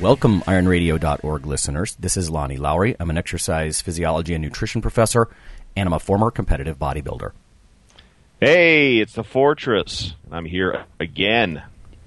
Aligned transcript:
Welcome, 0.00 0.42
ironradio.org 0.42 1.44
listeners. 1.44 1.96
This 1.96 2.16
is 2.16 2.30
Lonnie 2.30 2.56
Lowery. 2.56 2.94
I'm 3.00 3.10
an 3.10 3.18
exercise 3.18 3.82
physiology 3.82 4.32
and 4.32 4.40
nutrition 4.40 4.80
professor, 4.80 5.26
and 5.74 5.88
I'm 5.88 5.92
a 5.92 5.98
former 5.98 6.30
competitive 6.30 6.78
bodybuilder. 6.78 7.32
Hey, 8.38 8.98
it's 8.98 9.14
the 9.14 9.24
Fortress. 9.24 10.14
I'm 10.30 10.44
here 10.44 10.84
again 11.00 11.64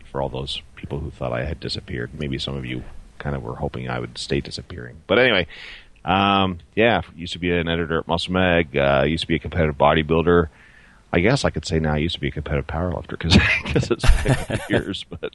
for 0.10 0.22
all 0.22 0.30
those 0.30 0.62
people 0.78 1.00
who 1.00 1.12
thought 1.12 1.34
I 1.34 1.44
had 1.44 1.60
disappeared. 1.60 2.12
Maybe 2.18 2.38
some 2.38 2.56
of 2.56 2.64
you 2.66 2.86
kind 3.20 3.36
of 3.36 3.44
were 3.44 3.58
hoping 3.58 3.90
I 3.90 4.00
would 4.00 4.18
stay 4.18 4.40
disappearing. 4.40 5.02
But 5.06 5.20
anyway, 5.20 5.48
um, 6.06 6.60
yeah, 6.76 7.02
used 7.14 7.34
to 7.34 7.40
be 7.40 7.52
an 7.52 7.68
editor 7.68 8.00
at 8.00 8.08
Muscle 8.08 8.32
Mag, 8.32 8.78
uh, 8.78 9.04
used 9.06 9.24
to 9.24 9.28
be 9.28 9.36
a 9.36 9.40
competitive 9.40 9.78
bodybuilder. 9.78 10.48
I 11.12 11.20
guess 11.20 11.44
I 11.44 11.50
could 11.50 11.66
say 11.66 11.80
now 11.80 11.96
I 11.96 11.98
used 11.98 12.16
to 12.16 12.22
be 12.22 12.30
a 12.30 12.32
competitive 12.32 12.68
powerlifter 12.68 13.20
because 13.20 13.36
it's 13.92 14.48
been 14.48 14.60
years, 14.70 15.04
but 15.04 15.34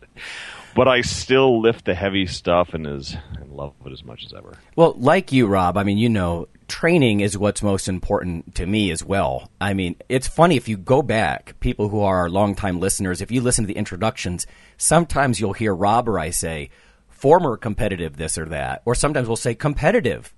but 0.76 0.86
I 0.86 1.00
still 1.00 1.60
lift 1.60 1.86
the 1.86 1.94
heavy 1.94 2.26
stuff 2.26 2.74
and 2.74 2.86
is 2.86 3.16
and 3.40 3.50
love 3.50 3.72
it 3.84 3.92
as 3.92 4.04
much 4.04 4.24
as 4.26 4.34
ever. 4.34 4.52
Well, 4.76 4.94
like 4.98 5.32
you, 5.32 5.46
Rob, 5.46 5.78
I 5.78 5.84
mean, 5.84 5.96
you 5.96 6.10
know, 6.10 6.48
training 6.68 7.20
is 7.20 7.38
what's 7.38 7.62
most 7.62 7.88
important 7.88 8.54
to 8.56 8.66
me 8.66 8.90
as 8.90 9.02
well. 9.02 9.50
I 9.58 9.72
mean, 9.72 9.96
it's 10.10 10.28
funny 10.28 10.56
if 10.56 10.68
you 10.68 10.76
go 10.76 11.00
back, 11.00 11.58
people 11.60 11.88
who 11.88 12.00
are 12.00 12.28
longtime 12.28 12.78
listeners, 12.78 13.22
if 13.22 13.30
you 13.30 13.40
listen 13.40 13.64
to 13.64 13.68
the 13.68 13.78
introductions, 13.78 14.46
sometimes 14.76 15.40
you'll 15.40 15.54
hear 15.54 15.74
Rob 15.74 16.10
or 16.10 16.18
I 16.18 16.28
say 16.28 16.68
former 17.08 17.56
competitive 17.56 18.18
this 18.18 18.36
or 18.36 18.44
that, 18.46 18.82
or 18.84 18.94
sometimes 18.94 19.26
we'll 19.26 19.36
say 19.36 19.54
competitive, 19.54 20.34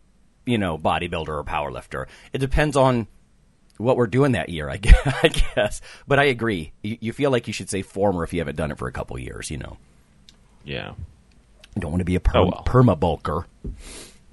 you 0.46 0.56
know, 0.56 0.78
bodybuilder 0.78 1.28
or 1.28 1.44
powerlifter. 1.44 2.06
It 2.32 2.38
depends 2.38 2.76
on 2.76 3.08
what 3.76 3.96
we're 3.96 4.06
doing 4.06 4.32
that 4.32 4.50
year, 4.50 4.70
I 4.70 4.76
guess. 5.56 5.80
But 6.06 6.20
I 6.20 6.24
agree. 6.24 6.72
You, 6.82 7.12
feel 7.12 7.32
like 7.32 7.48
you 7.48 7.52
should 7.52 7.68
say 7.70 7.82
former 7.82 8.22
if 8.22 8.32
you 8.32 8.38
haven't 8.38 8.56
done 8.56 8.70
it 8.70 8.78
for 8.78 8.86
a 8.86 8.92
couple 8.92 9.18
years, 9.18 9.50
you 9.50 9.58
know. 9.58 9.78
Yeah. 10.68 10.92
You 11.74 11.80
don't 11.80 11.90
want 11.90 12.00
to 12.00 12.04
be 12.04 12.16
a 12.16 12.18
oh, 12.18 12.20
perm- 12.20 12.36
oh, 12.36 12.44
well. 12.44 12.64
perma 12.66 12.98
bulker. 12.98 13.44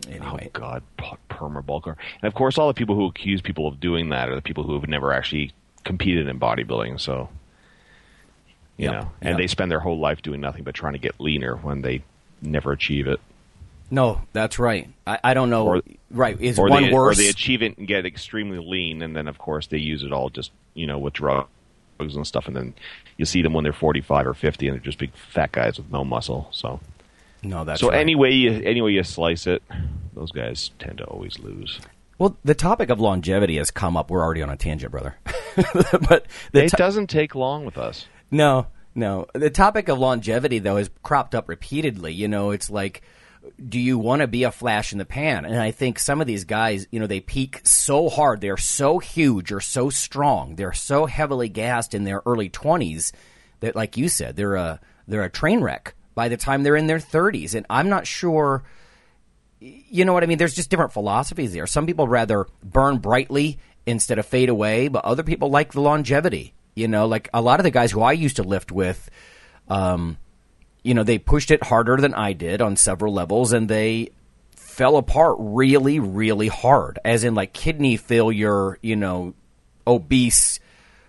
Anyway. 0.10 0.48
Oh 0.48 0.60
God, 0.60 0.84
perma 1.30 1.64
bulker. 1.64 1.96
And 2.22 2.28
of 2.28 2.34
course, 2.34 2.58
all 2.58 2.68
the 2.68 2.74
people 2.74 2.96
who 2.96 3.06
accuse 3.06 3.42
people 3.42 3.68
of 3.68 3.80
doing 3.80 4.10
that 4.10 4.30
are 4.30 4.36
the 4.36 4.42
people 4.42 4.64
who 4.64 4.74
have 4.74 4.88
never 4.88 5.14
actually 5.14 5.54
competed 5.84 6.28
in 6.28 6.40
bodybuilding. 6.40 7.00
So, 7.00 7.30
you 8.78 8.86
yep. 8.86 8.94
know, 8.94 9.12
and 9.22 9.30
yep. 9.32 9.38
they 9.38 9.48
spend 9.48 9.72
their 9.72 9.80
whole 9.80 9.98
life 9.98 10.22
doing 10.22 10.42
nothing 10.42 10.64
but 10.64 10.76
trying 10.76 10.94
to 10.94 11.00
get 11.00 11.20
leaner 11.20 11.56
when 11.56 11.82
they 11.82 12.04
never 12.42 12.74
achieve 12.74 13.08
it. 13.08 13.20
No, 13.90 14.22
that's 14.34 14.60
right. 14.60 14.90
I, 15.08 15.20
I 15.24 15.34
don't 15.34 15.50
know. 15.50 15.68
Or, 15.68 15.82
right, 16.12 16.40
is 16.42 16.58
one 16.58 16.84
they, 16.84 16.92
worse? 16.92 17.18
Or 17.18 17.22
they 17.22 17.30
achieve 17.30 17.62
it 17.62 17.78
and 17.78 17.88
get 17.88 18.06
extremely 18.06 18.58
lean, 18.58 19.02
and 19.02 19.16
then 19.16 19.28
of 19.28 19.38
course 19.38 19.68
they 19.68 19.78
use 19.78 20.04
it 20.04 20.12
all 20.12 20.30
just 20.30 20.52
you 20.74 20.86
know 20.86 20.98
with 20.98 21.14
drugs 21.14 21.48
and 22.00 22.28
stuff, 22.28 22.48
and 22.48 22.56
then 22.56 22.74
you 23.18 23.26
see 23.26 23.42
them 23.42 23.54
when 23.54 23.64
they're 23.64 23.74
forty 23.74 24.02
five 24.02 24.28
or 24.28 24.34
fifty, 24.34 24.68
and 24.68 24.76
they're 24.76 24.84
just 24.84 24.98
big 24.98 25.12
fat 25.16 25.52
guys 25.52 25.78
with 25.78 25.92
no 25.92 26.04
muscle. 26.04 26.48
So 26.52 26.80
no, 27.44 27.64
that's 27.64 27.82
so 27.82 27.90
right. 27.90 28.00
anyway 28.00 28.32
you 28.34 28.62
anyway 28.64 28.92
you 28.92 29.04
slice 29.04 29.48
it, 29.48 29.64
those 30.14 30.32
guys 30.32 30.72
tend 30.80 30.98
to 31.00 31.06
always 31.06 31.40
lose. 31.40 31.80
Well, 32.18 32.38
the 32.46 32.56
topic 32.56 32.90
of 32.90 33.00
longevity 33.00 33.58
has 33.58 33.72
come 33.72 33.98
up. 33.98 34.10
We're 34.10 34.24
already 34.24 34.42
on 34.42 34.50
a 34.50 34.56
tangent, 34.56 34.92
brother. 34.92 35.18
but 35.56 36.26
it 36.54 36.70
to- 36.70 36.78
doesn't 36.78 37.08
take 37.08 37.36
long 37.36 37.66
with 37.66 37.78
us. 37.78 38.08
No, 38.32 38.68
no. 38.94 39.28
The 39.34 39.50
topic 39.50 39.90
of 39.90 40.00
longevity, 40.00 40.60
though, 40.60 40.78
has 40.78 40.90
cropped 41.04 41.36
up 41.36 41.50
repeatedly. 41.50 42.14
You 42.14 42.30
know, 42.30 42.52
it's 42.52 42.70
like 42.70 43.02
do 43.68 43.80
you 43.80 43.98
want 43.98 44.22
to 44.22 44.28
be 44.28 44.44
a 44.44 44.52
flash 44.52 44.92
in 44.92 44.98
the 44.98 45.06
pan? 45.06 45.46
And 45.46 45.58
I 45.58 45.72
think 45.72 46.00
some 46.00 46.22
of 46.22 46.28
these 46.28 46.44
guys, 46.44 46.88
you 46.92 47.00
know, 47.00 47.08
they 47.08 47.20
peak 47.20 47.62
so 47.64 48.10
hard. 48.10 48.42
They're 48.42 48.58
so 48.58 49.00
huge 49.00 49.52
or 49.52 49.60
so 49.60 49.90
strong. 49.90 50.56
They're 50.56 50.74
so 50.74 51.06
heavily 51.06 51.50
gassed 51.50 51.94
in 51.94 52.04
their 52.04 52.22
early 52.26 52.50
20s 52.50 53.12
that, 53.60 53.76
like 53.76 53.98
you 53.98 54.10
said, 54.10 54.36
they're 54.36 54.56
a, 54.56 54.80
they're 55.08 55.24
a 55.24 55.30
train 55.30 55.62
wreck 55.62 55.96
by 56.14 56.30
the 56.30 56.38
time 56.38 56.64
they're 56.64 56.76
in 56.76 56.88
their 56.88 57.00
30s. 57.00 57.56
And 57.56 57.66
I'm 57.70 57.90
not 57.90 58.08
sure, 58.08 58.64
you 59.60 60.06
know 60.06 60.14
what 60.14 60.24
I 60.24 60.28
mean? 60.28 60.38
There's 60.38 60.56
just 60.56 60.70
different 60.70 60.94
philosophies 60.94 61.54
there. 61.54 61.68
Some 61.68 61.86
people 61.86 62.08
rather 62.08 62.48
burn 62.64 62.98
brightly 62.98 63.60
instead 63.86 64.20
of 64.20 64.26
fade 64.26 64.50
away, 64.50 64.88
but 64.88 65.06
other 65.06 65.24
people 65.24 65.50
like 65.50 65.74
the 65.74 65.82
longevity. 65.82 66.54
You 66.76 66.88
know, 66.88 67.08
like 67.08 67.30
a 67.34 67.42
lot 67.42 67.60
of 67.60 67.64
the 67.64 67.72
guys 67.72 67.92
who 67.92 68.02
I 68.02 68.12
used 68.12 68.36
to 68.36 68.44
lift 68.44 68.72
with, 68.72 69.10
um, 69.70 70.18
you 70.86 70.94
know, 70.94 71.04
they 71.04 71.18
pushed 71.18 71.50
it 71.50 71.64
harder 71.64 71.98
than 71.98 72.14
I 72.14 72.34
did 72.34 72.62
on 72.62 72.76
several 72.76 73.12
levels 73.12 73.54
and 73.54 73.68
they 73.68 74.10
fell 74.56 74.98
apart 74.98 75.38
really, 75.40 76.00
really 76.00 76.48
hard, 76.48 77.00
as 77.04 77.24
in 77.24 77.34
like 77.34 77.54
kidney 77.54 77.98
failure, 77.98 78.78
you 78.84 78.96
know, 78.96 79.34
obese 79.88 80.60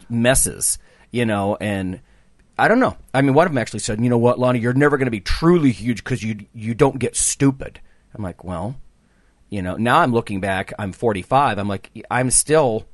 messes, 0.08 0.78
you 1.10 1.26
know, 1.26 1.56
and 1.60 2.00
I 2.58 2.68
don't 2.68 2.80
know. 2.80 2.96
I 3.12 3.20
mean, 3.20 3.34
one 3.34 3.46
of 3.46 3.52
them 3.52 3.58
actually 3.58 3.80
said, 3.80 4.00
you 4.00 4.08
know 4.08 4.16
what, 4.16 4.38
Lonnie, 4.38 4.60
you're 4.60 4.72
never 4.72 4.96
going 4.96 5.08
to 5.08 5.10
be 5.10 5.20
truly 5.20 5.72
huge 5.72 6.02
because 6.02 6.22
you, 6.22 6.46
you 6.54 6.74
don't 6.74 6.98
get 6.98 7.14
stupid. 7.14 7.78
I'm 8.14 8.22
like, 8.22 8.44
well, 8.44 8.76
you 9.50 9.60
know, 9.60 9.76
now 9.76 9.98
I'm 9.98 10.12
looking 10.12 10.40
back, 10.40 10.72
I'm 10.78 10.92
45. 10.92 11.58
I'm 11.58 11.68
like, 11.68 11.90
I'm 12.10 12.30
still 12.30 12.86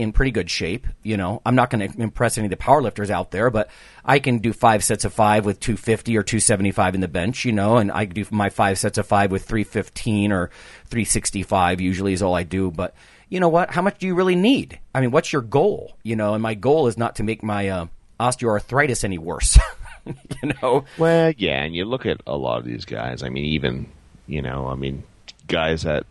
in 0.00 0.12
pretty 0.12 0.30
good 0.30 0.50
shape. 0.50 0.86
You 1.02 1.18
know, 1.18 1.42
I'm 1.44 1.54
not 1.54 1.68
going 1.68 1.86
to 1.86 2.00
impress 2.00 2.38
any 2.38 2.46
of 2.46 2.50
the 2.50 2.56
powerlifters 2.56 3.10
out 3.10 3.30
there, 3.30 3.50
but 3.50 3.68
I 4.02 4.18
can 4.18 4.38
do 4.38 4.54
five 4.54 4.82
sets 4.82 5.04
of 5.04 5.12
five 5.12 5.44
with 5.44 5.60
250 5.60 6.16
or 6.16 6.22
275 6.22 6.94
in 6.94 7.00
the 7.02 7.08
bench, 7.08 7.44
you 7.44 7.52
know, 7.52 7.76
and 7.76 7.92
I 7.92 8.06
do 8.06 8.24
my 8.30 8.48
five 8.48 8.78
sets 8.78 8.96
of 8.96 9.06
five 9.06 9.30
with 9.30 9.44
315 9.44 10.32
or 10.32 10.50
365 10.86 11.80
usually 11.82 12.14
is 12.14 12.22
all 12.22 12.34
I 12.34 12.44
do. 12.44 12.70
But 12.70 12.94
you 13.28 13.40
know 13.40 13.50
what? 13.50 13.70
How 13.70 13.82
much 13.82 13.98
do 13.98 14.06
you 14.06 14.14
really 14.14 14.36
need? 14.36 14.80
I 14.94 15.02
mean, 15.02 15.10
what's 15.10 15.32
your 15.32 15.42
goal? 15.42 15.96
You 16.02 16.16
know, 16.16 16.32
and 16.32 16.42
my 16.42 16.54
goal 16.54 16.86
is 16.86 16.96
not 16.96 17.16
to 17.16 17.22
make 17.22 17.42
my 17.42 17.68
uh, 17.68 17.86
osteoarthritis 18.18 19.04
any 19.04 19.18
worse. 19.18 19.58
you 20.06 20.52
know? 20.62 20.86
Well, 20.96 21.34
yeah, 21.36 21.62
and 21.62 21.74
you 21.74 21.84
look 21.84 22.06
at 22.06 22.22
a 22.26 22.36
lot 22.38 22.58
of 22.58 22.64
these 22.64 22.86
guys. 22.86 23.22
I 23.22 23.28
mean, 23.28 23.44
even, 23.44 23.86
you 24.26 24.40
know, 24.40 24.66
I 24.66 24.76
mean, 24.76 25.02
guys 25.46 25.82
that 25.82 26.06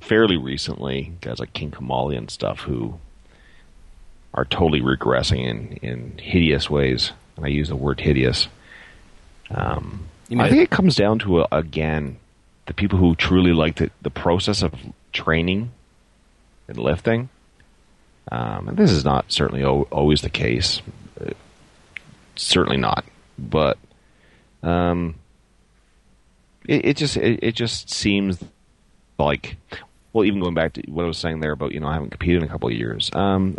fairly 0.00 0.36
recently, 0.36 1.12
guys 1.20 1.40
like 1.40 1.52
King 1.52 1.70
Kamali 1.70 2.16
and 2.16 2.30
stuff 2.30 2.60
who 2.60 2.98
are 4.32 4.44
totally 4.44 4.80
regressing 4.80 5.44
in, 5.44 5.72
in 5.82 6.18
hideous 6.18 6.70
ways. 6.70 7.12
And 7.36 7.44
I 7.44 7.48
use 7.48 7.68
the 7.68 7.76
word 7.76 8.00
hideous. 8.00 8.48
Um, 9.50 10.06
I 10.38 10.48
think 10.48 10.62
it 10.62 10.70
comes 10.70 10.94
down 10.94 11.18
to, 11.20 11.40
uh, 11.42 11.48
again, 11.50 12.18
the 12.66 12.74
people 12.74 12.98
who 12.98 13.16
truly 13.16 13.52
like 13.52 13.76
the, 13.76 13.90
the 14.02 14.10
process 14.10 14.62
of 14.62 14.72
training 15.12 15.72
and 16.68 16.78
lifting. 16.78 17.28
Um, 18.30 18.68
and 18.68 18.76
this 18.76 18.92
is 18.92 19.04
not 19.04 19.32
certainly 19.32 19.64
o- 19.64 19.88
always 19.90 20.22
the 20.22 20.30
case. 20.30 20.80
Uh, 21.20 21.30
certainly 22.36 22.76
not. 22.76 23.04
But 23.36 23.78
um, 24.62 25.16
it, 26.68 26.84
it, 26.84 26.96
just 26.96 27.16
it, 27.16 27.40
it 27.42 27.54
just 27.56 27.90
seems 27.90 28.38
like 29.20 29.56
well, 30.12 30.24
even 30.24 30.40
going 30.40 30.54
back 30.54 30.72
to 30.74 30.82
what 30.90 31.04
I 31.04 31.08
was 31.08 31.18
saying 31.18 31.40
there 31.40 31.52
about 31.52 31.72
you 31.72 31.80
know 31.80 31.88
I 31.88 31.94
haven't 31.94 32.10
competed 32.10 32.42
in 32.42 32.48
a 32.48 32.52
couple 32.52 32.68
of 32.68 32.74
years. 32.74 33.10
Um, 33.12 33.56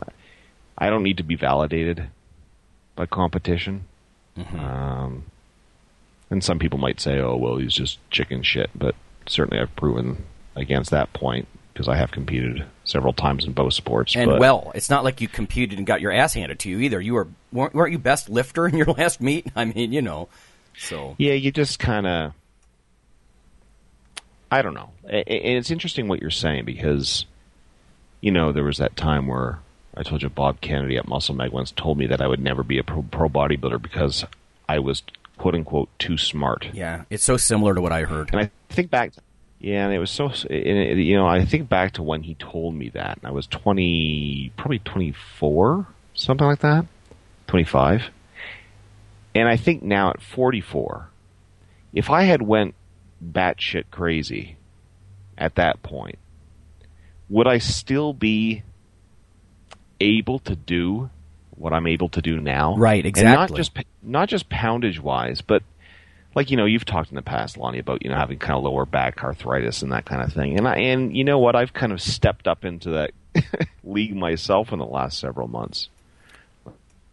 I 0.77 0.89
don't 0.89 1.03
need 1.03 1.17
to 1.17 1.23
be 1.23 1.35
validated 1.35 2.07
by 2.95 3.05
competition. 3.05 3.85
Mm-hmm. 4.37 4.59
Um, 4.59 5.23
and 6.29 6.43
some 6.43 6.59
people 6.59 6.79
might 6.79 6.99
say, 6.99 7.19
"Oh, 7.19 7.35
well, 7.35 7.57
he's 7.57 7.73
just 7.73 7.99
chicken 8.09 8.43
shit," 8.43 8.69
but 8.75 8.95
certainly 9.27 9.61
I've 9.61 9.75
proven 9.75 10.25
against 10.55 10.91
that 10.91 11.13
point 11.13 11.47
because 11.73 11.87
I 11.87 11.95
have 11.95 12.11
competed 12.11 12.65
several 12.83 13.13
times 13.13 13.45
in 13.45 13.53
both 13.53 13.73
sports. 13.73 14.15
And 14.15 14.29
but, 14.29 14.39
well, 14.39 14.71
it's 14.75 14.89
not 14.89 15.03
like 15.03 15.21
you 15.21 15.27
competed 15.27 15.77
and 15.77 15.87
got 15.87 16.01
your 16.01 16.11
ass 16.11 16.33
handed 16.33 16.59
to 16.59 16.69
you 16.69 16.79
either. 16.79 16.99
You 16.99 17.13
were 17.13 17.27
weren't, 17.51 17.73
weren't 17.73 17.91
you 17.91 17.99
best 17.99 18.29
lifter 18.29 18.67
in 18.67 18.75
your 18.75 18.85
last 18.97 19.21
meet? 19.21 19.47
I 19.55 19.65
mean, 19.65 19.93
you 19.93 20.01
know, 20.01 20.27
so 20.77 21.15
yeah, 21.17 21.33
you 21.33 21.51
just 21.51 21.79
kind 21.79 22.07
of 22.07 22.33
I 24.51 24.62
don't 24.62 24.74
know. 24.74 24.92
And 25.06 25.24
it's 25.27 25.71
interesting 25.71 26.09
what 26.09 26.21
you're 26.21 26.30
saying 26.30 26.65
because, 26.65 27.25
you 28.19 28.31
know, 28.31 28.51
there 28.51 28.65
was 28.65 28.77
that 28.80 28.98
time 28.98 29.27
where 29.27 29.59
I 29.95 30.03
told 30.03 30.21
you 30.21 30.30
Bob 30.30 30.59
Kennedy 30.59 30.98
at 30.98 31.07
Muscle 31.07 31.33
Mag 31.33 31.51
once 31.51 31.71
told 31.71 31.98
me 31.98 32.06
that 32.07 32.21
I 32.21 32.27
would 32.27 32.42
never 32.42 32.62
be 32.62 32.77
a 32.77 32.83
pro, 32.83 33.01
pro 33.03 33.30
bodybuilder 33.30 33.81
because 33.81 34.25
I 34.68 34.80
was 34.80 35.03
quote 35.38 35.56
unquote 35.56 35.89
too 36.00 36.18
smart. 36.18 36.68
Yeah, 36.74 37.03
it's 37.09 37.24
so 37.24 37.38
similar 37.38 37.74
to 37.74 37.81
what 37.81 37.94
I 37.94 38.03
heard. 38.03 38.30
And 38.33 38.42
I 38.42 38.51
think 38.69 38.92
back, 38.92 39.13
yeah, 39.59 39.86
and 39.86 39.94
it 39.94 40.00
was 40.00 40.12
so, 40.12 40.31
it, 40.50 40.98
you 40.98 41.15
know, 41.15 41.27
I 41.27 41.45
think 41.45 41.69
back 41.69 41.94
to 41.94 42.03
when 42.03 42.24
he 42.24 42.36
told 42.36 42.75
me 42.75 42.89
that. 42.89 43.18
And 43.18 43.27
I 43.27 43.31
was 43.31 43.48
20, 43.48 44.51
probably 44.57 44.80
24, 44.80 45.88
something 46.13 46.45
like 46.45 46.59
that, 46.59 46.86
25. 47.48 48.03
And 49.33 49.48
I 49.48 49.56
think 49.56 49.81
now 49.81 50.09
at 50.09 50.21
44, 50.21 51.07
if 51.94 52.09
I 52.09 52.24
had 52.24 52.42
went 52.42 52.75
batshit 53.23 53.85
crazy 53.91 54.57
at 55.38 55.56
that 55.56 55.81
point, 55.83 56.18
would 57.29 57.47
I 57.47 57.57
still 57.59 58.13
be 58.13 58.63
able 60.00 60.39
to 60.39 60.56
do 60.56 61.09
what 61.51 61.73
I'm 61.73 61.88
able 61.88 62.09
to 62.09 62.21
do 62.21 62.39
now? 62.39 62.75
Right, 62.75 63.06
exactly. 63.06 63.31
And 63.31 63.50
not 63.51 63.56
just 63.56 63.71
not 64.01 64.29
just 64.29 64.50
poundage 64.50 65.00
wise, 65.00 65.41
but 65.41 65.63
like 66.35 66.50
you 66.50 66.57
know, 66.57 66.65
you've 66.65 66.85
talked 66.85 67.09
in 67.09 67.15
the 67.15 67.21
past, 67.21 67.57
Lonnie, 67.57 67.79
about 67.79 68.03
you 68.03 68.09
know 68.09 68.18
having 68.18 68.39
kind 68.39 68.57
of 68.57 68.63
lower 68.63 68.85
back 68.85 69.24
arthritis 69.24 69.81
and 69.81 69.91
that 69.91 70.06
kind 70.06 70.21
of 70.21 70.33
thing. 70.33 70.57
And 70.57 70.67
I, 70.67 70.77
and 70.77 71.15
you 71.15 71.24
know 71.24 71.39
what, 71.39 71.56
I've 71.56 71.74
kind 71.74 71.91
of 71.91 72.01
stepped 72.01 72.47
up 72.47 72.65
into 72.65 72.91
that 72.91 73.12
league 73.83 74.15
myself 74.15 74.71
in 74.71 74.79
the 74.79 74.85
last 74.85 75.19
several 75.19 75.47
months. 75.47 75.89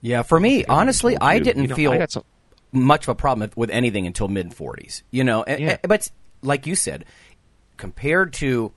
Yeah, 0.01 0.23
for 0.23 0.39
me, 0.39 0.65
honestly, 0.65 1.17
I 1.21 1.41
didn't 1.41 1.69
know, 1.69 1.75
feel 1.75 1.93
I 1.93 2.07
some- 2.07 2.25
much 2.73 3.05
of 3.05 3.09
a 3.11 3.15
problem 3.15 3.51
with 3.57 3.71
anything 3.71 4.07
until 4.07 4.29
mid 4.29 4.51
40s. 4.51 5.03
You 5.11 5.25
know, 5.25 5.43
and- 5.45 5.61
Yeah. 5.61 5.71
and- 5.71 5.89
but 5.89 6.11
like 6.43 6.67
you 6.67 6.75
said, 6.75 7.05
compared 7.77 8.33
to 8.35 8.73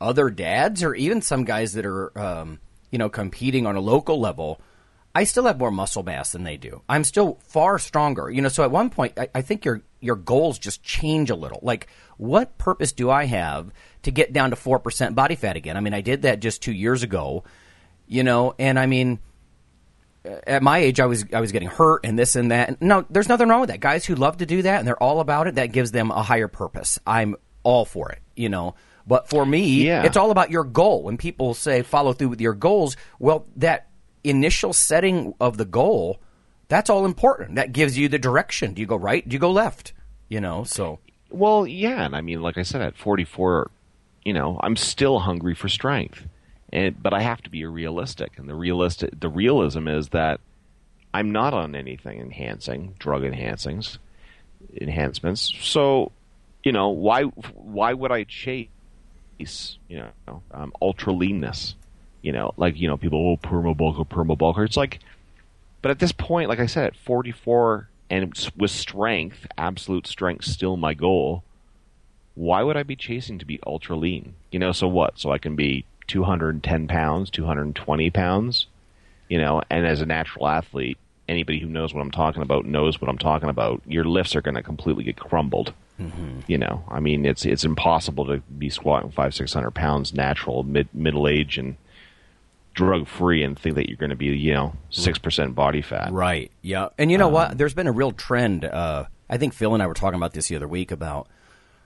other 0.00 0.30
dads 0.30 0.82
or 0.82 0.94
even 0.94 1.22
some 1.22 1.44
guys 1.44 1.74
that 1.74 1.86
are, 1.86 2.16
um, 2.18 2.58
you 2.90 2.98
know, 2.98 3.08
competing 3.08 3.66
on 3.66 3.76
a 3.76 3.80
local 3.80 4.18
level, 4.20 4.60
I 5.14 5.24
still 5.24 5.44
have 5.44 5.58
more 5.58 5.70
muscle 5.70 6.02
mass 6.02 6.32
than 6.32 6.42
they 6.42 6.56
do. 6.56 6.82
I'm 6.88 7.04
still 7.04 7.38
far 7.44 7.78
stronger. 7.78 8.30
You 8.30 8.40
know, 8.42 8.48
so 8.48 8.62
at 8.64 8.70
one 8.70 8.90
point, 8.90 9.12
I, 9.18 9.28
I 9.34 9.42
think 9.42 9.64
your 9.64 9.82
your 10.00 10.16
goals 10.16 10.58
just 10.58 10.82
change 10.82 11.30
a 11.30 11.36
little. 11.36 11.60
Like, 11.62 11.86
what 12.16 12.58
purpose 12.58 12.92
do 12.92 13.08
I 13.10 13.26
have 13.26 13.70
to 14.02 14.10
get 14.10 14.32
down 14.32 14.50
to 14.50 14.56
four 14.56 14.78
percent 14.78 15.14
body 15.14 15.36
fat 15.36 15.56
again? 15.56 15.76
I 15.76 15.80
mean, 15.80 15.94
I 15.94 16.00
did 16.00 16.22
that 16.22 16.40
just 16.40 16.62
two 16.62 16.72
years 16.72 17.02
ago. 17.02 17.44
You 18.08 18.24
know, 18.24 18.54
and 18.58 18.78
I 18.78 18.86
mean, 18.86 19.20
at 20.24 20.62
my 20.62 20.78
age, 20.78 21.00
I 21.00 21.06
was 21.06 21.24
I 21.32 21.40
was 21.40 21.52
getting 21.52 21.68
hurt 21.68 22.00
and 22.04 22.18
this 22.18 22.36
and 22.36 22.50
that. 22.50 22.80
No, 22.80 23.04
there's 23.10 23.28
nothing 23.28 23.48
wrong 23.48 23.60
with 23.60 23.70
that. 23.70 23.80
Guys 23.80 24.04
who 24.04 24.14
love 24.14 24.38
to 24.38 24.46
do 24.46 24.62
that 24.62 24.78
and 24.78 24.86
they're 24.86 25.02
all 25.02 25.20
about 25.20 25.46
it, 25.48 25.56
that 25.56 25.72
gives 25.72 25.90
them 25.92 26.10
a 26.10 26.22
higher 26.22 26.48
purpose. 26.48 26.98
I'm 27.06 27.36
all 27.62 27.84
for 27.84 28.10
it, 28.12 28.20
you 28.36 28.48
know. 28.48 28.74
But 29.06 29.28
for 29.28 29.44
me, 29.44 29.84
Yeah. 29.86 30.04
it's 30.04 30.16
all 30.16 30.30
about 30.30 30.50
your 30.50 30.62
goal. 30.64 31.02
When 31.02 31.16
people 31.16 31.54
say 31.54 31.82
follow 31.82 32.12
through 32.12 32.28
with 32.28 32.40
your 32.40 32.54
goals, 32.54 32.96
well, 33.18 33.46
that 33.56 33.88
initial 34.22 34.72
setting 34.72 35.34
of 35.40 35.56
the 35.56 35.64
goal, 35.64 36.20
that's 36.68 36.88
all 36.88 37.04
important. 37.04 37.56
That 37.56 37.72
gives 37.72 37.98
you 37.98 38.08
the 38.08 38.18
direction. 38.20 38.74
Do 38.74 38.80
you 38.80 38.86
go 38.86 38.94
right? 38.96 39.28
Do 39.28 39.34
you 39.34 39.40
go 39.40 39.50
left? 39.50 39.92
You 40.28 40.40
know, 40.40 40.62
so 40.64 41.00
Well, 41.30 41.66
yeah, 41.66 42.04
and 42.04 42.14
I 42.14 42.20
mean, 42.20 42.40
like 42.42 42.56
I 42.58 42.62
said, 42.62 42.80
at 42.80 42.96
44, 42.96 43.70
you 44.24 44.32
know, 44.32 44.58
I'm 44.62 44.76
still 44.76 45.18
hungry 45.18 45.54
for 45.54 45.68
strength, 45.68 46.26
and 46.72 47.00
but 47.02 47.12
I 47.12 47.20
have 47.20 47.42
to 47.42 47.50
be 47.50 47.64
realistic, 47.64 48.38
and 48.38 48.48
the 48.48 48.54
realistic, 48.54 49.18
the 49.18 49.28
realism 49.28 49.88
is 49.88 50.10
that 50.10 50.40
I'm 51.12 51.32
not 51.32 51.54
on 51.54 51.74
anything 51.74 52.20
enhancing, 52.20 52.94
drug 52.98 53.22
enhancings, 53.22 53.98
enhancements. 54.80 55.52
So, 55.60 56.12
you 56.64 56.72
know, 56.72 56.88
why 56.88 57.24
why 57.24 57.92
would 57.92 58.12
I 58.12 58.24
chase, 58.24 58.68
you 59.38 60.04
know, 60.26 60.42
um, 60.52 60.72
ultra 60.80 61.12
leanness? 61.12 61.74
You 62.22 62.32
know, 62.32 62.54
like 62.56 62.78
you 62.78 62.88
know, 62.88 62.96
people 62.96 63.18
oh 63.18 63.36
perma 63.36 63.76
bulker, 63.76 64.08
perma 64.08 64.38
bulker. 64.38 64.64
It's 64.64 64.76
like 64.76 65.00
but 65.82 65.90
at 65.90 65.98
this 65.98 66.12
point, 66.12 66.48
like 66.48 66.60
I 66.60 66.66
said, 66.66 66.86
at 66.86 66.96
44 66.96 67.88
and 68.08 68.50
with 68.56 68.70
strength, 68.70 69.46
absolute 69.58 70.06
strength 70.06 70.44
still 70.44 70.76
my 70.76 70.94
goal, 70.94 71.42
why 72.34 72.62
would 72.62 72.76
I 72.76 72.84
be 72.84 72.96
chasing 72.96 73.38
to 73.40 73.44
be 73.44 73.60
ultra 73.66 73.96
lean? 73.96 74.34
You 74.52 74.60
know, 74.60 74.70
so 74.72 74.86
what? 74.86 75.18
So 75.18 75.32
I 75.32 75.38
can 75.38 75.56
be 75.56 75.84
210 76.06 76.88
pounds, 76.88 77.30
220 77.30 78.10
pounds, 78.10 78.66
you 79.28 79.38
know, 79.38 79.62
and 79.70 79.86
as 79.86 80.00
a 80.00 80.06
natural 80.06 80.48
athlete, 80.48 80.98
anybody 81.28 81.58
who 81.58 81.66
knows 81.66 81.94
what 81.94 82.00
I'm 82.00 82.10
talking 82.10 82.42
about 82.42 82.66
knows 82.66 83.00
what 83.00 83.08
I'm 83.08 83.18
talking 83.18 83.48
about. 83.48 83.82
Your 83.86 84.04
lifts 84.04 84.36
are 84.36 84.42
going 84.42 84.54
to 84.54 84.62
completely 84.62 85.04
get 85.04 85.16
crumbled. 85.16 85.72
You 86.48 86.58
know, 86.58 86.82
I 86.88 86.98
mean, 86.98 87.24
it's 87.24 87.44
it's 87.44 87.62
impossible 87.62 88.24
to 88.26 88.38
be 88.58 88.70
squatting 88.70 89.12
five 89.12 89.34
six 89.34 89.52
hundred 89.52 89.70
pounds 89.70 90.12
natural 90.12 90.64
mid 90.64 90.88
middle 90.92 91.28
age 91.28 91.58
and 91.58 91.76
drug 92.74 93.06
free 93.06 93.44
and 93.44 93.56
think 93.56 93.76
that 93.76 93.88
you're 93.88 93.98
going 93.98 94.10
to 94.10 94.16
be 94.16 94.26
you 94.26 94.52
know 94.52 94.74
six 94.90 95.18
percent 95.18 95.54
body 95.54 95.80
fat. 95.80 96.12
Right. 96.12 96.50
Yeah. 96.60 96.88
And 96.98 97.12
you 97.12 97.18
know 97.18 97.28
what? 97.28 97.56
There's 97.56 97.74
been 97.74 97.86
a 97.86 97.92
real 97.92 98.10
trend. 98.10 98.64
Uh, 98.64 99.04
I 99.30 99.36
think 99.36 99.54
Phil 99.54 99.74
and 99.74 99.82
I 99.82 99.86
were 99.86 99.94
talking 99.94 100.16
about 100.16 100.32
this 100.32 100.48
the 100.48 100.56
other 100.56 100.66
week 100.66 100.90
about 100.90 101.28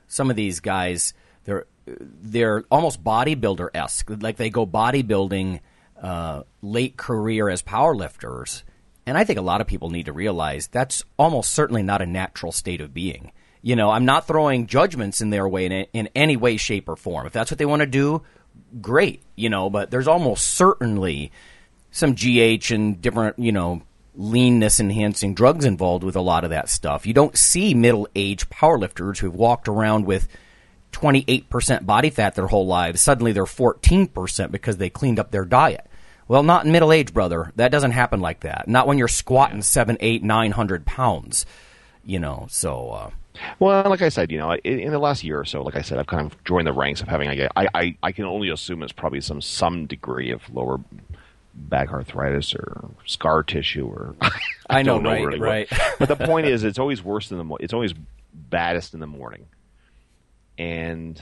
some 0.09 0.31
of 0.31 0.37
these 0.37 0.61
guys. 0.61 1.13
They're 1.45 1.67
they're 1.87 2.65
almost 2.71 3.03
bodybuilder 3.03 3.71
esque. 3.75 4.11
Like 4.21 4.37
they 4.37 4.51
go 4.51 4.67
bodybuilding 4.67 5.61
uh, 6.01 6.43
late 6.63 6.97
career 6.97 7.49
as 7.49 7.63
powerlifters. 7.63 8.63
And 9.07 9.17
I 9.17 9.25
think 9.25 9.39
a 9.39 9.43
lot 9.43 9.61
of 9.61 9.67
people 9.67 9.91
need 9.91 10.07
to 10.07 10.13
realize 10.13 10.67
that's 10.67 11.05
almost 11.17 11.53
certainly 11.53 11.83
not 11.83 12.03
a 12.03 12.07
natural 12.07 12.53
state 12.53 12.81
of 12.81 12.93
being. 12.93 13.33
You 13.63 13.77
know, 13.77 13.91
I'm 13.91 14.05
not 14.05 14.27
throwing 14.27 14.67
judgments 14.67 15.21
in 15.21 15.31
their 15.31 15.49
way 15.49 15.67
in, 15.67 15.73
in 15.93 16.09
any 16.15 16.37
way, 16.37 16.57
shape, 16.57 16.89
or 16.89 16.97
form. 16.97 17.27
If 17.27 17.33
that's 17.33 17.51
what 17.51 17.59
they 17.59 17.67
want 17.67 17.81
to 17.81 17.87
do, 17.87 18.23
great. 18.81 19.23
You 19.37 19.49
know, 19.49 19.71
but 19.71 19.91
there's 19.91 20.09
almost 20.09 20.47
certainly 20.47 21.33
some 21.91 22.15
GH 22.15 22.71
and 22.71 23.01
different, 23.01 23.39
you 23.39 23.53
know, 23.53 23.83
leanness 24.15 24.81
enhancing 24.81 25.35
drugs 25.35 25.65
involved 25.65 26.03
with 26.03 26.17
a 26.17 26.21
lot 26.21 26.45
of 26.45 26.51
that 26.51 26.69
stuff. 26.69 27.07
You 27.07 27.15
don't 27.15 27.37
see 27.37 27.75
middle 27.75 28.09
aged 28.15 28.51
powerlifters 28.51 29.19
who've 29.19 29.35
walked 29.35 29.69
around 29.69 30.07
with 30.07 30.29
28% 30.93 31.87
body 31.87 32.11
fat 32.11 32.35
their 32.35 32.47
whole 32.47 32.67
lives. 32.67 33.03
Suddenly 33.03 33.33
they're 33.33 33.45
14% 33.45 34.51
because 34.51 34.79
they 34.79 34.89
cleaned 34.91 35.19
up 35.19 35.31
their 35.31 35.45
diet. 35.45 35.87
Well, 36.29 36.43
not 36.43 36.65
in 36.67 36.73
middle 36.73 36.93
age, 36.93 37.15
brother. 37.15 37.53
That 37.57 37.71
doesn't 37.71 37.93
happen 37.93 38.21
like 38.21 38.41
that. 38.41 38.67
Not 38.67 38.87
when 38.87 38.99
you're 38.99 39.07
squatting 39.09 39.63
seven, 39.63 39.97
eight, 40.01 40.23
nine 40.25 40.51
hundred 40.53 40.85
pounds. 40.85 41.47
You 42.05 42.19
know, 42.19 42.47
so 42.51 42.91
uh, 42.91 43.11
Well, 43.59 43.89
like 43.89 44.03
I 44.03 44.09
said, 44.09 44.31
you 44.33 44.39
know, 44.39 44.53
in, 44.53 44.79
in 44.81 44.91
the 44.93 44.99
last 44.99 45.23
year 45.23 45.39
or 45.41 45.45
so, 45.45 45.63
like 45.63 45.77
I 45.77 45.83
said, 45.83 45.99
I've 45.99 46.07
kind 46.07 46.27
of 46.27 46.43
joined 46.45 46.67
the 46.67 46.73
ranks 46.73 47.01
of 47.01 47.09
having. 47.09 47.29
I, 47.29 47.49
I, 47.75 47.97
I 48.03 48.13
can 48.13 48.25
only 48.25 48.49
assume 48.49 48.83
it's 48.83 48.93
probably 48.93 49.21
some 49.21 49.41
some 49.41 49.87
degree 49.87 50.31
of 50.33 50.43
lower 50.53 50.79
back 51.55 51.91
arthritis 51.91 52.55
or 52.55 52.91
scar 53.07 53.43
tissue 53.43 53.87
or 53.87 54.15
I 54.71 54.83
know, 54.83 54.95
don't 54.95 55.03
know 55.05 55.11
right, 55.11 55.25
really 55.25 55.39
what. 55.41 55.49
right. 55.49 55.69
but 55.99 56.09
the 56.09 56.17
point 56.17 56.47
is, 56.55 56.65
it's 56.65 56.79
always 56.79 57.03
worse 57.03 57.31
in 57.31 57.39
the 57.39 57.55
it's 57.61 57.73
always 57.73 57.95
baddest 58.35 58.95
in 58.95 59.01
the 59.01 59.07
morning, 59.07 59.47
and 60.59 61.21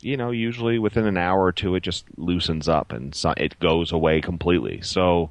you 0.00 0.16
know, 0.16 0.30
usually 0.30 0.78
within 0.78 1.06
an 1.06 1.16
hour 1.16 1.42
or 1.42 1.52
two, 1.52 1.74
it 1.74 1.82
just 1.82 2.04
loosens 2.16 2.68
up 2.68 2.92
and 2.92 3.14
so, 3.14 3.34
it 3.36 3.58
goes 3.58 3.90
away 3.90 4.20
completely. 4.20 4.80
So, 4.80 5.30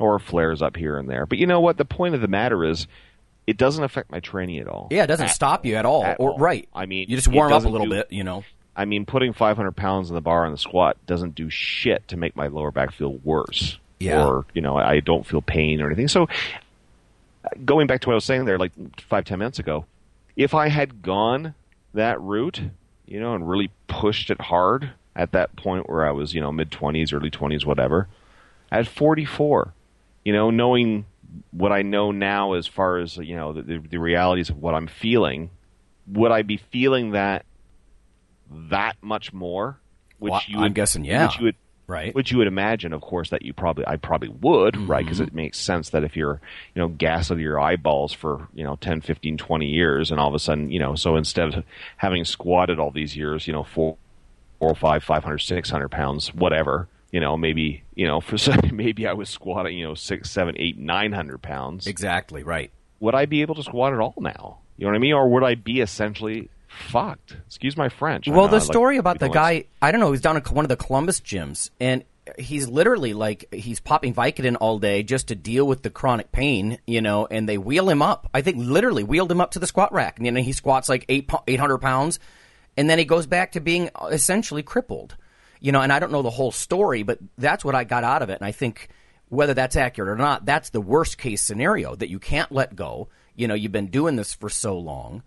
or 0.00 0.18
flares 0.18 0.62
up 0.62 0.76
here 0.76 0.98
and 0.98 1.08
there. 1.08 1.26
But 1.26 1.38
you 1.38 1.46
know 1.46 1.60
what? 1.60 1.76
The 1.76 1.84
point 1.84 2.16
of 2.16 2.20
the 2.20 2.26
matter 2.28 2.64
is, 2.64 2.88
it 3.46 3.56
doesn't 3.56 3.84
affect 3.84 4.10
my 4.10 4.18
training 4.20 4.58
at 4.58 4.66
all. 4.68 4.88
yeah, 4.90 5.04
it 5.04 5.06
doesn't 5.08 5.26
At- 5.26 5.32
stop 5.34 5.64
you 5.64 5.76
at 5.76 5.84
all. 5.86 6.04
at 6.04 6.18
or 6.18 6.32
all. 6.32 6.38
right. 6.38 6.68
I 6.74 6.86
mean, 6.86 7.06
you 7.08 7.16
just 7.16 7.28
warm 7.28 7.52
up 7.52 7.64
a 7.64 7.68
little 7.68 7.86
do- 7.86 7.92
bit. 7.96 8.08
You 8.10 8.24
know. 8.24 8.42
I 8.76 8.84
mean, 8.84 9.04
putting 9.06 9.32
500 9.32 9.72
pounds 9.72 10.08
in 10.08 10.14
the 10.14 10.20
bar 10.20 10.44
on 10.46 10.52
the 10.52 10.58
squat 10.58 10.96
doesn't 11.06 11.34
do 11.34 11.50
shit 11.50 12.06
to 12.08 12.16
make 12.16 12.34
my 12.34 12.46
lower 12.48 12.70
back 12.70 12.92
feel 12.92 13.14
worse. 13.24 13.78
Yeah. 13.98 14.24
Or, 14.26 14.46
you 14.54 14.62
know, 14.62 14.76
I 14.76 15.00
don't 15.00 15.26
feel 15.26 15.42
pain 15.42 15.80
or 15.82 15.86
anything. 15.86 16.08
So, 16.08 16.28
going 17.64 17.86
back 17.86 18.00
to 18.02 18.08
what 18.08 18.14
I 18.14 18.16
was 18.16 18.24
saying 18.24 18.44
there, 18.44 18.58
like 18.58 18.72
five, 19.08 19.24
ten 19.24 19.38
minutes 19.38 19.58
ago, 19.58 19.84
if 20.36 20.54
I 20.54 20.68
had 20.68 21.02
gone 21.02 21.54
that 21.94 22.20
route, 22.20 22.60
you 23.06 23.20
know, 23.20 23.34
and 23.34 23.48
really 23.48 23.70
pushed 23.88 24.30
it 24.30 24.40
hard 24.40 24.90
at 25.16 25.32
that 25.32 25.56
point 25.56 25.88
where 25.88 26.06
I 26.06 26.12
was, 26.12 26.34
you 26.34 26.40
know, 26.40 26.52
mid 26.52 26.70
20s, 26.70 27.12
early 27.12 27.30
20s, 27.30 27.64
whatever, 27.64 28.08
at 28.70 28.86
44, 28.86 29.74
you 30.24 30.32
know, 30.32 30.50
knowing 30.50 31.06
what 31.50 31.72
I 31.72 31.82
know 31.82 32.10
now 32.10 32.54
as 32.54 32.66
far 32.66 32.98
as, 32.98 33.16
you 33.16 33.36
know, 33.36 33.52
the, 33.52 33.78
the, 33.78 33.98
realities 33.98 34.50
of 34.50 34.56
what 34.56 34.74
I'm 34.74 34.86
feeling, 34.86 35.50
would 36.06 36.32
I 36.32 36.42
be 36.42 36.56
feeling 36.56 37.12
that 37.12 37.44
that 38.50 38.96
much 39.00 39.32
more? 39.32 39.78
Which 40.18 40.32
Well, 40.32 40.42
you 40.46 40.58
I'm 40.58 40.72
guessing, 40.72 41.04
yeah. 41.04 41.26
Which 41.26 41.38
you 41.38 41.44
would, 41.46 41.56
Right. 41.90 42.14
Which 42.14 42.30
you 42.30 42.38
would 42.38 42.46
imagine, 42.46 42.92
of 42.92 43.00
course, 43.00 43.30
that 43.30 43.42
you 43.42 43.52
probably, 43.52 43.84
I 43.84 43.96
probably 43.96 44.28
would, 44.28 44.76
right? 44.76 45.00
Mm-hmm. 45.00 45.06
Because 45.06 45.18
it 45.18 45.34
makes 45.34 45.58
sense 45.58 45.90
that 45.90 46.04
if 46.04 46.16
you're, 46.16 46.40
you 46.72 46.80
know, 46.80 46.86
gas 46.86 47.32
out 47.32 47.34
of 47.34 47.40
your 47.40 47.58
eyeballs 47.58 48.12
for, 48.12 48.46
you 48.54 48.62
know, 48.62 48.76
10, 48.76 49.00
15, 49.00 49.36
20 49.36 49.66
years, 49.66 50.12
and 50.12 50.20
all 50.20 50.28
of 50.28 50.34
a 50.34 50.38
sudden, 50.38 50.70
you 50.70 50.78
know, 50.78 50.94
so 50.94 51.16
instead 51.16 51.52
of 51.52 51.64
having 51.96 52.24
squatted 52.24 52.78
all 52.78 52.92
these 52.92 53.16
years, 53.16 53.48
you 53.48 53.52
know, 53.52 53.64
four, 53.64 53.96
four, 54.60 54.72
five, 54.76 55.02
500, 55.02 55.38
600 55.38 55.88
pounds, 55.88 56.32
whatever, 56.32 56.86
you 57.10 57.18
know, 57.18 57.36
maybe, 57.36 57.82
you 57.96 58.06
know, 58.06 58.20
for 58.28 58.38
some, 58.38 58.60
maybe 58.72 59.08
I 59.08 59.14
was 59.14 59.28
squatting, 59.28 59.76
you 59.76 59.88
know, 59.88 59.94
six, 59.94 60.30
seven, 60.30 60.54
eight, 60.58 60.78
nine 60.78 61.10
hundred 61.10 61.42
pounds 61.42 61.88
Exactly. 61.88 62.44
Right. 62.44 62.70
would 63.00 63.16
I 63.16 63.26
be 63.26 63.42
able 63.42 63.56
to 63.56 63.64
squat 63.64 63.92
at 63.92 63.98
all 63.98 64.14
now? 64.16 64.58
You 64.76 64.86
know 64.86 64.92
what 64.92 64.96
I 64.96 65.00
mean? 65.00 65.14
Or 65.14 65.28
would 65.28 65.42
I 65.42 65.56
be 65.56 65.80
essentially 65.80 66.50
fucked? 66.70 67.36
Excuse 67.46 67.76
my 67.76 67.88
French. 67.88 68.28
Well, 68.28 68.48
the 68.48 68.56
I 68.56 68.60
like- 68.60 68.62
story 68.66 68.96
about 68.96 69.18
the 69.18 69.26
people 69.26 69.42
like- 69.42 69.64
guy, 69.64 69.86
I 69.86 69.92
don't 69.92 70.00
know, 70.00 70.12
he's 70.12 70.20
down 70.20 70.36
at 70.36 70.50
one 70.50 70.64
of 70.64 70.68
the 70.68 70.76
Columbus 70.76 71.20
gyms, 71.20 71.70
and 71.80 72.04
he's 72.38 72.68
literally 72.68 73.12
like 73.12 73.52
he's 73.52 73.80
popping 73.80 74.14
Vicodin 74.14 74.56
all 74.60 74.78
day 74.78 75.02
just 75.02 75.28
to 75.28 75.34
deal 75.34 75.66
with 75.66 75.82
the 75.82 75.90
chronic 75.90 76.30
pain, 76.32 76.78
you 76.86 77.00
know. 77.00 77.26
And 77.26 77.48
they 77.48 77.58
wheel 77.58 77.88
him 77.88 78.02
up. 78.02 78.28
I 78.32 78.40
think 78.42 78.58
literally 78.58 79.02
wheeled 79.04 79.30
him 79.32 79.40
up 79.40 79.50
to 79.52 79.58
the 79.58 79.66
squat 79.66 79.92
rack, 79.92 80.18
and 80.18 80.26
you 80.26 80.32
know 80.32 80.40
he 80.40 80.52
squats 80.52 80.88
like 80.88 81.04
eight 81.08 81.28
eight 81.48 81.58
hundred 81.60 81.78
pounds, 81.78 82.20
and 82.76 82.88
then 82.88 82.98
he 82.98 83.04
goes 83.04 83.26
back 83.26 83.52
to 83.52 83.60
being 83.60 83.90
essentially 84.10 84.62
crippled, 84.62 85.16
you 85.60 85.72
know. 85.72 85.80
And 85.80 85.92
I 85.92 85.98
don't 85.98 86.12
know 86.12 86.22
the 86.22 86.30
whole 86.30 86.52
story, 86.52 87.02
but 87.02 87.18
that's 87.36 87.64
what 87.64 87.74
I 87.74 87.84
got 87.84 88.04
out 88.04 88.22
of 88.22 88.30
it. 88.30 88.34
And 88.40 88.44
I 88.44 88.52
think 88.52 88.88
whether 89.28 89.54
that's 89.54 89.76
accurate 89.76 90.08
or 90.10 90.16
not, 90.16 90.44
that's 90.44 90.70
the 90.70 90.80
worst 90.80 91.18
case 91.18 91.42
scenario 91.42 91.94
that 91.96 92.10
you 92.10 92.18
can't 92.18 92.50
let 92.52 92.76
go. 92.76 93.08
You 93.34 93.48
know, 93.48 93.54
you've 93.54 93.72
been 93.72 93.86
doing 93.88 94.16
this 94.16 94.34
for 94.34 94.48
so 94.50 94.76
long, 94.78 95.22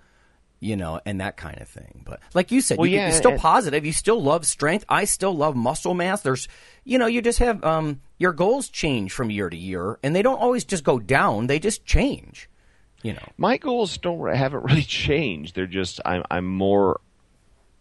you 0.64 0.78
know, 0.78 1.02
and 1.06 1.20
that 1.20 1.36
kind 1.36 1.60
of 1.60 1.68
thing. 1.68 2.02
But 2.06 2.22
like 2.34 2.52
you 2.52 2.62
said, 2.62 2.78
Well, 2.78 2.88
you, 2.88 2.96
yeah, 2.96 3.10
you're 3.10 3.18
still 3.18 3.38
positive. 3.38 3.86
You 3.86 3.92
still 3.92 4.22
love 4.22 4.46
strength. 4.46 4.86
I 4.88 5.04
still 5.04 5.36
love 5.36 5.56
muscle 5.56 5.94
mass. 5.94 6.22
There's, 6.22 6.48
you 6.86 6.98
know, 6.98 7.06
you 7.06 7.22
just 7.22 7.40
have 7.40 7.64
um, 7.66 8.00
your 8.18 8.32
goals 8.32 8.70
change 8.70 9.12
from 9.12 9.30
year 9.30 9.50
to 9.50 9.58
year, 9.58 10.00
and 10.02 10.16
they 10.16 10.22
don't 10.22 10.40
always 10.40 10.64
just 10.64 10.86
go 10.86 11.00
down. 11.00 11.48
They 11.48 11.60
just 11.60 11.86
change. 11.86 12.50
You 13.02 13.12
know. 13.12 13.28
my 13.36 13.58
goals 13.58 13.98
don't 13.98 14.34
haven't 14.36 14.64
really 14.64 14.84
changed. 14.84 15.56
They're 15.56 15.68
just 15.68 16.00
I'm 16.06 16.24
I'm 16.32 16.48
more 16.48 17.02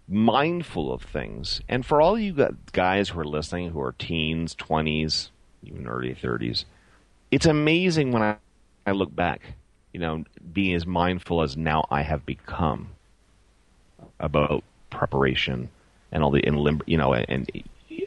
mindful 0.09 0.93
of 0.93 1.03
things. 1.03 1.61
And 1.69 1.87
for 1.87 2.03
all 2.03 2.19
you 2.19 2.49
guys 2.73 3.11
who 3.11 3.21
are 3.21 3.25
listening, 3.25 3.71
who 3.71 3.81
are 3.81 3.93
teens, 3.93 4.57
twenties, 4.57 5.31
even 5.63 5.87
early 5.87 6.15
thirties, 6.15 6.65
it's 7.31 7.47
amazing 7.47 8.11
when 8.11 8.23
I 8.23 8.39
I 8.85 8.91
look 8.91 9.15
back. 9.15 9.55
You 9.93 10.01
know, 10.01 10.25
being 10.53 10.75
as 10.75 10.87
mindful 10.87 11.43
as 11.43 11.57
now 11.57 11.87
I 11.91 12.03
have 12.03 12.25
become 12.25 12.91
about 14.19 14.65
preparation 14.91 15.69
and 16.11 16.23
all 16.23 16.31
the 16.31 16.45
and 16.47 16.83
you 16.87 16.97
know, 16.97 17.15
and 17.15 17.51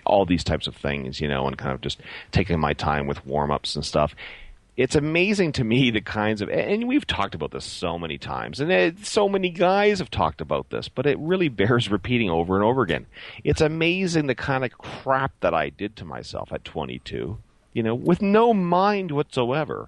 all 0.06 0.26
these 0.26 0.44
types 0.44 0.68
of 0.68 0.76
things, 0.76 1.20
you 1.20 1.28
know, 1.28 1.48
and 1.48 1.58
kind 1.58 1.74
of 1.74 1.82
just 1.82 2.00
taking 2.32 2.60
my 2.60 2.74
time 2.74 3.08
with 3.08 3.26
warm 3.26 3.52
ups 3.52 3.76
and 3.76 3.86
stuff. 3.86 4.16
It's 4.78 4.96
amazing 4.96 5.54
to 5.54 5.64
me 5.64 5.90
the 5.90 6.02
kinds 6.02 6.42
of, 6.42 6.50
and 6.50 6.86
we've 6.86 7.08
talked 7.08 7.34
about 7.34 7.52
this 7.52 7.64
so 7.64 7.98
many 7.98 8.18
times, 8.18 8.60
and 8.60 8.70
it, 8.70 9.06
so 9.06 9.30
many 9.30 9.50
guys 9.50 10.00
have 10.00 10.12
talked 10.12 10.42
about 10.42 10.70
this, 10.70 10.90
but 10.90 11.06
it 11.06 11.18
really 11.18 11.48
bears 11.48 11.90
repeating 11.90 12.30
over 12.30 12.56
and 12.56 12.64
over 12.64 12.82
again. 12.82 13.06
It's 13.46 13.62
amazing 13.62 14.28
the 14.28 14.36
kind 14.36 14.66
of 14.66 14.78
crap 14.78 15.32
that 15.40 15.54
I 15.54 15.70
did 15.70 15.96
to 15.98 16.06
myself 16.06 16.52
at 16.52 16.66
22, 16.66 17.38
you 17.72 17.84
know, 17.84 17.96
with 17.96 18.22
no 18.22 18.54
mind 18.54 19.12
whatsoever 19.12 19.88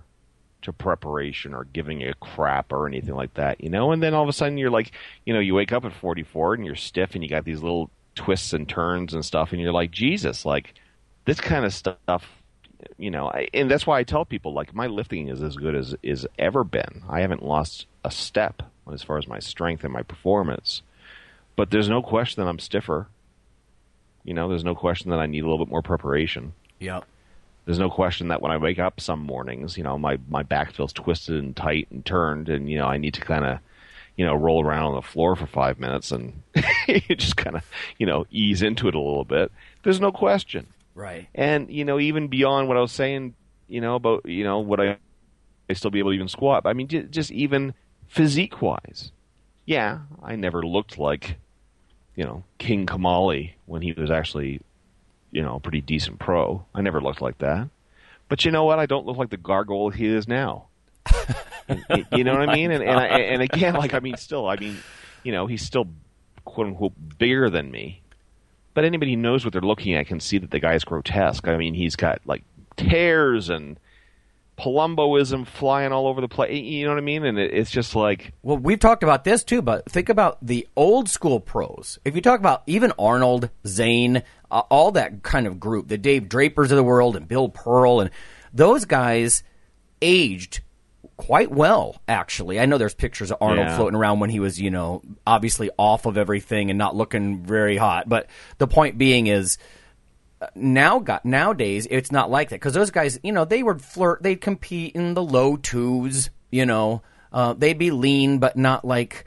to 0.64 0.74
preparation 0.74 1.54
or 1.54 1.66
giving 1.66 2.04
a 2.04 2.14
crap 2.16 2.72
or 2.72 2.88
anything 2.88 3.16
like 3.16 3.34
that, 3.36 3.64
you 3.64 3.70
know? 3.70 3.92
And 3.92 4.02
then 4.02 4.14
all 4.14 4.24
of 4.24 4.30
a 4.30 4.34
sudden 4.34 4.58
you're 4.58 4.72
like, 4.72 4.92
you 5.26 5.34
know, 5.34 5.40
you 5.40 5.54
wake 5.54 5.72
up 5.72 5.86
at 5.86 5.94
44 5.94 6.56
and 6.56 6.66
you're 6.66 6.76
stiff 6.76 7.16
and 7.16 7.24
you 7.24 7.30
got 7.30 7.46
these 7.46 7.62
little 7.62 7.90
twists 8.16 8.54
and 8.54 8.68
turns 8.68 9.14
and 9.14 9.24
stuff 9.24 9.52
and 9.52 9.62
you're 9.62 9.72
like, 9.72 9.92
Jesus, 9.92 10.46
like 10.46 10.74
this 11.26 11.40
kind 11.40 11.66
of 11.66 11.74
stuff, 11.74 12.26
you 12.98 13.12
know, 13.12 13.28
I, 13.28 13.48
and 13.54 13.70
that's 13.70 13.86
why 13.88 14.00
I 14.00 14.04
tell 14.04 14.26
people 14.26 14.54
like 14.54 14.74
my 14.74 14.88
lifting 14.88 15.30
is 15.30 15.42
as 15.42 15.56
good 15.56 15.76
as 15.76 15.96
is 16.04 16.28
ever 16.38 16.64
been. 16.64 17.04
I 17.08 17.22
haven't 17.22 17.44
lost 17.44 17.86
a 18.04 18.12
step 18.12 18.64
as 18.92 19.04
far 19.04 19.18
as 19.18 19.28
my 19.28 19.40
strength 19.40 19.84
and 19.84 19.94
my 19.94 20.04
performance. 20.04 20.82
But 21.56 21.72
there's 21.72 21.90
no 21.90 22.02
question 22.02 22.44
that 22.44 22.50
I'm 22.50 22.60
stiffer. 22.60 23.08
You 24.24 24.34
know, 24.34 24.48
there's 24.50 24.64
no 24.64 24.76
question 24.76 25.12
that 25.12 25.20
I 25.20 25.26
need 25.26 25.44
a 25.44 25.48
little 25.48 25.66
bit 25.66 25.72
more 25.72 25.82
preparation 25.82 26.54
Yeah. 26.80 27.02
There's 27.68 27.80
no 27.80 27.90
question 27.90 28.30
that 28.30 28.42
when 28.42 28.54
I 28.54 28.58
wake 28.58 28.80
up 28.80 29.02
some 29.02 29.20
mornings, 29.20 29.76
you 29.76 29.84
know, 29.84 29.98
my, 29.98 30.18
my 30.30 30.42
back 30.42 30.72
feels 30.72 30.94
twisted 30.94 31.36
and 31.36 31.54
tight 31.54 31.90
and 31.92 32.04
turned, 32.06 32.48
and 32.48 32.72
you 32.72 32.78
know, 32.78 32.88
I 32.88 32.96
need 32.96 33.14
to 33.16 33.20
kind 33.22 33.44
of, 33.44 33.60
you 34.16 34.26
know, 34.26 34.34
roll 34.34 34.66
around 34.66 34.86
on 34.86 34.96
the 34.96 35.02
floor 35.02 35.36
for 35.36 35.48
five 35.48 35.78
minutes 35.78 36.14
and 36.14 36.42
just 37.10 37.36
kind 37.36 37.58
of, 37.58 37.66
you 37.98 38.06
know, 38.06 38.26
ease 38.32 38.62
into 38.62 38.88
it 38.88 38.96
a 38.96 39.00
little 39.00 39.26
bit. 39.26 39.52
There's 39.84 40.00
no 40.00 40.14
question. 40.14 40.68
Right. 40.96 41.28
And 41.36 41.70
you 41.70 41.84
know, 41.84 42.00
even 42.00 42.30
beyond 42.30 42.70
what 42.70 42.78
I 42.78 42.80
was 42.80 42.94
saying, 42.94 43.36
you 43.68 43.82
know, 43.82 43.96
about 43.96 44.26
you 44.26 44.46
know, 44.46 44.62
would 44.62 44.80
I, 44.80 44.98
I 45.70 45.74
still 45.74 45.92
be 45.92 46.00
able 46.00 46.12
to 46.12 46.16
even 46.16 46.30
squat? 46.30 46.66
I 46.66 46.72
mean, 46.72 46.88
j- 46.88 47.04
just 47.04 47.32
even 47.32 47.74
physique 48.08 48.62
wise, 48.62 49.12
yeah, 49.66 50.00
I 50.24 50.38
never 50.38 50.64
looked 50.64 50.98
like, 50.98 51.36
you 52.16 52.24
know, 52.24 52.46
King 52.60 52.86
Kamali 52.86 53.56
when 53.66 53.82
he 53.82 53.92
was 53.92 54.10
actually, 54.10 54.62
you 55.32 55.42
know, 55.42 55.56
a 55.56 55.60
pretty 55.60 55.82
decent 55.82 56.20
pro. 56.20 56.66
I 56.74 56.82
never 56.82 57.02
looked 57.02 57.22
like 57.22 57.38
that. 57.40 57.70
But 58.30 58.46
you 58.46 58.52
know 58.52 58.66
what? 58.66 58.80
I 58.80 58.86
don't 58.86 59.06
look 59.06 59.18
like 59.18 59.30
the 59.30 59.38
gargoyle 59.38 59.90
he 59.90 60.06
is 60.08 60.28
now. 60.28 60.68
You 62.14 62.24
know 62.24 62.32
what 62.32 62.48
I 62.48 62.56
mean? 62.56 62.72
And 62.72 62.82
and, 62.82 62.98
I, 62.98 63.08
and 63.08 63.42
again, 63.42 63.74
like 63.74 63.94
I 63.94 64.00
mean, 64.00 64.16
still, 64.16 64.48
I 64.48 64.56
mean, 64.56 64.78
you 65.24 65.34
know, 65.34 65.48
he's 65.48 65.66
still 65.66 65.88
quote 66.46 66.68
unquote 66.68 66.94
bigger 67.18 67.50
than 67.50 67.70
me. 67.72 68.02
But 68.74 68.86
anybody 68.86 69.12
who 69.12 69.18
knows 69.18 69.44
what 69.44 69.52
they're 69.52 69.62
looking 69.62 69.94
at 69.94 70.08
can 70.08 70.20
see 70.20 70.38
that 70.38 70.52
the 70.52 70.60
guy 70.60 70.76
is 70.76 70.86
grotesque. 70.86 71.46
I 71.48 71.58
mean, 71.58 71.74
he's 71.74 71.96
got 71.96 72.22
like 72.26 72.44
tears 72.78 73.50
and 73.50 73.78
Palumboism 74.58 75.46
flying 75.46 75.92
all 75.92 76.08
over 76.08 76.20
the 76.22 76.28
place. 76.28 76.62
You 76.64 76.86
know 76.86 76.92
what 76.92 76.98
I 76.98 77.02
mean? 77.02 77.24
And 77.26 77.38
it, 77.38 77.54
it's 77.54 77.70
just 77.72 77.96
like, 77.96 78.34
Well, 78.42 78.58
we've 78.58 78.80
talked 78.80 79.04
about 79.04 79.24
this 79.24 79.44
too, 79.44 79.62
but 79.62 79.90
think 79.90 80.10
about 80.10 80.38
the 80.42 80.68
old 80.76 81.10
school 81.10 81.40
pros. 81.40 82.00
If 82.04 82.16
you 82.16 82.22
talk 82.22 82.40
about 82.40 82.64
even 82.66 82.92
Arnold, 82.98 83.50
Zane, 83.66 84.24
uh, 84.50 84.64
all 84.70 84.92
that 84.92 85.24
kind 85.24 85.46
of 85.48 85.60
group, 85.60 85.88
the 85.88 85.98
Dave 85.98 86.28
Drapers 86.28 86.72
of 86.72 86.78
the 86.78 86.84
world, 86.84 87.16
and 87.16 87.28
Bill 87.28 87.50
Pearl, 87.50 88.00
and 88.00 88.10
those 88.54 88.86
guys 88.86 89.44
aged 90.02 90.62
quite 91.18 91.52
well, 91.52 92.02
actually. 92.08 92.60
I 92.60 92.66
know 92.66 92.78
there's 92.78 92.94
pictures 92.94 93.32
of 93.32 93.38
Arnold 93.42 93.68
Yeah. 93.68 93.76
floating 93.76 93.98
around 93.98 94.20
when 94.20 94.30
he 94.30 94.40
was, 94.40 94.60
you 94.62 94.70
know, 94.70 95.02
obviously 95.26 95.70
off 95.78 96.06
of 96.06 96.18
everything 96.18 96.70
and 96.70 96.78
not 96.78 96.96
looking 96.96 97.44
very 97.44 97.78
hot. 97.78 98.08
But 98.08 98.28
the 98.60 98.68
point 98.68 98.98
being 98.98 99.28
is, 99.28 99.58
now 100.56 101.00
got 101.00 101.26
nowadays 101.26 101.88
it's 101.90 102.12
not 102.12 102.30
like 102.30 102.50
that. 102.50 102.56
Because 102.56 102.74
those 102.74 102.92
guys 102.92 103.20
you 103.24 103.32
know 103.32 103.46
they 103.46 103.64
would 103.64 103.82
flirt 103.82 104.24
they'd 104.24 104.42
compete 104.42 104.96
in 104.96 105.14
the 105.14 105.24
low 105.24 105.58
twos 105.58 106.30
you 106.52 106.66
know. 106.66 107.02
Uh, 107.32 107.54
they'd 107.54 107.78
be 107.78 107.92
lean 107.92 108.40
but 108.40 108.56
not 108.56 108.86
like 108.86 109.26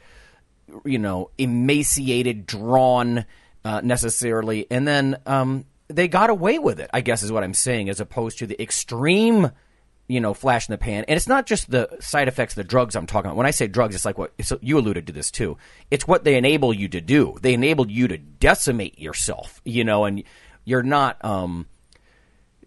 you 0.84 0.98
know 0.98 1.30
emaciated 1.38 2.46
drawn 2.46 3.24
uh, 3.64 3.80
necessarily. 3.82 4.66
And 4.70 4.86
then 4.88 5.18
um, 5.26 5.66
they 5.90 6.08
got 6.08 6.30
away 6.30 6.58
with 6.58 6.80
it 6.80 6.88
i 6.92 7.00
guess 7.00 7.22
is 7.22 7.32
what 7.32 7.42
i'm 7.42 7.54
saying 7.54 7.88
as 7.88 8.00
opposed 8.00 8.38
to 8.38 8.46
the 8.46 8.60
extreme 8.62 9.50
you 10.10 10.20
know 10.20 10.34
flash 10.34 10.68
in 10.68 10.72
the 10.72 10.78
pan. 10.78 11.04
And 11.06 11.16
it's 11.16 11.28
not 11.28 11.46
just 11.46 11.70
the 11.70 11.88
side 12.00 12.26
effects 12.26 12.54
of 12.54 12.56
the 12.56 12.64
drugs 12.64 12.96
i'm 12.96 13.06
talking 13.06 13.30
about. 13.30 13.36
When 13.36 13.46
i 13.46 13.52
say 13.52 13.68
drugs 13.68 13.94
it's 13.94 14.04
like 14.04 14.18
what 14.18 14.32
it's, 14.38 14.52
you 14.60 14.78
alluded 14.78 15.06
to 15.06 15.12
this 15.12 15.30
too. 15.30 15.56
It's 15.90 16.06
what 16.06 16.24
they 16.24 16.36
enable 16.36 16.74
you 16.74 16.88
to 16.88 17.00
do. 17.00 17.36
They 17.40 17.54
enable 17.54 17.88
you 17.88 18.08
to 18.08 18.18
decimate 18.18 18.98
yourself 18.98 19.60
you 19.64 19.84
know 19.84 20.04
and 20.04 20.24
you're 20.70 20.82
not 20.82 21.22
um 21.24 21.66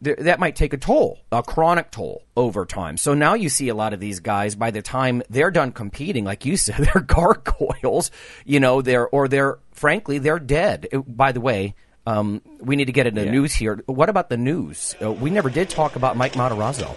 th- 0.04 0.18
that 0.20 0.40
might 0.40 0.56
take 0.56 0.74
a 0.74 0.78
toll, 0.78 1.20
a 1.32 1.42
chronic 1.42 1.90
toll 1.92 2.24
over 2.36 2.66
time. 2.66 2.98
So 2.98 3.14
now 3.14 3.34
you 3.34 3.50
see 3.50 3.70
a 3.70 3.76
lot 3.76 3.94
of 3.94 4.00
these 4.00 4.20
guys 4.20 4.56
by 4.56 4.72
the 4.72 4.82
time 4.82 5.24
they're 5.30 5.52
done 5.52 5.72
competing, 5.72 6.26
like 6.26 6.46
you 6.46 6.58
said, 6.66 6.76
they're 6.78 7.02
gargoyles, 7.02 8.12
you 8.46 8.60
know, 8.60 8.82
they're 8.82 9.08
or 9.08 9.28
they're 9.28 9.60
frankly 9.72 10.20
they're 10.20 10.40
dead. 10.40 10.88
By 11.08 11.32
the 11.32 11.42
way, 11.42 11.76
um, 12.06 12.42
we 12.60 12.76
need 12.76 12.86
to 12.86 12.92
get 12.92 13.08
into 13.08 13.24
the 13.24 13.32
news 13.32 13.54
here. 13.54 13.82
What 13.86 14.10
about 14.10 14.30
the 14.30 14.38
news? 14.38 14.94
Uh, 15.02 15.12
we 15.12 15.30
never 15.30 15.50
did 15.50 15.70
talk 15.70 15.96
about 15.96 16.18
Mike 16.18 16.34
Matarazzo. 16.34 16.92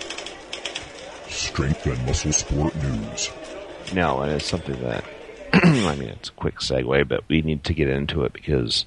Strength 1.31 1.87
and 1.87 2.07
Muscle 2.07 2.33
Sport 2.33 2.75
News. 2.83 3.31
no, 3.95 4.21
and 4.21 4.33
it's 4.33 4.47
something 4.47 4.81
that, 4.83 5.05
I 5.53 5.95
mean, 5.95 6.09
it's 6.09 6.31
a 6.31 6.33
quick 6.33 6.57
segue, 6.57 7.07
but 7.07 7.23
we 7.29 7.43
need 7.43 7.63
to 7.65 7.75
get 7.75 7.89
into 7.89 8.25
it 8.25 8.33
because 8.33 8.85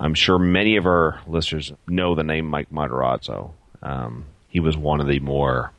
I'm 0.00 0.14
sure 0.14 0.38
many 0.38 0.76
of 0.76 0.86
our 0.86 1.20
listeners 1.26 1.72
know 1.86 2.14
the 2.14 2.24
name 2.24 2.46
Mike 2.46 2.70
Matarazzo. 2.70 3.50
Um, 3.82 4.24
he 4.48 4.58
was 4.58 4.76
one 4.76 5.00
of 5.00 5.06
the 5.06 5.20
more 5.20 5.72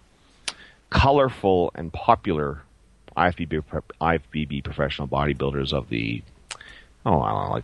colorful 0.91 1.71
and 1.73 1.91
popular 1.91 2.61
IFBB, 3.17 3.63
IFBB 3.99 4.63
professional 4.63 5.07
bodybuilders 5.07 5.73
of 5.73 5.89
the, 5.89 6.21
oh, 7.05 7.19
I 7.21 7.31
don't 7.31 7.43
know, 7.43 7.51
like 7.51 7.63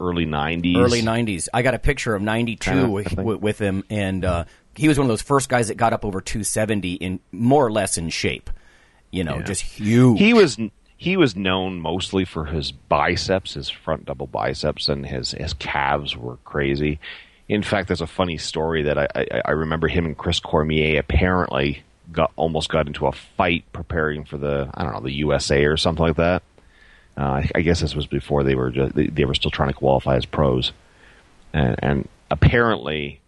early 0.00 0.26
90s. 0.26 0.76
Early 0.76 1.02
'90s. 1.02 1.48
I 1.54 1.62
got 1.62 1.74
a 1.74 1.78
picture 1.78 2.14
of 2.14 2.22
'92 2.22 2.70
Kinda, 2.70 2.88
with, 2.88 3.16
with, 3.16 3.40
with 3.40 3.58
him, 3.58 3.84
and 3.88 4.24
uh, 4.24 4.44
he 4.74 4.88
was 4.88 4.98
one 4.98 5.04
of 5.04 5.08
those 5.08 5.22
first 5.22 5.48
guys 5.48 5.68
that 5.68 5.76
got 5.76 5.92
up 5.92 6.04
over 6.04 6.20
270 6.20 6.94
in 6.94 7.20
more 7.30 7.64
or 7.64 7.70
less 7.70 7.96
in 7.96 8.08
shape. 8.08 8.50
You 9.12 9.24
know, 9.24 9.42
just 9.42 9.62
huge. 9.62 10.18
He 10.18 10.34
was 10.34 10.56
he 11.00 11.16
was 11.16 11.34
known 11.34 11.80
mostly 11.80 12.26
for 12.26 12.44
his 12.44 12.72
biceps, 12.72 13.54
his 13.54 13.70
front 13.70 14.04
double 14.04 14.26
biceps, 14.26 14.86
and 14.86 15.06
his 15.06 15.30
his 15.30 15.54
calves 15.54 16.14
were 16.14 16.36
crazy. 16.44 17.00
In 17.48 17.62
fact, 17.62 17.88
there's 17.88 18.02
a 18.02 18.06
funny 18.06 18.36
story 18.36 18.82
that 18.82 18.98
I, 18.98 19.08
I, 19.14 19.42
I 19.46 19.50
remember 19.52 19.88
him 19.88 20.04
and 20.04 20.16
Chris 20.16 20.40
Cormier 20.40 21.00
apparently 21.00 21.84
got 22.12 22.32
almost 22.36 22.68
got 22.68 22.86
into 22.86 23.06
a 23.06 23.12
fight 23.12 23.64
preparing 23.72 24.26
for 24.26 24.36
the 24.36 24.68
I 24.74 24.82
don't 24.82 24.92
know 24.92 25.00
the 25.00 25.10
USA 25.12 25.64
or 25.64 25.78
something 25.78 26.04
like 26.04 26.16
that. 26.16 26.42
Uh, 27.16 27.22
I, 27.22 27.50
I 27.54 27.60
guess 27.62 27.80
this 27.80 27.94
was 27.94 28.06
before 28.06 28.44
they 28.44 28.54
were 28.54 28.70
just, 28.70 28.94
they, 28.94 29.06
they 29.06 29.24
were 29.24 29.34
still 29.34 29.50
trying 29.50 29.70
to 29.70 29.74
qualify 29.74 30.16
as 30.16 30.26
pros, 30.26 30.72
and, 31.54 31.76
and 31.78 32.08
apparently 32.30 33.19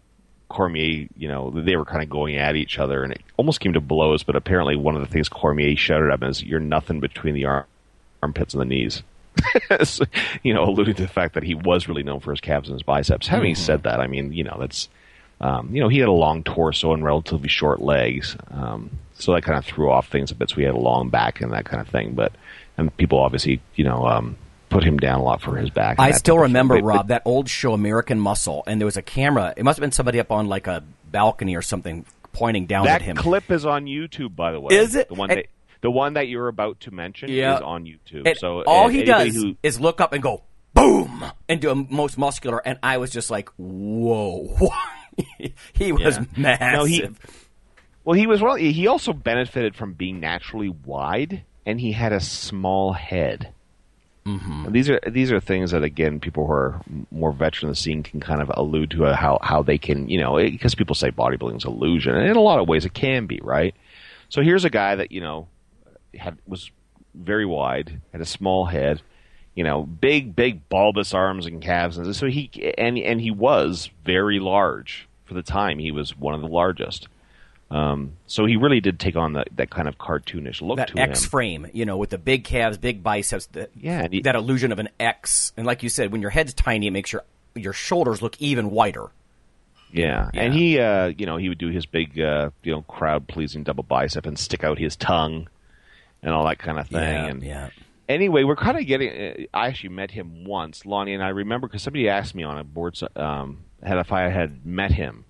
Cormier, 0.53 1.07
you 1.17 1.27
know, 1.27 1.49
they 1.49 1.75
were 1.75 1.85
kind 1.85 2.03
of 2.03 2.09
going 2.09 2.37
at 2.37 2.55
each 2.55 2.77
other, 2.79 3.03
and 3.03 3.11
it 3.11 3.21
almost 3.37 3.59
came 3.59 3.73
to 3.73 3.81
blows. 3.81 4.23
But 4.23 4.35
apparently, 4.35 4.75
one 4.75 4.95
of 4.95 5.01
the 5.01 5.07
things 5.07 5.27
Cormier 5.27 5.75
shouted 5.75 6.11
at 6.11 6.21
him 6.21 6.29
is, 6.29 6.43
"You're 6.43 6.59
nothing 6.59 6.99
between 6.99 7.33
the 7.33 7.45
arm, 7.45 7.65
armpits 8.21 8.53
and 8.53 8.61
the 8.61 8.65
knees." 8.65 9.03
So, 9.83 10.05
you 10.43 10.53
know, 10.53 10.63
alluding 10.63 10.93
to 10.95 11.01
the 11.01 11.07
fact 11.07 11.33
that 11.33 11.43
he 11.43 11.55
was 11.55 11.87
really 11.87 12.03
known 12.03 12.19
for 12.19 12.31
his 12.31 12.39
calves 12.39 12.69
and 12.69 12.75
his 12.75 12.83
biceps. 12.83 13.27
Having 13.27 13.55
said 13.55 13.83
that, 13.83 13.99
I 13.99 14.05
mean, 14.07 14.31
you 14.31 14.43
know, 14.43 14.55
that's 14.59 14.87
um, 15.41 15.69
you 15.73 15.81
know, 15.81 15.89
he 15.89 15.99
had 15.99 16.07
a 16.07 16.13
long 16.13 16.43
torso 16.43 16.93
and 16.93 17.03
relatively 17.03 17.49
short 17.49 17.81
legs, 17.81 18.37
um, 18.51 18.91
so 19.15 19.33
that 19.33 19.43
kind 19.43 19.57
of 19.57 19.65
threw 19.65 19.89
off 19.89 20.07
things 20.07 20.31
a 20.31 20.35
bit. 20.35 20.49
So 20.49 20.57
he 20.57 20.63
had 20.63 20.75
a 20.75 20.79
long 20.79 21.09
back 21.09 21.41
and 21.41 21.51
that 21.51 21.65
kind 21.65 21.81
of 21.81 21.87
thing. 21.89 22.13
But 22.13 22.31
and 22.77 22.95
people 22.95 23.19
obviously, 23.19 23.59
you 23.75 23.83
know, 23.83 24.07
um, 24.07 24.37
put 24.73 24.83
him 24.83 24.97
down 24.97 25.19
a 25.19 25.23
lot 25.23 25.41
for 25.41 25.55
his 25.55 25.69
back. 25.69 25.99
I 25.99 26.11
still 26.11 26.35
type 26.35 26.41
of 26.41 26.45
thing. 26.47 26.53
remember 26.53 26.75
But- 26.75 26.81
but- 26.81 26.87
Rob 26.87 27.07
that 27.09 27.21
old 27.25 27.49
show 27.49 27.73
American 27.73 28.19
Muscle, 28.19 28.63
and 28.67 28.81
there 28.81 28.85
was 28.85 28.97
a 28.97 29.01
camera. 29.01 29.53
It 29.55 29.63
must 29.63 29.77
have 29.77 29.81
been 29.81 29.91
somebody 29.91 30.19
up 30.19 30.31
on 30.31 30.47
like 30.47 30.67
a 30.67 30.83
balcony 31.11 31.55
or 31.55 31.61
something, 31.61 32.05
pointing 32.33 32.65
down 32.65 32.85
that 32.85 32.95
at 32.95 33.01
him. 33.03 33.15
clip 33.15 33.49
is 33.51 33.65
on 33.65 33.85
YouTube, 33.85 34.35
by 34.35 34.51
the 34.51 34.59
way. 34.59 34.75
Is 34.75 34.95
it? 34.95 35.07
the 35.09 35.13
one 35.15 35.29
And- 35.29 35.39
that 35.39 35.45
the 35.81 35.91
one 35.91 36.13
that 36.13 36.27
you're 36.29 36.47
about 36.47 36.79
to 36.81 36.91
mention 36.91 37.29
Yeah. 37.29 37.55
is 37.57 37.61
on 37.61 37.83
YouTube? 37.85 38.25
And 38.27 38.37
so 38.37 38.63
all 38.63 38.87
a- 38.87 38.91
he 38.91 39.03
does 39.03 39.35
who- 39.35 39.55
is 39.63 39.79
look 39.81 39.99
up 40.01 40.13
and 40.13 40.23
go 40.23 40.43
boom 40.73 41.23
and 41.49 41.59
do 41.61 41.69
a 41.69 41.75
most 41.75 42.17
muscular, 42.17 42.61
and 42.65 42.79
I 42.81 42.97
was 42.97 43.11
just 43.11 43.29
like, 43.29 43.49
whoa, 43.57 44.71
he 45.73 45.91
was 45.91 46.17
Yeah. 46.17 46.23
massive. 46.37 46.73
No, 46.73 46.85
he- 46.85 47.05
Well, 48.05 48.15
he 48.17 48.27
was 48.27 48.41
well. 48.41 48.55
He 48.55 48.87
also 48.87 49.13
benefited 49.13 49.75
from 49.75 49.93
being 49.93 50.19
naturally 50.19 50.69
wide, 50.69 51.43
and 51.65 51.79
he 51.79 51.91
had 51.93 52.11
a 52.11 52.19
small 52.19 52.91
head. 52.93 53.52
Mm-hmm. 54.25 54.71
These 54.71 54.89
are 54.89 54.99
these 55.05 55.31
are 55.31 55.39
things 55.41 55.71
that 55.71 55.83
again, 55.83 56.19
people 56.19 56.47
who 56.47 56.53
are 56.53 56.81
more 57.11 57.33
veteran 57.33 57.69
of 57.69 57.75
the 57.75 57.81
scene 57.81 58.03
can 58.03 58.21
kind 58.21 58.41
of 58.41 58.49
allude 58.55 58.91
to 58.91 59.05
uh, 59.05 59.15
how 59.15 59.37
how 59.41 59.61
they 59.61 59.77
can, 59.77 60.07
you 60.07 60.19
know, 60.19 60.37
because 60.37 60.75
people 60.75 60.95
say 60.95 61.11
bodybuilding 61.11 61.57
is 61.57 61.65
illusion, 61.65 62.15
and 62.15 62.29
in 62.29 62.37
a 62.37 62.41
lot 62.41 62.59
of 62.59 62.67
ways 62.67 62.85
it 62.85 62.93
can 62.93 63.25
be, 63.25 63.39
right? 63.43 63.75
So 64.29 64.41
here's 64.41 64.63
a 64.63 64.69
guy 64.69 64.95
that 64.95 65.11
you 65.11 65.19
know 65.19 65.47
had 66.13 66.37
was 66.47 66.71
very 67.13 67.45
wide, 67.45 67.99
had 68.13 68.21
a 68.21 68.25
small 68.25 68.65
head, 68.65 69.01
you 69.55 69.63
know, 69.63 69.83
big 69.83 70.35
big 70.35 70.69
bulbous 70.69 71.13
arms 71.13 71.45
and 71.45 71.61
calves, 71.61 71.97
and 71.97 72.15
so 72.15 72.27
he 72.27 72.49
and 72.77 72.97
and 72.97 73.19
he 73.19 73.31
was 73.31 73.89
very 74.05 74.39
large 74.39 75.07
for 75.25 75.33
the 75.33 75.43
time. 75.43 75.79
He 75.79 75.91
was 75.91 76.17
one 76.17 76.33
of 76.33 76.41
the 76.41 76.47
largest. 76.47 77.07
Um, 77.73 78.17
so 78.27 78.45
he 78.45 78.55
really 78.55 78.79
did 78.81 78.99
take 78.99 79.15
on 79.15 79.33
that, 79.33 79.47
that 79.55 79.71
kind 79.71 79.87
of 79.87 79.97
cartoonish 79.97 80.61
look 80.61 80.77
that 80.77 80.89
to 80.89 80.99
X 80.99 81.23
him. 81.23 81.29
frame, 81.31 81.67
you 81.73 81.85
know, 81.85 81.97
with 81.97 82.11
the 82.11 82.19
big 82.19 82.43
calves, 82.43 82.77
big 82.77 83.01
biceps, 83.01 83.47
that, 83.47 83.71
Yeah, 83.75 84.07
he- 84.11 84.21
that 84.21 84.35
illusion 84.35 84.71
of 84.71 84.77
an 84.77 84.89
X. 84.99 85.51
And 85.57 85.65
like 85.65 85.81
you 85.81 85.89
said, 85.89 86.11
when 86.11 86.21
your 86.21 86.29
head's 86.29 86.53
tiny, 86.53 86.87
it 86.87 86.91
makes 86.91 87.11
your 87.11 87.23
your 87.55 87.73
shoulders 87.73 88.21
look 88.21 88.39
even 88.39 88.69
wider. 88.71 89.07
Yeah. 89.91 90.29
and 90.33 90.53
he, 90.53 90.79
uh, 90.79 91.07
you 91.17 91.25
know, 91.27 91.37
he 91.37 91.49
would 91.49 91.59
do 91.59 91.67
his 91.69 91.85
big, 91.85 92.19
uh, 92.19 92.49
you 92.63 92.71
know, 92.71 92.81
crowd 92.83 93.27
pleasing 93.27 93.63
double 93.63 93.83
bicep 93.83 94.25
and 94.25 94.37
stick 94.39 94.63
out 94.63 94.79
his 94.79 94.95
tongue 94.95 95.47
and 96.23 96.33
all 96.33 96.45
that 96.47 96.57
kind 96.59 96.79
of 96.79 96.87
thing. 96.87 96.99
Yeah, 96.99 97.25
and 97.27 97.43
yeah. 97.43 97.69
anyway, 98.09 98.43
we're 98.43 98.55
kind 98.55 98.77
of 98.77 98.85
getting. 98.87 99.09
Uh, 99.09 99.33
I 99.53 99.67
actually 99.67 99.89
met 99.89 100.11
him 100.11 100.45
once, 100.45 100.85
Lonnie, 100.85 101.13
and 101.13 101.23
I 101.23 101.29
remember 101.29 101.67
because 101.67 101.83
somebody 101.83 102.09
asked 102.09 102.33
me 102.35 102.43
on 102.43 102.57
a 102.57 102.63
board 102.63 102.99
um, 103.15 103.63
had 103.83 103.97
if 103.99 104.11
I 104.11 104.29
had 104.29 104.65
met 104.65 104.91
him, 104.91 105.25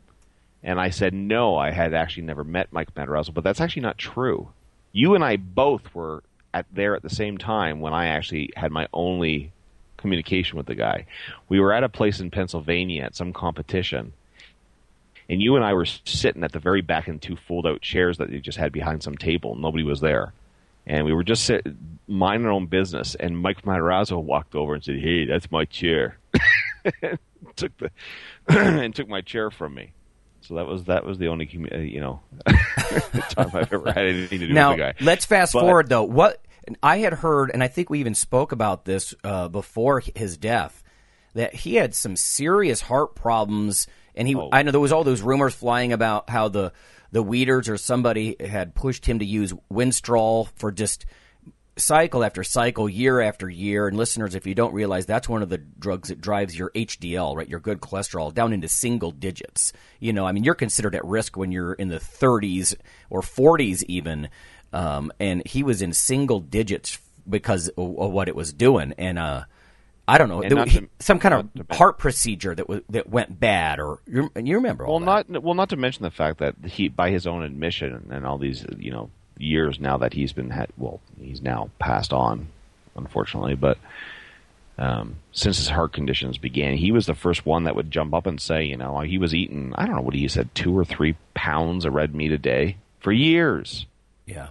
and 0.64 0.80
I 0.80 0.90
said 0.90 1.14
no, 1.14 1.56
I 1.58 1.72
had 1.72 1.94
actually 1.94 2.24
never 2.24 2.44
met 2.44 2.72
Mike 2.72 2.94
Matarazzo, 2.96 3.34
but 3.34 3.44
that's 3.44 3.62
actually 3.62 3.82
not 3.82 3.98
true. 3.98 4.50
You 4.92 5.16
and 5.16 5.24
I 5.24 5.38
both 5.38 5.94
were 5.94 6.24
at 6.54 6.66
there 6.72 6.96
at 6.96 7.02
the 7.02 7.10
same 7.10 7.38
time 7.38 7.80
when 7.80 7.94
I 7.94 8.08
actually 8.08 8.52
had 8.56 8.72
my 8.72 8.88
only 8.94 9.52
communication 9.98 10.58
with 10.58 10.68
the 10.68 10.76
guy. 10.76 11.06
We 11.50 11.60
were 11.60 11.74
at 11.74 11.84
a 11.84 11.90
place 11.90 12.20
in 12.20 12.32
Pennsylvania 12.32 13.04
at 13.04 13.16
some 13.16 13.34
competition. 13.34 14.14
And 15.30 15.42
you 15.42 15.56
and 15.56 15.64
I 15.64 15.74
were 15.74 15.86
sitting 15.86 16.44
at 16.44 16.52
the 16.52 16.60
very 16.60 16.82
back 16.82 17.08
in 17.08 17.18
two 17.18 17.38
fold-out 17.38 17.82
chairs 17.82 18.18
that 18.18 18.30
they 18.30 18.40
just 18.40 18.58
had 18.58 18.72
behind 18.74 19.04
some 19.04 19.16
table. 19.16 19.56
Nobody 19.56 19.84
was 19.84 20.02
there 20.02 20.34
and 20.86 21.06
we 21.06 21.14
were 21.14 21.24
just 21.24 21.46
sit, 21.46 21.66
minding 22.08 22.46
our 22.46 22.52
own 22.52 22.66
business. 22.66 23.16
And 23.16 23.38
Mike 23.38 23.64
Matarazzo 23.64 24.22
walked 24.22 24.56
over 24.56 24.74
and 24.76 24.84
said, 24.84 25.00
"Hey, 25.00 25.26
that's 25.26 25.52
my 25.52 25.66
chair." 25.66 26.18
took 27.56 27.72
the 27.78 27.92
and 28.48 28.94
took 28.94 29.08
my 29.08 29.22
chair 29.22 29.50
from 29.50 29.76
me. 29.76 29.94
So 30.48 30.56
that 30.56 30.68
was 30.68 30.84
that 30.86 31.06
was 31.06 31.18
the 31.18 31.28
only 31.28 31.46
commu- 31.46 31.74
uh, 31.74 31.78
you 31.80 32.02
know 32.02 32.22
time 33.30 33.50
I've 33.54 33.72
ever 33.72 33.92
had 33.92 34.06
anything 34.06 34.40
to 34.42 34.48
do 34.48 34.54
Now 34.54 34.70
with 34.72 34.78
the 34.80 34.84
guy. 34.84 34.94
let's 35.02 35.26
fast 35.26 35.54
But- 35.54 35.62
forward 35.62 35.90
though. 35.90 36.04
What 36.04 36.42
I 36.82 36.98
had 37.00 37.14
heard, 37.14 37.52
and 37.54 37.62
I 37.64 37.68
think 37.68 37.90
we 37.90 38.00
even 38.00 38.16
spoke 38.16 38.52
about 38.52 38.86
this 38.86 39.14
uh, 39.24 39.50
before 39.50 40.02
his 40.16 40.38
death, 40.38 40.82
that 41.34 41.54
he 41.54 41.76
had 41.76 41.94
some 41.94 42.16
serious 42.16 42.82
heart 42.82 43.16
problems, 43.16 43.88
and 44.16 44.28
he. 44.28 44.36
Oh. 44.36 44.50
I 44.52 44.64
know 44.64 44.72
there 44.72 44.80
was 44.80 44.92
all 44.94 45.04
those 45.04 45.22
rumors 45.22 45.54
flying 45.54 45.92
about 45.94 46.30
how 46.30 46.48
the 46.50 46.72
the 47.12 47.22
Weiders 47.24 47.70
or 47.70 47.78
somebody 47.78 48.36
had 48.40 48.76
pushed 48.76 49.06
him 49.06 49.20
to 49.20 49.26
use 49.26 49.54
Winstrol 49.72 50.48
for 50.56 50.72
just 50.72 51.06
cycle 51.76 52.24
after 52.24 52.44
cycle, 52.44 52.88
year 52.88 53.20
after 53.22 53.50
year. 53.50 53.88
And 53.88 53.98
listeners, 53.98 54.36
if 54.36 54.46
you 54.46 54.54
don't 54.56 54.74
realize, 54.74 55.06
that's 55.06 55.28
one 55.28 55.42
of 55.42 55.50
the 55.50 55.58
drugs 55.58 56.10
that 56.10 56.22
drives 56.22 56.58
your 56.58 56.70
HDL, 56.72 57.36
right, 57.36 57.50
your 57.50 57.60
good 57.60 57.82
cholesterol, 57.82 58.34
down 58.34 58.54
into 58.54 58.68
single 58.70 59.12
digits. 59.12 59.74
You 60.00 60.14
know, 60.14 60.26
I 60.26 60.32
mean, 60.32 60.44
you're 60.44 60.54
considered 60.56 60.96
at 60.96 61.04
risk 61.06 61.36
when 61.38 61.52
you're 61.52 61.74
in 61.74 61.90
the 61.90 61.98
30s 62.00 62.76
or 63.10 63.22
40s 63.22 63.84
even. 63.88 64.30
Um, 64.72 65.12
and 65.20 65.46
he 65.46 65.64
was 65.64 65.82
in 65.82 65.94
single 65.94 66.40
digits 66.40 67.00
because 67.30 67.70
of, 67.70 67.88
what 67.88 68.28
it 68.28 68.36
was 68.36 68.52
doing. 68.54 68.94
And 68.98 69.18
uh, 69.20 69.44
I 70.08 70.18
don't 70.18 70.30
know, 70.30 70.42
there 70.42 70.56
was- 70.58 70.74
to- 70.74 70.90
some 71.00 71.20
kind 71.20 71.34
of 71.34 71.76
heart 71.78 71.98
procedure 71.98 72.54
that 72.56 72.68
was, 72.68 72.82
that 72.90 73.10
went 73.10 73.40
bad, 73.40 73.80
or 73.80 74.00
you, 74.08 74.30
you 74.36 74.56
remember 74.56 74.86
all 74.86 75.00
Well, 75.00 75.16
that. 75.18 75.30
not 75.30 75.44
well, 75.44 75.54
not 75.54 75.70
to 75.70 75.78
mention 75.78 76.04
the 76.04 76.12
fact 76.12 76.40
that 76.40 76.56
he, 76.66 76.88
by 76.90 77.10
his 77.12 77.26
own 77.28 77.44
admission, 77.44 78.10
and 78.12 78.26
all 78.26 78.38
these 78.38 78.66
you 78.78 78.92
know 78.92 79.10
years 79.44 79.80
now 79.80 79.98
that 79.98 80.14
he's 80.14 80.34
been 80.34 80.50
had, 80.50 80.70
well, 80.78 81.00
he's 81.20 81.42
now 81.42 81.70
passed 81.80 82.14
on, 82.14 82.48
unfortunately, 82.96 83.56
but. 83.56 83.78
Um, 84.76 85.18
since 85.32 85.58
his 85.58 85.70
heart 85.70 85.94
conditions 85.94 86.40
began, 86.40 86.76
he 86.78 86.92
was 86.92 87.06
the 87.06 87.14
first 87.14 87.46
one 87.46 87.66
that 87.66 87.76
would 87.76 87.92
jump 87.92 88.12
up 88.12 88.26
and 88.26 88.42
say, 88.42 88.64
you 88.64 88.76
know, 88.76 89.02
he 89.02 89.20
was 89.20 89.36
eating, 89.36 89.72
I 89.76 89.86
don't 89.86 89.96
know 89.96 90.02
what 90.02 90.16
he 90.16 90.28
said, 90.28 90.50
two 90.56 90.76
or 90.76 90.84
three 90.84 91.16
pounds 91.36 91.86
of 91.86 91.94
red 91.94 92.16
meat 92.16 92.32
a 92.32 92.40
day 92.40 92.78
for 93.00 93.12
years. 93.12 93.86
Yeah. 94.26 94.48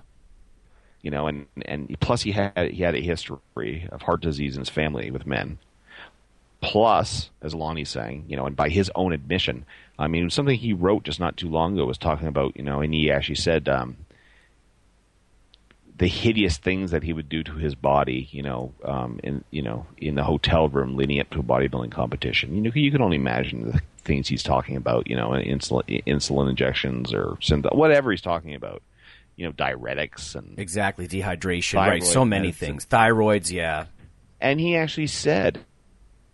you 1.02 1.10
know, 1.10 1.26
and 1.26 1.46
and 1.66 1.94
plus 2.00 2.22
he 2.22 2.32
had 2.32 2.70
he 2.70 2.82
had 2.82 2.94
a 2.94 3.00
history 3.00 3.88
of 3.90 4.02
heart 4.02 4.22
disease 4.22 4.54
in 4.56 4.60
his 4.60 4.68
family 4.68 5.10
with 5.10 5.26
men. 5.26 5.58
Plus, 6.60 7.28
as 7.42 7.54
Lonnie's 7.56 7.90
saying, 7.90 8.24
you 8.28 8.36
know, 8.36 8.46
and 8.46 8.54
by 8.54 8.68
his 8.68 8.90
own 8.94 9.12
admission, 9.12 9.66
I 9.98 10.06
mean, 10.06 10.30
something 10.30 10.56
he 10.56 10.72
wrote 10.72 11.02
just 11.02 11.18
not 11.18 11.36
too 11.36 11.48
long 11.48 11.74
ago 11.74 11.86
was 11.86 11.98
talking 11.98 12.28
about, 12.28 12.56
you 12.56 12.62
know, 12.62 12.80
and 12.80 12.94
he 12.94 13.10
actually 13.10 13.34
said 13.34 13.68
um, 13.68 13.96
the 16.02 16.08
hideous 16.08 16.56
things 16.56 16.90
that 16.90 17.04
he 17.04 17.12
would 17.12 17.28
do 17.28 17.44
to 17.44 17.52
his 17.52 17.76
body, 17.76 18.28
you 18.32 18.42
know, 18.42 18.74
um, 18.84 19.20
in 19.22 19.44
you 19.52 19.62
know 19.62 19.86
in 19.98 20.16
the 20.16 20.24
hotel 20.24 20.68
room 20.68 20.96
leading 20.96 21.20
up 21.20 21.30
to 21.30 21.38
a 21.38 21.44
bodybuilding 21.44 21.92
competition. 21.92 22.56
You 22.56 22.60
know, 22.60 22.72
you 22.74 22.90
can 22.90 23.00
only 23.00 23.14
imagine 23.14 23.70
the 23.70 23.80
things 23.98 24.26
he's 24.26 24.42
talking 24.42 24.74
about, 24.74 25.08
you 25.08 25.14
know, 25.14 25.28
insulin 25.28 26.04
insulin 26.04 26.50
injections 26.50 27.14
or 27.14 27.36
synth- 27.40 27.72
whatever 27.72 28.10
he's 28.10 28.20
talking 28.20 28.56
about. 28.56 28.82
You 29.36 29.46
know, 29.46 29.52
diuretics 29.52 30.34
and 30.34 30.58
Exactly. 30.58 31.06
Dehydration, 31.06 31.76
right. 31.76 32.02
So 32.02 32.24
many 32.24 32.50
things. 32.50 32.84
Thyroids, 32.84 33.52
yeah. 33.52 33.86
and 34.40 34.58
he 34.58 34.74
actually 34.74 35.06
said, 35.06 35.64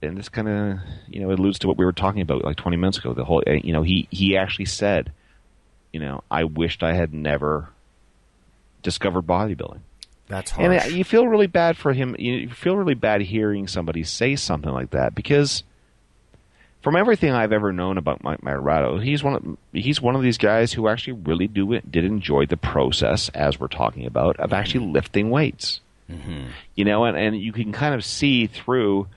and 0.01 0.17
this 0.17 0.31
kind 0.31 0.49
of 0.49 0.79
you 1.09 1.21
know 1.21 1.31
alludes 1.31 1.59
to 1.59 1.69
what 1.69 1.77
we 1.77 1.85
were 1.85 1.93
talking 1.93 2.23
about 2.23 2.43
like 2.43 2.57
20 2.57 2.79
minutes 2.79 2.97
ago. 2.97 3.13
The 3.13 3.27
whole 3.27 3.43
uh, 3.47 3.53
you 3.53 3.75
know 3.75 3.83
he 3.83 4.09
he 4.11 4.39
actually 4.39 4.65
said, 4.65 5.13
you 5.93 6.01
know, 6.01 6.25
I 6.31 6.45
wished 6.45 6.83
I 6.83 6.95
had 6.95 7.13
never 7.13 7.69
discovered 8.83 9.27
bodybuilding. 9.27 9.81
That's 10.29 10.51
hard. 10.51 10.73
And 10.73 10.93
you 10.93 11.05
feel 11.05 11.27
really 11.27 11.47
bad 11.47 11.77
for 11.77 11.93
him. 11.93 12.15
You 12.19 12.51
feel 12.51 12.77
really 12.77 12.95
bad 12.95 13.23
hearing 13.23 13.67
somebody 13.67 14.05
say 14.05 14.37
something 14.37 14.71
like 14.71 14.91
that 14.91 15.15
because 15.15 15.65
from 16.83 16.97
everything 16.97 17.33
I've 17.33 17.53
ever 17.53 17.73
known 17.73 17.99
about 17.99 18.23
Mike 18.23 18.43
Marado, 18.43 19.03
he's 19.03 19.25
one 19.25 19.35
of 19.35 19.59
he's 19.73 20.01
one 20.01 20.15
of 20.15 20.23
these 20.23 20.39
guys 20.39 20.73
who 20.73 20.89
actually 20.89 21.15
really 21.15 21.47
do 21.47 21.73
it, 21.73 21.91
did 21.91 22.05
enjoy 22.05 22.47
the 22.47 22.57
process 22.57 23.31
as 23.31 23.59
we're 23.59 23.69
talking 23.69 24.07
about 24.07 24.39
of 24.39 24.53
actually 24.53 24.85
mm-hmm. 24.85 24.93
lifting 24.93 25.31
weights. 25.31 25.81
Mm-hmm. 26.11 26.47
You 26.75 26.85
know, 26.85 27.05
and, 27.05 27.17
and 27.17 27.41
you 27.41 27.53
can 27.53 27.73
kind 27.73 27.95
of 27.95 28.05
see 28.05 28.47
through 28.47 29.09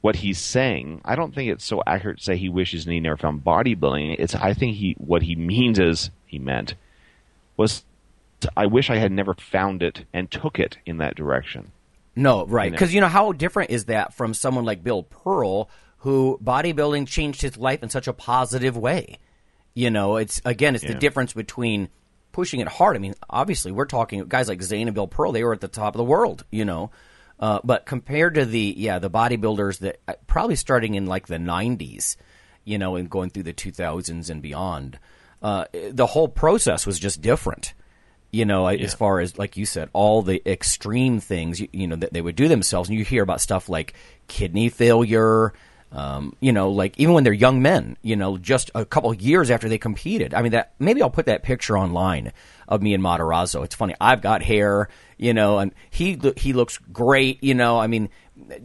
what 0.00 0.16
he's 0.16 0.38
saying. 0.38 1.00
I 1.04 1.16
don't 1.16 1.34
think 1.34 1.50
it's 1.50 1.64
so 1.64 1.82
accurate 1.86 2.18
to 2.18 2.24
say 2.24 2.36
he 2.36 2.48
wishes 2.48 2.84
he 2.84 3.00
never 3.00 3.16
found 3.16 3.44
bodybuilding. 3.44 4.16
It's 4.18 4.34
I 4.34 4.52
think 4.52 4.76
he 4.76 4.94
what 4.98 5.22
he 5.22 5.36
means 5.36 5.78
is 5.78 6.10
he 6.26 6.38
meant 6.38 6.74
was 7.56 7.84
I 8.56 8.66
wish 8.66 8.90
I 8.90 8.96
had 8.96 9.12
never 9.12 9.34
found 9.34 9.82
it 9.82 10.04
and 10.12 10.30
took 10.30 10.58
it 10.58 10.78
in 10.86 10.98
that 10.98 11.14
direction. 11.14 11.72
No, 12.16 12.46
right. 12.46 12.70
Because 12.70 12.94
you 12.94 13.00
know 13.00 13.08
how 13.08 13.32
different 13.32 13.70
is 13.70 13.86
that 13.86 14.14
from 14.14 14.34
someone 14.34 14.64
like 14.64 14.84
Bill 14.84 15.02
Pearl, 15.02 15.68
who 15.98 16.38
bodybuilding 16.42 17.08
changed 17.08 17.42
his 17.42 17.56
life 17.56 17.82
in 17.82 17.88
such 17.88 18.06
a 18.06 18.12
positive 18.12 18.76
way. 18.76 19.18
You 19.74 19.90
know, 19.90 20.16
it's 20.16 20.40
again, 20.44 20.74
it's 20.74 20.84
the 20.84 20.94
difference 20.94 21.32
between 21.32 21.88
pushing 22.30 22.60
it 22.60 22.68
hard. 22.68 22.94
I 22.94 23.00
mean, 23.00 23.14
obviously, 23.28 23.72
we're 23.72 23.86
talking 23.86 24.24
guys 24.26 24.48
like 24.48 24.62
Zane 24.62 24.86
and 24.86 24.94
Bill 24.94 25.08
Pearl; 25.08 25.32
they 25.32 25.42
were 25.42 25.52
at 25.52 25.60
the 25.60 25.68
top 25.68 25.94
of 25.94 25.98
the 25.98 26.04
world. 26.04 26.44
You 26.52 26.64
know, 26.64 26.92
uh, 27.40 27.58
but 27.64 27.86
compared 27.86 28.34
to 28.34 28.44
the 28.44 28.74
yeah 28.76 29.00
the 29.00 29.10
bodybuilders 29.10 29.78
that 29.80 30.00
uh, 30.06 30.14
probably 30.28 30.54
starting 30.54 30.94
in 30.94 31.06
like 31.06 31.26
the 31.26 31.38
'90s, 31.38 32.16
you 32.64 32.78
know, 32.78 32.94
and 32.94 33.10
going 33.10 33.30
through 33.30 33.42
the 33.42 33.52
2000s 33.52 34.30
and 34.30 34.40
beyond, 34.40 35.00
uh, 35.42 35.64
the 35.90 36.06
whole 36.06 36.28
process 36.28 36.86
was 36.86 37.00
just 37.00 37.20
different 37.20 37.74
you 38.34 38.44
know, 38.44 38.66
as 38.66 38.94
far 38.94 39.20
as 39.20 39.38
like 39.38 39.56
you 39.56 39.64
said, 39.64 39.88
all 39.92 40.22
the 40.22 40.42
extreme 40.50 41.20
things 41.20 41.60
you, 41.60 41.68
you 41.72 41.86
know 41.86 41.96
that 41.96 42.12
they 42.12 42.20
would 42.20 42.36
do 42.36 42.48
themselves, 42.48 42.88
and 42.88 42.98
you 42.98 43.04
hear 43.04 43.22
about 43.22 43.40
stuff 43.40 43.68
like 43.68 43.94
kidney 44.26 44.68
failure. 44.68 45.52
Um, 45.92 46.34
you 46.40 46.52
know, 46.52 46.70
like 46.70 46.98
even 46.98 47.14
when 47.14 47.22
they're 47.22 47.32
young 47.32 47.62
men, 47.62 47.96
you 48.02 48.16
know, 48.16 48.36
just 48.36 48.72
a 48.74 48.84
couple 48.84 49.12
of 49.12 49.20
years 49.22 49.48
after 49.48 49.68
they 49.68 49.78
competed. 49.78 50.34
I 50.34 50.42
mean, 50.42 50.50
that 50.50 50.74
maybe 50.80 51.00
I'll 51.00 51.10
put 51.10 51.26
that 51.26 51.44
picture 51.44 51.78
online 51.78 52.32
of 52.66 52.82
me 52.82 52.94
and 52.94 53.02
Matarazzo. 53.02 53.62
It's 53.62 53.76
funny. 53.76 53.94
I've 54.00 54.20
got 54.20 54.42
hair, 54.42 54.88
you 55.16 55.32
know, 55.32 55.60
and 55.60 55.72
he 55.90 56.18
he 56.36 56.52
looks 56.52 56.78
great. 56.78 57.44
You 57.44 57.54
know, 57.54 57.78
I 57.78 57.86
mean, 57.86 58.08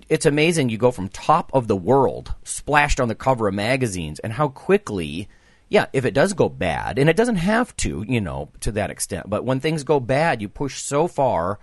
it's 0.10 0.26
amazing. 0.26 0.70
You 0.70 0.80
go 0.80 0.90
from 0.90 1.10
top 1.10 1.52
of 1.54 1.68
the 1.68 1.76
world, 1.76 2.34
splashed 2.44 3.00
on 3.00 3.08
the 3.08 3.16
cover 3.16 3.48
of 3.48 3.54
magazines, 3.54 4.18
and 4.18 4.34
how 4.34 4.48
quickly 4.48 5.30
yeah, 5.70 5.86
if 5.94 6.04
it 6.06 6.14
does 6.14 6.34
go 6.34 6.50
bad, 6.50 6.98
and 7.00 7.10
it 7.10 7.16
doesn't 7.16 7.36
have 7.38 7.76
to, 7.78 8.04
you 8.08 8.20
know, 8.20 8.50
to 8.62 8.72
that 8.74 8.90
extent, 8.90 9.30
but 9.30 9.46
when 9.46 9.60
things 9.60 9.84
go 9.84 10.00
bad, 10.00 10.42
you 10.42 10.50
push 10.50 10.82
so 10.82 11.08
far, 11.08 11.60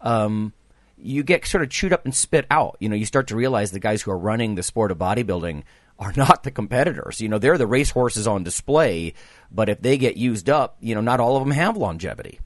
um, 0.00 0.52
you 0.98 1.22
get 1.22 1.46
sort 1.46 1.62
of 1.62 1.70
chewed 1.70 1.92
up 1.92 2.04
and 2.04 2.14
spit 2.14 2.46
out. 2.50 2.76
You 2.80 2.88
know, 2.88 2.96
you 2.96 3.04
start 3.06 3.26
to 3.28 3.36
realize 3.36 3.70
the 3.70 3.80
guys 3.80 4.02
who 4.02 4.10
are 4.10 4.18
running 4.18 4.54
the 4.54 4.62
sport 4.62 4.90
of 4.90 4.98
bodybuilding 4.98 5.62
are 5.98 6.12
not 6.16 6.42
the 6.44 6.50
competitors. 6.50 7.20
You 7.20 7.28
know, 7.28 7.38
they're 7.38 7.58
the 7.58 7.66
racehorses 7.66 8.26
on 8.26 8.42
display, 8.44 9.14
but 9.50 9.68
if 9.68 9.80
they 9.80 9.98
get 9.98 10.16
used 10.16 10.48
up, 10.48 10.76
you 10.80 10.94
know, 10.94 11.00
not 11.00 11.20
all 11.20 11.36
of 11.36 11.42
them 11.44 11.52
have 11.52 11.76
longevity. 11.76 12.40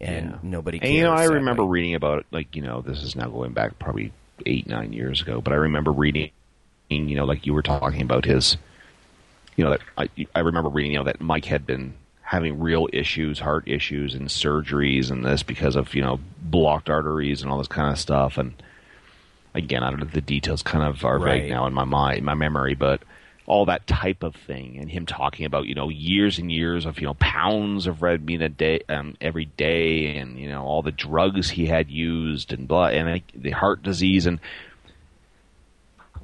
And 0.00 0.30
Yeah. 0.30 0.38
nobody 0.42 0.78
cares. 0.78 0.88
And 0.90 0.96
you 0.96 1.02
know, 1.04 1.12
I 1.12 1.24
remember 1.24 1.64
reading 1.64 1.94
about 1.96 2.20
it. 2.20 2.26
Like 2.30 2.54
you 2.54 2.62
know, 2.62 2.80
this 2.82 3.02
is 3.02 3.16
now 3.16 3.28
going 3.28 3.52
back 3.52 3.78
probably 3.80 4.12
eight, 4.46 4.68
nine 4.68 4.92
years 4.92 5.20
ago. 5.20 5.40
But 5.40 5.52
I 5.52 5.56
remember 5.56 5.90
reading, 5.90 6.30
you 6.88 7.16
know, 7.16 7.24
like 7.24 7.46
you 7.46 7.52
were 7.54 7.62
talking 7.62 8.02
about 8.02 8.24
his, 8.24 8.56
you 9.58 9.64
know, 9.64 9.70
that 9.70 9.80
I, 9.98 10.08
I 10.36 10.40
remember 10.40 10.70
reading, 10.70 10.92
you 10.92 10.98
know, 10.98 11.04
that 11.04 11.20
Mike 11.20 11.44
had 11.46 11.66
been 11.66 11.94
having 12.22 12.60
real 12.60 12.88
issues, 12.92 13.40
heart 13.40 13.64
issues, 13.66 14.14
and 14.14 14.28
surgeries, 14.28 15.10
and 15.10 15.24
this 15.24 15.42
because 15.42 15.74
of 15.74 15.94
you 15.94 16.00
know 16.00 16.20
blocked 16.40 16.88
arteries 16.88 17.42
and 17.42 17.50
all 17.50 17.58
this 17.58 17.66
kind 17.66 17.90
of 17.92 17.98
stuff. 17.98 18.38
And 18.38 18.54
again, 19.54 19.82
I 19.82 19.90
don't 19.90 19.98
know 19.98 20.06
the 20.06 20.20
details. 20.20 20.62
Kind 20.62 20.84
of 20.84 21.04
are 21.04 21.18
Right. 21.18 21.42
vague 21.42 21.50
now 21.50 21.66
in 21.66 21.74
my 21.74 21.84
mind, 21.84 22.24
my 22.24 22.34
memory, 22.34 22.74
but 22.74 23.02
all 23.46 23.64
that 23.64 23.86
type 23.88 24.22
of 24.22 24.36
thing, 24.36 24.76
and 24.78 24.88
him 24.88 25.06
talking 25.06 25.44
about 25.44 25.66
you 25.66 25.74
know 25.74 25.88
years 25.88 26.38
and 26.38 26.52
years 26.52 26.86
of 26.86 27.00
you 27.00 27.08
know 27.08 27.14
pounds 27.14 27.88
of 27.88 28.00
red 28.00 28.24
meat 28.24 28.40
a 28.42 28.48
day, 28.48 28.82
um, 28.88 29.16
every 29.20 29.46
day, 29.46 30.16
and 30.18 30.38
you 30.38 30.48
know 30.48 30.62
all 30.62 30.82
the 30.82 30.92
drugs 30.92 31.50
he 31.50 31.66
had 31.66 31.90
used 31.90 32.52
and 32.52 32.68
blah, 32.68 32.86
and 32.86 33.10
like, 33.10 33.32
the 33.34 33.50
heart 33.50 33.82
disease, 33.82 34.24
and 34.24 34.38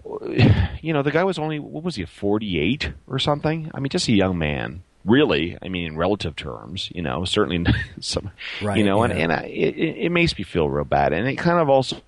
you 0.83 0.93
know 0.93 1.03
the 1.03 1.11
guy 1.11 1.25
was 1.25 1.39
only 1.39 1.59
what 1.59 1.83
was 1.83 1.97
he 1.97 2.05
forty 2.05 2.59
eight 2.59 2.93
or 3.07 3.19
something? 3.19 3.71
I 3.75 3.81
mean, 3.81 3.91
just 3.91 4.09
a 4.09 4.13
young 4.13 4.39
man. 4.39 4.83
Really, 5.05 5.59
I 5.61 5.69
mean, 5.69 5.87
in 5.87 5.97
relative 5.99 6.35
terms, 6.35 6.91
you 6.95 7.03
know, 7.03 7.27
certainly 7.27 7.71
some, 8.01 8.31
Right, 8.63 8.79
you 8.79 8.85
know, 8.85 9.03
and, 9.03 9.13
yeah. 9.13 9.25
and 9.25 9.33
I, 9.35 9.43
it, 9.43 9.77
it 9.77 10.09
makes 10.11 10.39
me 10.39 10.45
feel 10.45 10.71
real 10.71 10.85
bad, 10.85 11.13
and 11.13 11.29
it 11.29 11.37
kind 11.37 11.59
of 11.59 11.69
also 11.69 12.01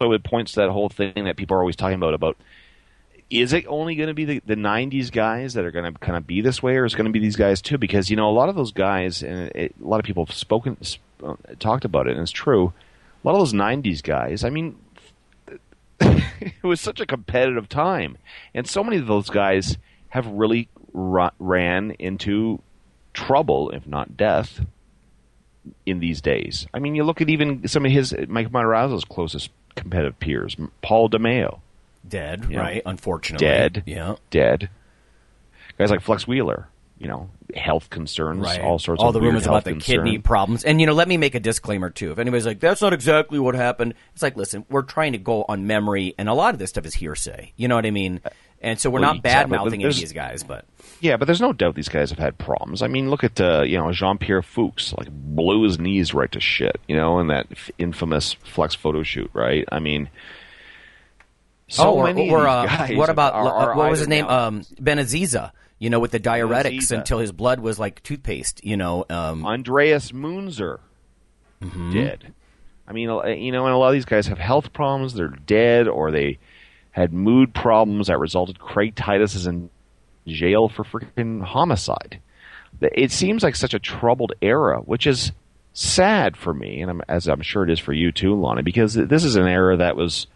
so 0.00 0.12
it 0.12 0.24
points 0.24 0.52
to 0.52 0.60
that 0.60 0.70
whole 0.70 0.88
thing 0.88 1.24
that 1.24 1.36
people 1.36 1.56
are 1.56 1.60
always 1.60 1.76
talking 1.76 1.96
about 1.96 2.14
about 2.14 2.36
is 3.28 3.52
it 3.52 3.64
only 3.68 3.94
going 3.94 4.08
to 4.08 4.14
be 4.14 4.24
the, 4.24 4.42
the 4.44 4.56
90s 4.56 5.12
guys 5.12 5.54
that 5.54 5.64
are 5.64 5.70
going 5.70 5.92
to 5.92 5.98
kind 6.00 6.16
of 6.16 6.26
be 6.26 6.40
this 6.40 6.62
way 6.62 6.76
or 6.76 6.84
is 6.84 6.94
it 6.94 6.96
going 6.96 7.06
to 7.06 7.12
be 7.12 7.20
these 7.20 7.36
guys 7.36 7.60
too 7.62 7.78
because 7.78 8.10
you 8.10 8.16
know 8.16 8.28
a 8.28 8.32
lot 8.32 8.48
of 8.48 8.56
those 8.56 8.72
guys 8.72 9.22
and 9.22 9.52
it, 9.54 9.74
a 9.80 9.86
lot 9.86 10.00
of 10.00 10.06
people 10.06 10.26
have 10.26 10.34
spoken 10.34 10.76
sp- 10.82 11.00
uh, 11.22 11.36
talked 11.58 11.84
about 11.84 12.06
it 12.06 12.12
and 12.12 12.22
it's 12.22 12.30
true 12.30 12.72
a 13.22 13.28
lot 13.28 13.34
of 13.34 13.38
those 13.38 13.52
90s 13.52 14.02
guys 14.02 14.42
i 14.42 14.50
mean 14.50 14.76
it 16.40 16.62
was 16.62 16.80
such 16.80 17.00
a 17.00 17.06
competitive 17.06 17.68
time 17.68 18.16
and 18.54 18.66
so 18.68 18.82
many 18.82 18.96
of 18.96 19.06
those 19.06 19.28
guys 19.30 19.76
have 20.08 20.26
really 20.26 20.68
ra- 20.92 21.30
ran 21.38 21.90
into 21.92 22.60
trouble 23.14 23.70
if 23.70 23.86
not 23.86 24.16
death 24.16 24.64
in 25.84 26.00
these 26.00 26.20
days 26.20 26.66
i 26.72 26.78
mean 26.78 26.94
you 26.94 27.04
look 27.04 27.20
at 27.20 27.28
even 27.28 27.66
some 27.68 27.84
of 27.84 27.92
his 27.92 28.14
mike 28.28 28.50
Matarazzo's 28.50 29.04
closest 29.04 29.50
competitive 29.76 30.18
peers 30.20 30.56
paul 30.82 31.08
DeMayo 31.10 31.60
dead, 32.08 32.46
Yeah. 32.48 32.60
right? 32.60 32.82
Unfortunately, 32.86 33.46
dead, 33.46 33.82
Yeah, 33.84 34.14
dead. 34.30 34.70
Guys 35.76 35.90
like 35.90 36.00
Flex 36.00 36.26
Wheeler, 36.26 36.66
you 37.00 37.08
know, 37.08 37.30
health 37.56 37.88
concerns, 37.88 38.42
right. 38.42 38.60
all 38.60 38.78
sorts 38.78 39.02
all 39.02 39.08
of 39.08 39.14
the 39.14 39.20
weird 39.20 39.30
rumors 39.32 39.46
about 39.46 39.64
the 39.64 39.72
concern. 39.72 40.04
kidney 40.04 40.18
problems. 40.18 40.64
And 40.64 40.80
you 40.80 40.86
know, 40.86 40.92
let 40.92 41.08
me 41.08 41.16
make 41.16 41.34
a 41.34 41.40
disclaimer 41.40 41.88
too. 41.88 42.12
If 42.12 42.18
anybody's 42.18 42.44
like, 42.44 42.60
"That's 42.60 42.82
not 42.82 42.92
exactly 42.92 43.38
what 43.38 43.54
happened," 43.54 43.94
it's 44.12 44.22
like, 44.22 44.36
listen, 44.36 44.66
we're 44.68 44.82
trying 44.82 45.12
to 45.12 45.18
go 45.18 45.46
on 45.48 45.66
memory, 45.66 46.14
and 46.18 46.28
a 46.28 46.34
lot 46.34 46.52
of 46.52 46.60
this 46.60 46.70
stuff 46.70 46.84
is 46.84 46.94
hearsay. 46.94 47.52
You 47.56 47.68
know 47.68 47.74
what 47.74 47.86
I 47.86 47.90
mean? 47.90 48.20
And 48.60 48.78
so 48.78 48.90
we're 48.90 49.00
Well, 49.00 49.14
not 49.14 49.22
bad 49.22 49.48
mouthing 49.48 49.80
any 49.80 49.88
of 49.88 49.96
these 49.96 50.12
guys, 50.12 50.42
but 50.42 50.66
Yeah, 51.00 51.16
but 51.16 51.24
there's 51.24 51.40
no 51.40 51.54
doubt 51.54 51.74
these 51.74 51.88
guys 51.88 52.10
have 52.10 52.18
had 52.18 52.36
problems. 52.36 52.82
I 52.82 52.88
mean, 52.88 53.08
look 53.08 53.24
at 53.24 53.40
uh, 53.40 53.62
you 53.62 53.78
know 53.78 53.90
Jean 53.92 54.18
Pierre 54.18 54.42
Fuchs, 54.42 54.92
like 54.98 55.08
blew 55.10 55.62
his 55.62 55.78
knees 55.78 56.12
right 56.12 56.30
to 56.32 56.40
shit, 56.40 56.78
you 56.86 56.94
know, 56.94 57.18
in 57.18 57.28
that 57.28 57.46
f- 57.50 57.70
infamous 57.78 58.34
Flex 58.34 58.74
photo 58.74 59.02
shoot, 59.02 59.30
right? 59.32 59.64
I 59.72 59.78
mean, 59.78 60.10
so 61.68 61.84
oh, 61.84 61.94
or, 61.94 62.10
or, 62.10 62.46
uh, 62.46 62.66
guys 62.66 62.94
what 62.94 63.08
about 63.08 63.32
are, 63.32 63.48
are 63.48 63.72
uh, 63.72 63.76
what 63.76 63.90
was 63.90 64.00
his 64.00 64.08
name? 64.08 64.26
Um, 64.26 64.60
Benaziza. 64.80 65.52
You 65.80 65.90
know, 65.90 65.98
with 65.98 66.12
the 66.12 66.20
diuretics 66.20 66.92
until 66.92 67.18
his 67.18 67.32
blood 67.32 67.58
was 67.58 67.78
like 67.78 68.02
toothpaste. 68.04 68.64
You 68.64 68.76
know, 68.76 69.04
um, 69.10 69.44
Andreas 69.44 70.12
Munzer 70.12 70.80
Mm-hmm. 71.62 71.92
dead. 71.92 72.32
I 72.88 72.92
mean, 72.92 73.02
you 73.02 73.52
know, 73.52 73.66
and 73.66 73.74
a 73.74 73.76
lot 73.76 73.88
of 73.88 73.92
these 73.92 74.04
guys 74.06 74.26
have 74.28 74.38
health 74.38 74.72
problems. 74.72 75.14
They're 75.14 75.28
dead, 75.28 75.86
or 75.88 76.10
they 76.10 76.38
had 76.92 77.12
mood 77.12 77.54
problems 77.54 78.06
that 78.06 78.18
resulted. 78.18 78.58
Craig 78.58 78.94
Titus 78.94 79.34
is 79.34 79.46
in 79.46 79.68
jail 80.26 80.68
for 80.68 80.84
freaking 80.84 81.42
homicide. 81.42 82.20
It 82.80 83.12
seems 83.12 83.42
like 83.42 83.56
such 83.56 83.74
a 83.74 83.78
troubled 83.78 84.32
era, 84.40 84.80
which 84.80 85.06
is 85.06 85.32
sad 85.72 86.36
for 86.36 86.54
me, 86.54 86.80
and 86.80 86.90
I'm, 86.90 87.02
as 87.08 87.28
I'm 87.28 87.42
sure 87.42 87.62
it 87.62 87.70
is 87.70 87.78
for 87.78 87.92
you 87.92 88.10
too, 88.10 88.34
Lonnie, 88.34 88.62
because 88.62 88.94
this 88.94 89.24
is 89.24 89.36
an 89.36 89.46
era 89.46 89.76
that 89.76 89.96
was, 89.96 90.26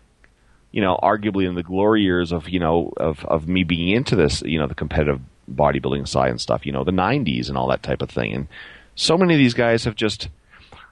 you 0.72 0.80
know, 0.82 0.98
arguably 1.02 1.48
in 1.48 1.54
the 1.54 1.62
glory 1.62 2.02
years 2.02 2.32
of 2.32 2.48
you 2.48 2.60
know 2.60 2.92
of 2.98 3.24
of 3.24 3.48
me 3.48 3.64
being 3.64 3.88
into 3.88 4.14
this, 4.14 4.42
you 4.42 4.58
know, 4.58 4.66
the 4.66 4.74
competitive 4.74 5.20
bodybuilding 5.50 6.08
science 6.08 6.42
stuff, 6.42 6.66
you 6.66 6.72
know, 6.72 6.84
the 6.84 6.92
'90s 6.92 7.48
and 7.48 7.56
all 7.56 7.68
that 7.68 7.82
type 7.82 8.02
of 8.02 8.10
thing, 8.10 8.32
and 8.32 8.48
so 8.94 9.16
many 9.16 9.34
of 9.34 9.38
these 9.38 9.54
guys 9.54 9.84
have 9.84 9.94
just 9.94 10.28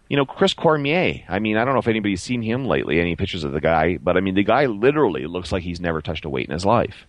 you 0.09 0.17
know, 0.17 0.27
Chris 0.27 0.53
Cormier. 0.53 1.23
I 1.27 1.39
mean, 1.39 1.57
I 1.57 1.65
don't 1.65 1.73
know 1.73 1.81
if 1.81 1.89
anybody's 1.89 2.23
seen 2.23 2.43
him 2.43 2.67
lately, 2.67 3.01
any 3.01 3.17
pictures 3.17 3.45
of 3.45 3.53
the 3.53 3.61
guy, 3.63 3.97
but 3.97 4.17
I 4.17 4.21
mean, 4.21 4.35
the 4.35 4.45
guy 4.45 4.67
literally 4.67 5.27
looks 5.27 5.53
like 5.53 5.63
he's 5.63 5.81
never 5.81 6.03
touched 6.03 6.27
a 6.27 6.29
weight 6.29 6.47
in 6.47 6.53
his 6.53 6.67
life. 6.67 7.07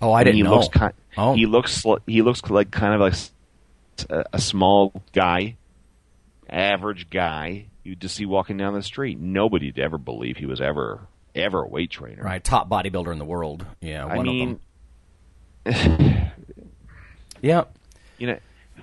oh, 0.00 0.12
I 0.12 0.24
didn't 0.24 0.36
he 0.36 0.42
know. 0.42 0.54
Looks 0.54 0.68
kind, 0.68 0.94
oh, 1.18 1.34
He 1.34 1.44
looks 1.46 1.84
he 2.06 2.22
looks 2.22 2.42
like 2.48 2.70
kind 2.70 2.94
of 2.94 3.00
like 3.00 4.24
a 4.32 4.40
small 4.40 5.02
guy, 5.12 5.56
average 6.48 7.10
guy 7.10 7.66
you'd 7.84 8.00
just 8.00 8.16
see 8.16 8.26
walking 8.26 8.56
down 8.56 8.74
the 8.74 8.82
street. 8.82 9.18
Nobody'd 9.20 9.78
ever 9.78 9.98
believe 9.98 10.38
he 10.38 10.46
was 10.46 10.60
ever 10.60 11.06
ever 11.34 11.62
a 11.62 11.68
weight 11.68 11.90
trainer. 11.90 12.22
right, 12.22 12.42
top 12.42 12.68
bodybuilder 12.68 13.12
in 13.12 13.18
the 13.18 13.24
world. 13.24 13.66
Yeah, 13.80 14.06
I 14.06 14.16
one 14.16 14.26
mean, 14.26 14.60
of 15.66 15.74
them. 15.74 16.30
Yeah. 17.44 17.64
you 18.18 18.26
know, 18.26 18.38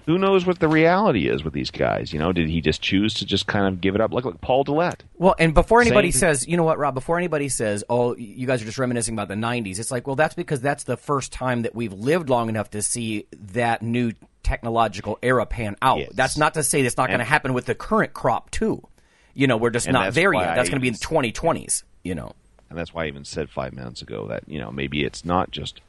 who 0.06 0.18
knows 0.18 0.46
what 0.46 0.60
the 0.60 0.68
reality 0.68 1.28
is 1.28 1.44
with 1.44 1.54
these 1.54 1.70
guys? 1.72 2.14
You 2.14 2.20
know, 2.20 2.32
did 2.32 2.48
he 2.48 2.62
just 2.62 2.82
choose 2.82 3.14
to 3.16 3.26
just 3.26 3.46
kind 3.48 3.68
of 3.68 3.82
give 3.82 3.94
it 3.96 4.02
up, 4.02 4.14
like, 4.14 4.24
like 4.26 4.40
Paul 4.42 4.64
Dillett? 4.64 5.02
Well, 5.18 5.36
and 5.38 5.54
before 5.54 5.82
anybody 5.82 6.12
Same- 6.12 6.20
says, 6.20 6.48
you 6.48 6.58
know 6.58 6.64
what, 6.64 6.78
Rob, 6.78 6.94
before 6.94 7.18
anybody 7.18 7.50
says, 7.50 7.84
oh, 7.90 8.16
you 8.16 8.48
guys 8.48 8.62
are 8.62 8.66
just 8.66 8.78
reminiscing 8.78 9.14
about 9.14 9.28
the 9.28 9.36
90s, 9.36 9.80
it's 9.80 9.92
like, 9.92 10.08
well, 10.08 10.16
that's 10.16 10.34
because 10.34 10.62
that's 10.62 10.86
the 10.86 10.98
first 10.98 11.32
time 11.34 11.64
that 11.64 11.76
we've 11.76 11.94
lived 11.94 12.30
long 12.30 12.50
enough 12.50 12.70
to 12.72 12.82
see 12.82 13.26
that 13.34 13.82
new 13.82 14.14
technological 14.44 15.20
era 15.22 15.46
pan 15.46 15.76
out. 15.82 16.00
Yes. 16.00 16.10
That's 16.14 16.38
not 16.38 16.54
to 16.56 16.64
say 16.64 16.82
that's 16.82 16.98
not 16.98 17.08
going 17.08 17.20
to 17.20 17.26
happen 17.26 17.54
with 17.54 17.66
the 17.66 17.76
current 17.76 18.14
crop, 18.14 18.50
too. 18.52 18.88
You 19.34 19.48
know, 19.48 19.58
we're 19.58 19.70
just 19.70 19.90
not 19.90 20.14
there 20.14 20.34
yet. 20.34 20.56
That's 20.56 20.70
going 20.70 20.80
to 20.80 20.82
be 20.82 20.88
in 20.88 20.94
the 20.94 21.00
2020s, 21.00 21.84
you 22.04 22.16
know. 22.16 22.34
and 22.70 22.78
that's 22.78 22.94
why 22.94 23.06
I 23.06 23.08
even 23.08 23.24
said 23.26 23.50
five 23.50 23.74
minutes 23.74 24.02
ago 24.02 24.28
that 24.28 24.44
you 24.48 24.60
know 24.60 24.72
maybe 24.72 25.04
it's 25.06 25.24
not 25.24 25.52
just 25.52 25.80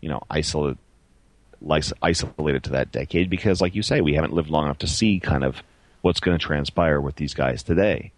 you 0.00 0.08
know 0.08 0.22
isolated 0.30 0.78
isolated 2.02 2.64
to 2.64 2.70
that 2.70 2.92
decade 2.92 3.30
because 3.30 3.60
like 3.60 3.74
you 3.74 3.82
say 3.82 4.00
we 4.00 4.14
haven't 4.14 4.32
lived 4.32 4.50
long 4.50 4.64
enough 4.64 4.78
to 4.78 4.86
see 4.86 5.20
kind 5.20 5.44
of 5.44 5.62
what's 6.02 6.20
going 6.20 6.36
to 6.38 6.44
transpire 6.44 7.00
with 7.00 7.16
these 7.16 7.34
guys 7.34 7.62
today 7.62 8.12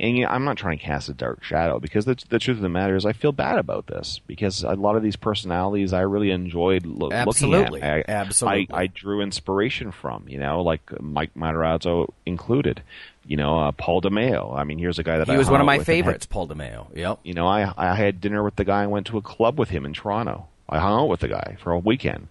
and 0.00 0.16
you 0.16 0.22
know, 0.24 0.30
I'm 0.30 0.44
not 0.44 0.56
trying 0.56 0.78
to 0.78 0.84
cast 0.84 1.08
a 1.08 1.12
dark 1.12 1.42
shadow 1.42 1.80
because 1.80 2.04
the, 2.04 2.16
the 2.28 2.38
truth 2.38 2.58
of 2.58 2.62
the 2.62 2.68
matter 2.68 2.94
is 2.94 3.04
I 3.04 3.12
feel 3.12 3.32
bad 3.32 3.58
about 3.58 3.88
this 3.88 4.20
because 4.28 4.62
a 4.62 4.74
lot 4.74 4.94
of 4.94 5.02
these 5.02 5.16
personalities 5.16 5.92
I 5.92 6.02
really 6.02 6.30
enjoyed 6.30 6.86
lo- 6.86 7.10
Absolutely. 7.10 7.80
looking 7.80 7.82
at. 7.82 8.04
I, 8.08 8.12
Absolutely. 8.12 8.68
I, 8.72 8.82
I 8.82 8.86
drew 8.86 9.20
inspiration 9.20 9.90
from, 9.90 10.28
you 10.28 10.38
know, 10.38 10.62
like 10.62 10.82
Mike 11.00 11.34
Matarazzo 11.34 12.10
included, 12.24 12.80
you 13.26 13.36
know, 13.36 13.58
uh, 13.58 13.72
Paul 13.72 14.00
DeMayo. 14.00 14.56
I 14.56 14.62
mean, 14.62 14.78
here's 14.78 15.00
a 15.00 15.02
guy 15.02 15.18
that 15.18 15.26
He 15.26 15.34
I 15.34 15.36
was 15.36 15.50
one 15.50 15.58
of 15.58 15.66
my 15.66 15.74
and 15.74 15.80
had- 15.80 15.86
favorites, 15.86 16.26
Paul 16.26 16.46
DeMayo. 16.46 16.94
Yep. 16.94 17.18
you 17.24 17.34
know, 17.34 17.48
I 17.48 17.72
I 17.76 17.96
had 17.96 18.20
dinner 18.20 18.44
with 18.44 18.54
the 18.54 18.64
guy 18.64 18.82
and 18.84 18.92
went 18.92 19.08
to 19.08 19.18
a 19.18 19.22
club 19.22 19.58
with 19.58 19.70
him 19.70 19.84
in 19.84 19.94
Toronto. 19.94 20.46
I 20.68 20.78
hung 20.78 20.92
out 20.96 21.08
with 21.08 21.18
the 21.20 21.28
guy 21.28 21.56
for 21.60 21.72
a 21.72 21.78
weekend. 21.80 22.28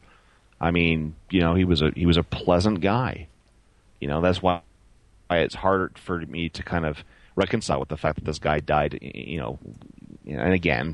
I 0.59 0.71
mean, 0.71 1.15
you 1.29 1.39
know, 1.39 1.55
he 1.55 1.65
was 1.65 1.81
a 1.81 1.91
he 1.95 2.05
was 2.05 2.17
a 2.17 2.23
pleasant 2.23 2.81
guy. 2.81 3.27
You 3.99 4.07
know, 4.07 4.21
that's 4.21 4.41
why 4.41 4.61
it's 5.29 5.55
harder 5.55 5.91
for 5.95 6.19
me 6.19 6.49
to 6.49 6.63
kind 6.63 6.85
of 6.85 7.03
reconcile 7.35 7.79
with 7.79 7.89
the 7.89 7.97
fact 7.97 8.15
that 8.15 8.25
this 8.25 8.39
guy 8.39 8.59
died. 8.59 8.99
You 9.01 9.39
know, 9.39 9.59
and 10.25 10.53
again, 10.53 10.93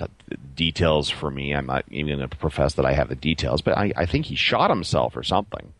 details 0.55 1.09
for 1.09 1.31
me, 1.31 1.53
I'm 1.53 1.65
not 1.65 1.85
even 1.89 2.17
going 2.17 2.29
to 2.29 2.37
profess 2.37 2.75
that 2.75 2.85
I 2.85 2.93
have 2.93 3.09
the 3.09 3.15
details, 3.15 3.61
but 3.61 3.77
I, 3.77 3.93
I 3.95 4.05
think 4.05 4.25
he 4.25 4.35
shot 4.35 4.69
himself 4.69 5.15
or 5.15 5.23
something. 5.23 5.73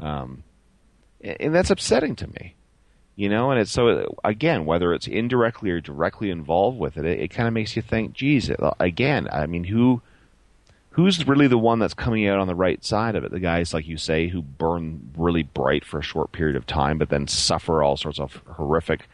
Um, 0.00 0.44
and 1.22 1.54
that's 1.54 1.70
upsetting 1.70 2.14
to 2.16 2.28
me 2.28 2.54
you 3.18 3.28
know 3.28 3.50
and 3.50 3.60
it's 3.60 3.72
so 3.72 4.16
again 4.24 4.64
whether 4.64 4.94
it's 4.94 5.08
indirectly 5.08 5.70
or 5.70 5.80
directly 5.80 6.30
involved 6.30 6.78
with 6.78 6.96
it 6.96 7.04
it, 7.04 7.18
it 7.18 7.28
kind 7.28 7.48
of 7.48 7.52
makes 7.52 7.74
you 7.74 7.82
think 7.82 8.12
geez 8.12 8.50
again 8.78 9.28
i 9.32 9.44
mean 9.44 9.64
who 9.64 10.00
who's 10.98 11.26
really 11.28 11.46
the 11.46 11.56
one 11.56 11.78
that's 11.78 11.94
coming 11.94 12.26
out 12.26 12.40
on 12.40 12.48
the 12.48 12.54
right 12.56 12.84
side 12.84 13.14
of 13.14 13.22
it 13.22 13.30
the 13.30 13.38
guys 13.38 13.72
like 13.72 13.86
you 13.86 13.96
say 13.96 14.26
who 14.26 14.42
burn 14.42 15.12
really 15.16 15.44
bright 15.44 15.84
for 15.84 16.00
a 16.00 16.02
short 16.02 16.32
period 16.32 16.56
of 16.56 16.66
time 16.66 16.98
but 16.98 17.08
then 17.08 17.26
suffer 17.28 17.82
all 17.84 17.96
sorts 17.96 18.18
of 18.18 18.42
horrific 18.56 19.06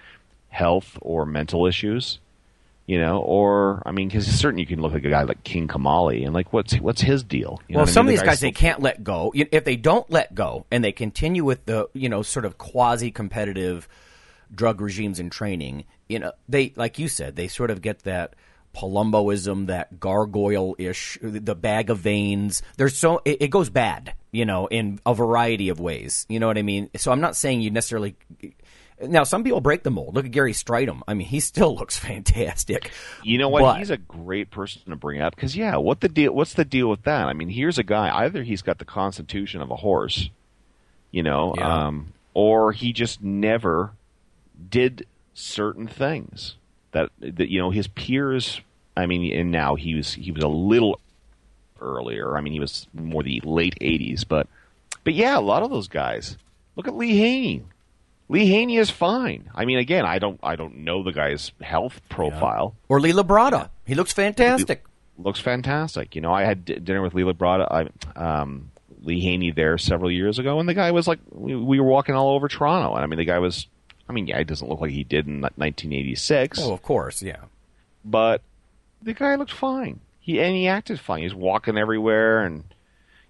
health 0.49 0.97
or 1.03 1.27
mental 1.27 1.67
issues 1.67 2.19
You 2.87 2.99
know, 3.01 3.19
or 3.21 3.83
I 3.87 3.93
mean, 3.93 4.09
because 4.09 4.27
certainly 4.27 4.63
you 4.63 4.67
can 4.67 4.81
look 4.83 4.93
at 4.95 5.05
a 5.05 5.09
guy 5.11 5.23
like 5.25 5.43
King 5.43 5.69
Kamali 5.69 6.25
and 6.25 6.35
like, 6.35 6.53
what's 6.53 6.75
what's 6.81 7.01
his 7.01 7.23
deal? 7.23 7.61
You 7.69 7.75
know 7.75 7.79
well, 7.79 7.85
what 7.87 7.89
I 7.91 7.93
some 7.93 8.07
mean? 8.07 8.15
of 8.15 8.19
The 8.19 8.23
these 8.25 8.29
guys 8.31 8.39
still- 8.39 8.49
they 8.49 8.53
can't 8.53 8.81
let 8.83 9.03
go. 9.03 9.33
If 9.35 9.65
they 9.65 9.77
don't 9.77 10.09
let 10.11 10.35
go 10.35 10.67
and 10.71 10.83
they 10.85 10.93
continue 10.93 11.45
with 11.45 11.65
the 11.67 11.89
you 11.95 12.09
know 12.11 12.23
sort 12.23 12.45
of 12.45 12.57
quasi 12.59 13.11
competitive 13.11 13.89
drug 14.55 14.81
regimes 14.83 15.19
and 15.19 15.33
training, 15.33 15.85
you 16.09 16.19
know 16.19 16.33
they 16.49 16.73
like 16.77 16.99
you 16.99 17.09
said 17.09 17.37
they 17.37 17.49
sort 17.49 17.71
of 17.71 17.81
get 17.81 18.01
that 18.05 18.35
Palumboism, 18.75 19.67
that 19.69 20.01
gargoyle 20.01 20.75
ish, 20.79 21.19
the 21.23 21.55
bag 21.55 21.91
of 21.91 21.99
veins. 21.99 22.63
There's 22.77 22.97
so 22.97 23.21
it, 23.25 23.43
it 23.43 23.49
goes 23.49 23.71
bad, 23.71 24.15
you 24.33 24.45
know, 24.45 24.67
in 24.67 25.01
a 25.07 25.15
variety 25.15 25.69
of 25.69 25.81
ways. 25.81 26.27
You 26.29 26.41
know 26.41 26.47
what 26.47 26.59
I 26.59 26.63
mean? 26.63 26.91
So 26.97 27.13
I'm 27.13 27.21
not 27.21 27.37
saying 27.37 27.61
you 27.63 27.71
necessarily. 27.71 28.17
Now, 29.03 29.25
some 29.25 29.43
people 29.43 29.61
break 29.61 29.83
the 29.83 29.91
mold. 29.91 30.15
Look 30.15 30.25
at 30.25 30.31
Gary 30.31 30.53
Strydom. 30.53 31.01
I 31.09 31.15
mean, 31.15 31.27
he 31.27 31.41
still 31.41 31.75
looks 31.79 31.99
fantastic. 31.99 32.93
You 33.23 33.39
know 33.39 33.49
what? 33.49 33.61
But- 33.63 33.79
He's 33.79 33.91
a 33.91 33.97
great 33.97 34.51
person 34.51 34.83
to 34.91 34.97
bring 34.97 35.21
up 35.21 35.35
because 35.35 35.57
yeah, 35.57 35.77
what 35.77 36.01
the 36.01 36.09
deal? 36.09 36.33
What's 36.33 36.55
the 36.55 36.65
deal 36.65 36.89
with 36.89 37.03
that? 37.03 37.27
I 37.27 37.33
mean, 37.33 37.49
here's 37.49 37.79
a 37.79 37.83
guy. 37.83 38.11
Either 38.25 38.43
he's 38.43 38.63
got 38.63 38.79
the 38.79 38.85
constitution 38.85 39.61
of 39.61 39.71
a 39.71 39.77
horse, 39.77 40.31
you 41.11 41.23
know, 41.23 41.55
Yeah. 41.57 41.87
um, 41.87 42.13
or 42.35 42.73
he 42.73 42.93
just 42.93 43.23
never 43.23 43.93
did 44.71 45.07
certain 45.35 45.89
things 45.89 46.57
that 46.95 47.11
that 47.21 47.51
you 47.51 47.61
know 47.61 47.71
his 47.71 47.87
peers. 47.87 48.61
I 48.97 49.07
mean, 49.07 49.33
and 49.37 49.51
now 49.51 49.75
he 49.75 49.95
was 49.95 50.15
he 50.15 50.33
was 50.33 50.43
a 50.43 50.49
little 50.49 51.01
earlier. 51.81 52.37
I 52.37 52.41
mean, 52.41 52.53
he 52.53 52.61
was 52.61 52.87
more 52.95 53.23
the 53.23 53.41
late 53.45 53.77
'80s, 53.81 54.25
but 54.27 54.47
but 55.05 55.15
yeah, 55.15 55.39
a 55.39 55.41
lot 55.41 55.63
of 55.63 55.71
those 55.71 55.89
guys. 55.89 56.39
Look 56.77 56.89
at 56.89 56.97
Lee 56.97 57.19
Haney. 57.19 57.63
Lee 58.29 58.47
Haney 58.47 58.79
is 58.79 58.91
fine. 58.91 59.51
I 59.55 59.65
mean, 59.65 59.79
again, 59.79 60.07
I 60.07 60.19
don't 60.19 60.41
I 60.43 60.57
don't 60.57 60.79
know 60.79 61.03
the 61.03 61.13
guy's 61.13 61.53
health 61.61 62.01
profile. 62.09 62.75
Or 62.89 63.01
Lee 63.01 63.13
Labrada. 63.13 63.69
He 63.85 63.95
looks 63.95 64.13
fantastic. 64.13 64.85
Looks 65.19 65.41
fantastic. 65.41 66.17
You 66.17 66.23
know, 66.23 66.33
I 66.33 66.45
had 66.45 66.65
d- 66.65 66.77
dinner 66.81 67.03
with 67.03 67.15
Lee 67.15 67.23
Labrada, 67.23 67.69
I, 68.17 68.41
um, 68.41 68.71
Lee 69.03 69.21
Haney 69.21 69.53
there 69.53 69.79
several 69.79 70.11
years 70.11 70.39
ago, 70.41 70.59
and 70.59 70.69
the 70.69 70.75
guy 70.75 70.91
was 70.91 71.07
like, 71.07 71.21
we, 71.31 71.55
we 71.55 71.79
were 71.79 71.87
walking 71.87 72.17
all 72.17 72.35
over 72.35 72.49
Toronto, 72.49 72.95
and 72.95 73.05
I 73.05 73.07
mean, 73.07 73.19
the 73.19 73.25
guy 73.25 73.39
was, 73.39 73.69
I 74.09 74.13
mean, 74.13 74.27
yeah, 74.27 74.39
he 74.39 74.45
doesn't 74.45 74.69
look 74.69 74.81
like 74.81 74.91
he 74.91 75.05
did 75.05 75.27
in 75.27 75.41
1986, 75.41 76.61
Oh, 76.61 76.73
of 76.73 76.83
course, 76.83 77.23
yeah. 77.23 77.45
but 78.05 78.43
the 79.03 79.15
guy 79.15 79.35
looked 79.37 79.53
fine. 79.53 80.01
He 80.21 80.41
and 80.41 80.55
he 80.55 80.69
acted 80.69 81.01
fine. 81.01 81.19
He 81.21 81.25
was 81.25 81.35
walking 81.35 81.77
everywhere, 81.79 82.45
and 82.45 82.65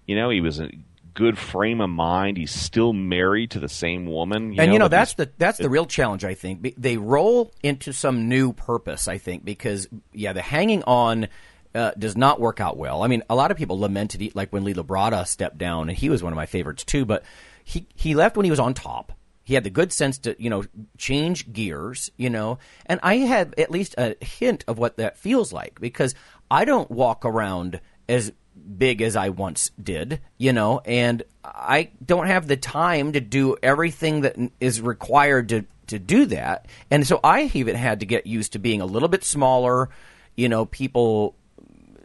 you 0.05 0.15
know, 0.15 0.29
he 0.29 0.41
was 0.41 0.59
in 0.59 0.65
a 0.65 0.77
good 1.13 1.37
frame 1.37 1.81
of 1.81 1.89
mind. 1.89 2.37
He's 2.37 2.51
still 2.53 2.93
married 2.93 3.51
to 3.51 3.59
the 3.59 3.69
same 3.69 4.05
woman, 4.05 4.53
you 4.53 4.59
and 4.61 4.69
know, 4.69 4.73
you 4.73 4.79
know 4.79 4.87
that's 4.87 5.13
the 5.13 5.29
that's 5.37 5.57
the 5.57 5.69
real 5.69 5.85
challenge. 5.85 6.23
I 6.23 6.33
think 6.35 6.73
they 6.77 6.97
roll 6.97 7.51
into 7.63 7.91
some 7.93 8.29
new 8.29 8.53
purpose. 8.53 9.07
I 9.07 9.17
think 9.17 9.43
because 9.43 9.87
yeah, 10.13 10.31
the 10.33 10.41
hanging 10.41 10.83
on 10.83 11.27
uh, 11.73 11.91
does 11.99 12.15
not 12.15 12.39
work 12.39 12.61
out 12.61 12.77
well. 12.77 13.03
I 13.03 13.07
mean, 13.07 13.23
a 13.29 13.35
lot 13.35 13.51
of 13.51 13.57
people 13.57 13.77
lamented 13.79 14.33
like 14.33 14.51
when 14.53 14.63
Lee 14.63 14.73
Labrada 14.73 15.27
stepped 15.27 15.57
down, 15.57 15.89
and 15.89 15.97
he 15.97 16.09
was 16.09 16.23
one 16.23 16.31
of 16.31 16.37
my 16.37 16.45
favorites 16.45 16.85
too. 16.85 17.03
But 17.05 17.23
he 17.63 17.87
he 17.95 18.15
left 18.15 18.37
when 18.37 18.45
he 18.45 18.51
was 18.51 18.59
on 18.61 18.73
top. 18.73 19.11
He 19.45 19.53
had 19.53 19.63
the 19.63 19.69
good 19.69 19.93
sense 19.93 20.17
to 20.19 20.35
you 20.37 20.49
know 20.49 20.63
change 20.97 21.53
gears, 21.53 22.11
you 22.17 22.29
know, 22.29 22.59
and 22.85 22.99
I 23.01 23.17
have 23.17 23.53
at 23.57 23.71
least 23.71 23.95
a 23.97 24.17
hint 24.19 24.65
of 24.67 24.77
what 24.77 24.97
that 24.97 25.17
feels 25.17 25.53
like 25.53 25.79
because 25.79 26.13
I 26.51 26.65
don't 26.65 26.91
walk 26.91 27.23
around 27.23 27.79
as 28.09 28.33
big 28.77 29.01
as 29.01 29.15
I 29.15 29.29
once 29.29 29.71
did, 29.81 30.19
you 30.37 30.51
know, 30.51 30.81
and 30.83 31.23
I 31.43 31.91
don't 32.03 32.27
have 32.27 32.47
the 32.47 32.57
time 32.57 33.13
to 33.13 33.21
do 33.21 33.55
everything 33.61 34.21
that 34.21 34.35
is 34.59 34.81
required 34.81 35.49
to 35.49 35.65
to 35.87 35.99
do 35.99 36.25
that. 36.25 36.65
And 36.89 37.05
so 37.05 37.19
I 37.23 37.51
even 37.53 37.75
had 37.75 37.99
to 37.99 38.05
get 38.05 38.25
used 38.25 38.53
to 38.53 38.59
being 38.59 38.81
a 38.81 38.85
little 38.85 39.09
bit 39.09 39.23
smaller, 39.23 39.89
you 40.35 40.49
know, 40.49 40.65
people 40.65 41.35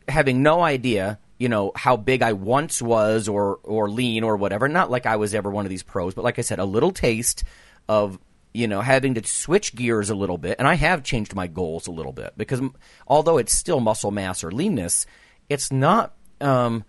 having 0.09 0.43
no 0.43 0.61
idea, 0.61 1.19
you 1.41 1.49
know, 1.49 1.73
how 1.75 1.97
big 1.97 2.21
I 2.21 2.35
once 2.35 2.83
was 2.83 3.27
or 3.27 3.57
or 3.65 3.89
lean 3.89 4.23
or 4.23 4.37
whatever. 4.37 4.69
Not 4.69 4.91
like 4.91 5.07
I 5.07 5.17
was 5.17 5.35
ever 5.35 5.51
one 5.51 5.65
of 5.65 5.71
these 5.71 5.83
pros, 5.83 6.13
but 6.15 6.23
like 6.23 6.39
I 6.39 6.43
said, 6.43 6.59
a 6.59 6.67
little 6.67 6.93
taste 6.93 7.45
of 7.89 8.19
you 8.53 8.69
know 8.69 8.83
having 8.83 9.15
to 9.15 9.27
switch 9.27 9.75
gears 9.75 10.11
a 10.11 10.15
little 10.15 10.37
bit. 10.37 10.57
And 10.59 10.69
I 10.69 10.75
have 10.75 11.03
changed 11.03 11.35
my 11.35 11.47
goals 11.47 11.87
a 11.87 11.93
little 11.93 12.13
bit 12.13 12.35
because 12.37 12.61
although 13.07 13.39
it's 13.39 13.55
still 13.55 13.81
muscle 13.81 14.11
mass 14.11 14.45
or 14.45 14.53
leanness, 14.53 15.07
it's 15.49 15.73
not. 15.73 16.15
Um, 16.43 16.85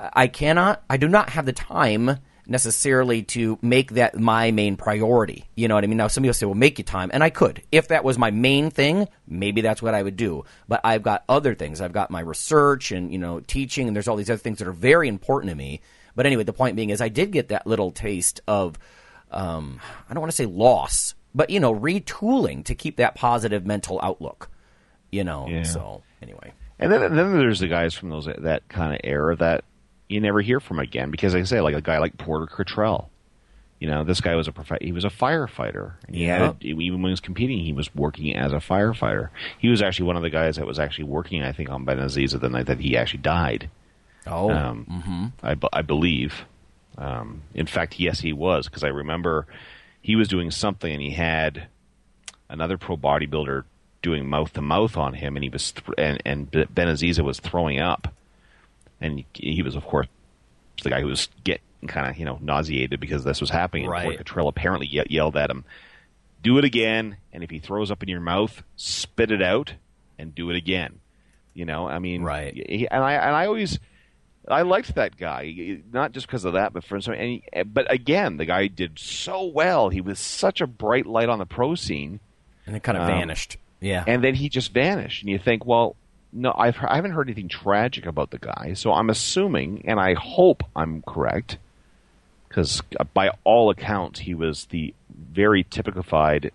I 0.00 0.26
cannot. 0.26 0.82
I 0.88 0.96
do 0.96 1.06
not 1.06 1.30
have 1.30 1.44
the 1.44 1.52
time 1.52 2.18
necessarily 2.46 3.22
to 3.22 3.58
make 3.62 3.92
that 3.92 4.18
my 4.18 4.50
main 4.50 4.76
priority. 4.76 5.48
You 5.54 5.68
know 5.68 5.74
what 5.74 5.84
I 5.84 5.86
mean? 5.86 5.96
Now, 5.96 6.08
some 6.08 6.22
people 6.22 6.34
say, 6.34 6.46
"Well, 6.46 6.54
make 6.54 6.78
you 6.78 6.84
time," 6.84 7.10
and 7.12 7.22
I 7.22 7.30
could 7.30 7.62
if 7.72 7.88
that 7.88 8.04
was 8.04 8.18
my 8.18 8.30
main 8.30 8.70
thing. 8.70 9.08
Maybe 9.26 9.60
that's 9.60 9.82
what 9.82 9.94
I 9.94 10.02
would 10.02 10.16
do. 10.16 10.44
But 10.68 10.80
I've 10.84 11.02
got 11.02 11.24
other 11.28 11.54
things. 11.54 11.80
I've 11.80 11.92
got 11.92 12.10
my 12.10 12.20
research 12.20 12.92
and 12.92 13.12
you 13.12 13.18
know 13.18 13.40
teaching, 13.40 13.86
and 13.88 13.96
there's 13.96 14.08
all 14.08 14.16
these 14.16 14.30
other 14.30 14.38
things 14.38 14.58
that 14.58 14.68
are 14.68 14.72
very 14.72 15.08
important 15.08 15.50
to 15.50 15.56
me. 15.56 15.80
But 16.14 16.26
anyway, 16.26 16.44
the 16.44 16.52
point 16.52 16.76
being 16.76 16.90
is, 16.90 17.00
I 17.00 17.08
did 17.08 17.30
get 17.32 17.48
that 17.48 17.66
little 17.66 17.90
taste 17.90 18.40
of 18.48 18.78
um, 19.30 19.80
I 20.08 20.14
don't 20.14 20.20
want 20.20 20.30
to 20.30 20.36
say 20.36 20.46
loss, 20.46 21.14
but 21.34 21.50
you 21.50 21.60
know, 21.60 21.74
retooling 21.74 22.64
to 22.66 22.74
keep 22.74 22.96
that 22.96 23.14
positive 23.14 23.66
mental 23.66 24.00
outlook. 24.02 24.50
You 25.10 25.24
know, 25.24 25.46
Yeah. 25.48 25.62
so 25.62 26.02
anyway. 26.22 26.52
And 26.78 26.92
then, 26.92 27.02
and 27.02 27.18
then 27.18 27.32
there's 27.38 27.60
the 27.60 27.68
guys 27.68 27.94
from 27.94 28.10
those 28.10 28.26
that 28.38 28.68
kind 28.68 28.92
of 28.92 29.00
era 29.02 29.34
that 29.36 29.64
you 30.08 30.20
never 30.20 30.40
hear 30.40 30.60
from 30.60 30.78
again 30.78 31.10
because, 31.10 31.34
like 31.34 31.42
I 31.42 31.46
say, 31.46 31.60
like 31.60 31.74
a 31.74 31.80
guy 31.80 31.98
like 31.98 32.16
Porter 32.18 32.46
Cottrell. 32.46 33.10
You 33.78 33.88
know, 33.90 34.04
this 34.04 34.22
guy 34.22 34.34
was 34.36 34.48
a 34.48 34.52
prof- 34.52 34.80
he 34.80 34.92
was 34.92 35.04
a 35.04 35.10
firefighter. 35.10 35.92
Yeah. 36.08 36.38
had 36.46 36.62
even 36.62 37.02
when 37.02 37.10
he 37.10 37.12
was 37.12 37.20
competing, 37.20 37.58
he 37.58 37.74
was 37.74 37.94
working 37.94 38.34
as 38.34 38.52
a 38.52 38.56
firefighter. 38.56 39.28
He 39.58 39.68
was 39.68 39.82
actually 39.82 40.06
one 40.06 40.16
of 40.16 40.22
the 40.22 40.30
guys 40.30 40.56
that 40.56 40.66
was 40.66 40.78
actually 40.78 41.04
working, 41.04 41.42
I 41.42 41.52
think, 41.52 41.68
on 41.68 41.84
Benaziza 41.84 42.40
the 42.40 42.48
night 42.48 42.66
that 42.66 42.80
he 42.80 42.96
actually 42.96 43.20
died. 43.20 43.68
Oh, 44.26 44.50
Um, 44.50 45.32
I, 45.42 45.54
be- 45.54 45.68
I 45.74 45.82
believe. 45.82 46.46
Um, 46.96 47.42
in 47.54 47.66
fact, 47.66 48.00
yes, 48.00 48.20
he 48.20 48.32
was 48.32 48.66
because 48.66 48.82
I 48.82 48.88
remember 48.88 49.46
he 50.00 50.16
was 50.16 50.28
doing 50.28 50.50
something 50.50 50.90
and 50.90 51.02
he 51.02 51.10
had 51.10 51.66
another 52.48 52.78
pro 52.78 52.96
bodybuilder 52.96 53.64
doing 54.00 54.26
mouth 54.28 54.52
to 54.54 54.62
mouth 54.62 54.96
on 54.96 55.12
him, 55.14 55.36
and 55.36 55.42
he 55.44 55.50
was 55.50 55.72
th- 55.72 55.84
and 55.98 56.22
and 56.24 56.50
Benaziza 56.50 57.22
was 57.22 57.40
throwing 57.40 57.78
up, 57.78 58.08
and 59.00 59.24
he, 59.34 59.62
was 59.62 59.76
of 59.76 59.84
course 59.84 60.06
the 60.82 60.90
guy 60.90 61.00
who 61.00 61.06
was 61.06 61.28
getting 61.44 61.62
kind 61.86 62.08
of 62.10 62.18
you 62.18 62.24
know 62.24 62.38
nauseated 62.42 62.98
because 63.00 63.24
this 63.24 63.40
was 63.40 63.50
happening. 63.50 63.84
And 63.84 63.92
Right. 63.92 64.04
Fort 64.04 64.16
Cottrell 64.18 64.48
apparently 64.48 64.86
ye- 64.86 65.04
yelled 65.08 65.36
at 65.36 65.50
him, 65.50 65.64
"Do 66.42 66.58
it 66.58 66.64
again, 66.64 67.16
and 67.32 67.42
if 67.44 67.50
he 67.50 67.58
throws 67.58 67.90
up 67.90 68.02
in 68.02 68.08
your 68.08 68.20
mouth, 68.20 68.62
spit 68.76 69.30
it 69.30 69.42
out 69.42 69.74
and 70.18 70.34
do 70.34 70.50
it 70.50 70.56
again." 70.56 71.00
You 71.54 71.64
know, 71.64 71.88
I 71.88 71.98
mean, 71.98 72.22
Right. 72.22 72.54
he- 72.54 72.88
and 72.88 73.02
I 73.02 73.12
and 73.14 73.34
I 73.36 73.46
always 73.46 73.78
I 74.48 74.62
liked 74.62 74.94
that 74.94 75.16
guy, 75.16 75.80
not 75.92 76.12
just 76.12 76.26
because 76.28 76.44
of 76.44 76.52
that, 76.52 76.72
but 76.72 76.84
for 76.84 77.00
some. 77.00 77.14
And 77.14 77.22
he, 77.42 77.62
but 77.64 77.90
again, 77.92 78.36
the 78.36 78.44
guy 78.44 78.68
did 78.68 78.98
so 78.98 79.44
well. 79.44 79.88
He 79.88 80.00
was 80.00 80.18
such 80.20 80.60
a 80.60 80.66
bright 80.68 81.04
light 81.06 81.28
on 81.28 81.38
the 81.40 81.46
pro 81.46 81.74
scene, 81.74 82.20
and 82.66 82.76
it 82.76 82.82
kind 82.84 82.96
of 82.96 83.02
Um, 83.02 83.08
vanished. 83.08 83.56
Yeah, 83.80 84.04
and 84.06 84.22
then 84.22 84.34
he 84.36 84.48
just 84.48 84.72
vanished. 84.72 85.22
And 85.22 85.30
you 85.30 85.38
think, 85.38 85.66
well, 85.66 85.96
no, 86.36 86.54
I've 86.56 86.76
I 86.82 86.96
haven't 86.96 87.12
heard 87.12 87.28
anything 87.28 87.48
tragic 87.48 88.06
about 88.06 88.30
the 88.30 88.38
guy, 88.38 88.74
so 88.74 88.92
I'm 88.92 89.10
assuming, 89.10 89.82
and 89.86 89.98
I 89.98 90.14
hope 90.14 90.62
I'm 90.76 91.02
correct, 91.02 91.58
because 92.48 92.82
by 93.14 93.30
all 93.44 93.70
accounts, 93.70 94.20
he 94.20 94.34
was 94.34 94.66
the 94.66 94.94
very 95.10 95.64
typified 95.64 96.52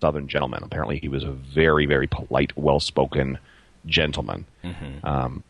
Southern 0.00 0.28
gentleman. 0.28 0.62
Apparently, 0.62 0.98
he 0.98 1.08
was 1.08 1.24
a 1.24 1.30
very, 1.30 1.86
very 1.86 2.06
polite, 2.06 2.56
well-spoken 2.56 3.38
gentleman. 3.84 4.46
Mm-hmm. 4.64 5.06
Um, 5.06 5.44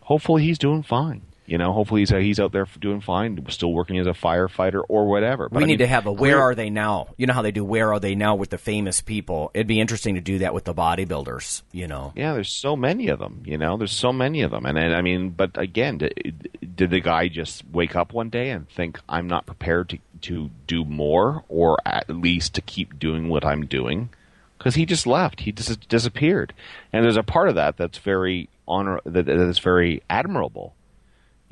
hopefully, 0.00 0.44
he's 0.44 0.58
doing 0.58 0.82
fine. 0.82 1.22
You 1.44 1.58
know, 1.58 1.72
hopefully 1.72 2.02
he's 2.02 2.10
he's 2.10 2.38
out 2.38 2.52
there 2.52 2.66
doing 2.80 3.00
fine, 3.00 3.44
still 3.48 3.72
working 3.72 3.98
as 3.98 4.06
a 4.06 4.10
firefighter 4.10 4.82
or 4.88 5.08
whatever. 5.08 5.48
But 5.48 5.58
we 5.58 5.64
I 5.64 5.66
need 5.66 5.72
mean, 5.72 5.78
to 5.80 5.86
have 5.88 6.06
a 6.06 6.12
where 6.12 6.40
are 6.40 6.54
they 6.54 6.70
now? 6.70 7.08
You 7.16 7.26
know 7.26 7.32
how 7.32 7.42
they 7.42 7.50
do 7.50 7.64
where 7.64 7.92
are 7.92 7.98
they 7.98 8.14
now 8.14 8.36
with 8.36 8.50
the 8.50 8.58
famous 8.58 9.00
people? 9.00 9.50
It'd 9.52 9.66
be 9.66 9.80
interesting 9.80 10.14
to 10.14 10.20
do 10.20 10.38
that 10.38 10.54
with 10.54 10.64
the 10.64 10.74
bodybuilders, 10.74 11.62
you 11.72 11.88
know. 11.88 12.12
Yeah, 12.14 12.32
there's 12.34 12.52
so 12.52 12.76
many 12.76 13.08
of 13.08 13.18
them. 13.18 13.42
You 13.44 13.58
know, 13.58 13.76
there's 13.76 13.92
so 13.92 14.12
many 14.12 14.42
of 14.42 14.52
them, 14.52 14.66
and, 14.66 14.78
and 14.78 14.94
I 14.94 15.02
mean, 15.02 15.30
but 15.30 15.58
again, 15.58 15.98
did, 15.98 16.48
did 16.76 16.90
the 16.90 17.00
guy 17.00 17.26
just 17.26 17.64
wake 17.72 17.96
up 17.96 18.12
one 18.12 18.30
day 18.30 18.50
and 18.50 18.68
think 18.68 19.00
I'm 19.08 19.26
not 19.26 19.46
prepared 19.46 19.88
to 19.90 19.98
to 20.22 20.50
do 20.68 20.84
more, 20.84 21.42
or 21.48 21.76
at 21.84 22.08
least 22.08 22.54
to 22.54 22.60
keep 22.60 23.00
doing 23.00 23.28
what 23.28 23.44
I'm 23.44 23.66
doing? 23.66 24.10
Because 24.58 24.76
he 24.76 24.86
just 24.86 25.08
left, 25.08 25.40
he 25.40 25.50
just 25.50 25.88
disappeared, 25.88 26.54
and 26.92 27.04
there's 27.04 27.16
a 27.16 27.24
part 27.24 27.48
of 27.48 27.56
that 27.56 27.76
that's 27.76 27.98
very 27.98 28.48
honor 28.68 29.00
that, 29.04 29.26
that 29.26 29.40
is 29.40 29.58
very 29.58 30.04
admirable. 30.08 30.74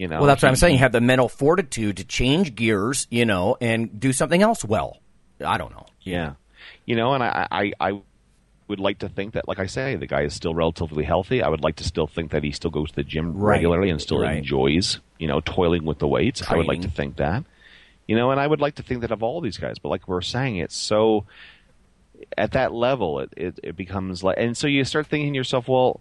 You 0.01 0.09
know, 0.09 0.21
Well, 0.21 0.29
that's 0.29 0.43
what 0.43 0.49
I'm 0.49 0.57
saying. 0.57 0.73
You 0.73 0.79
Have 0.79 0.93
the 0.93 1.03
mental 1.03 1.29
fortitude 1.29 1.99
to 1.99 2.05
change 2.05 2.55
gears, 2.55 3.07
you 3.11 3.27
know, 3.27 3.59
and 3.61 4.01
do 4.01 4.15
something 4.15 4.41
else 4.41 4.65
well. 4.65 4.97
I 5.45 5.59
don't 5.59 5.73
know. 5.73 5.85
Yeah, 6.01 6.37
you 6.87 6.97
know, 6.97 7.13
and 7.13 7.23
I, 7.23 7.47
I, 7.51 7.73
I 7.79 8.01
would 8.69 8.81
like 8.81 9.01
to 9.01 9.11
think 9.11 9.35
that, 9.35 9.47
like 9.47 9.59
I 9.59 9.67
say, 9.67 9.97
the 9.97 10.07
guy 10.07 10.23
is 10.23 10.33
still 10.33 10.55
relatively 10.55 11.05
healthy. 11.05 11.43
I 11.43 11.51
would 11.51 11.63
like 11.63 11.77
to 11.77 11.85
still 11.85 12.07
think 12.07 12.31
that 12.31 12.43
he 12.43 12.51
still 12.51 12.71
goes 12.71 12.89
to 12.89 12.97
the 12.97 13.05
gym 13.05 13.35
Right. 13.35 13.57
regularly 13.57 13.91
and 13.91 14.01
still 14.01 14.21
Right. 14.21 14.39
enjoys, 14.39 15.01
you 15.19 15.27
know, 15.27 15.41
toiling 15.41 15.85
with 15.85 15.99
the 15.99 16.09
weights. 16.09 16.43
I 16.49 16.57
would 16.57 16.67
like 16.67 16.81
to 16.81 16.89
think 16.89 17.17
that, 17.17 17.45
you 18.09 18.17
know, 18.17 18.31
and 18.31 18.41
I 18.41 18.47
would 18.47 18.63
like 18.63 18.77
to 18.77 18.83
think 18.83 19.03
that 19.03 19.11
of 19.11 19.23
all 19.23 19.43
these 19.43 19.59
guys. 19.59 19.79
But 19.79 19.91
like 19.91 20.09
we 20.09 20.13
we're 20.15 20.23
saying, 20.23 20.57
it's 20.57 20.77
so 20.77 21.27
at 22.39 22.53
that 22.53 22.73
level, 22.73 23.21
it, 23.21 23.35
it, 23.37 23.61
it 23.63 23.77
becomes 23.77 24.25
like, 24.25 24.37
and 24.39 24.57
so 24.57 24.67
you 24.67 24.83
start 24.87 25.09
thinking 25.09 25.35
to 25.35 25.37
yourself, 25.37 25.69
well, 25.69 26.01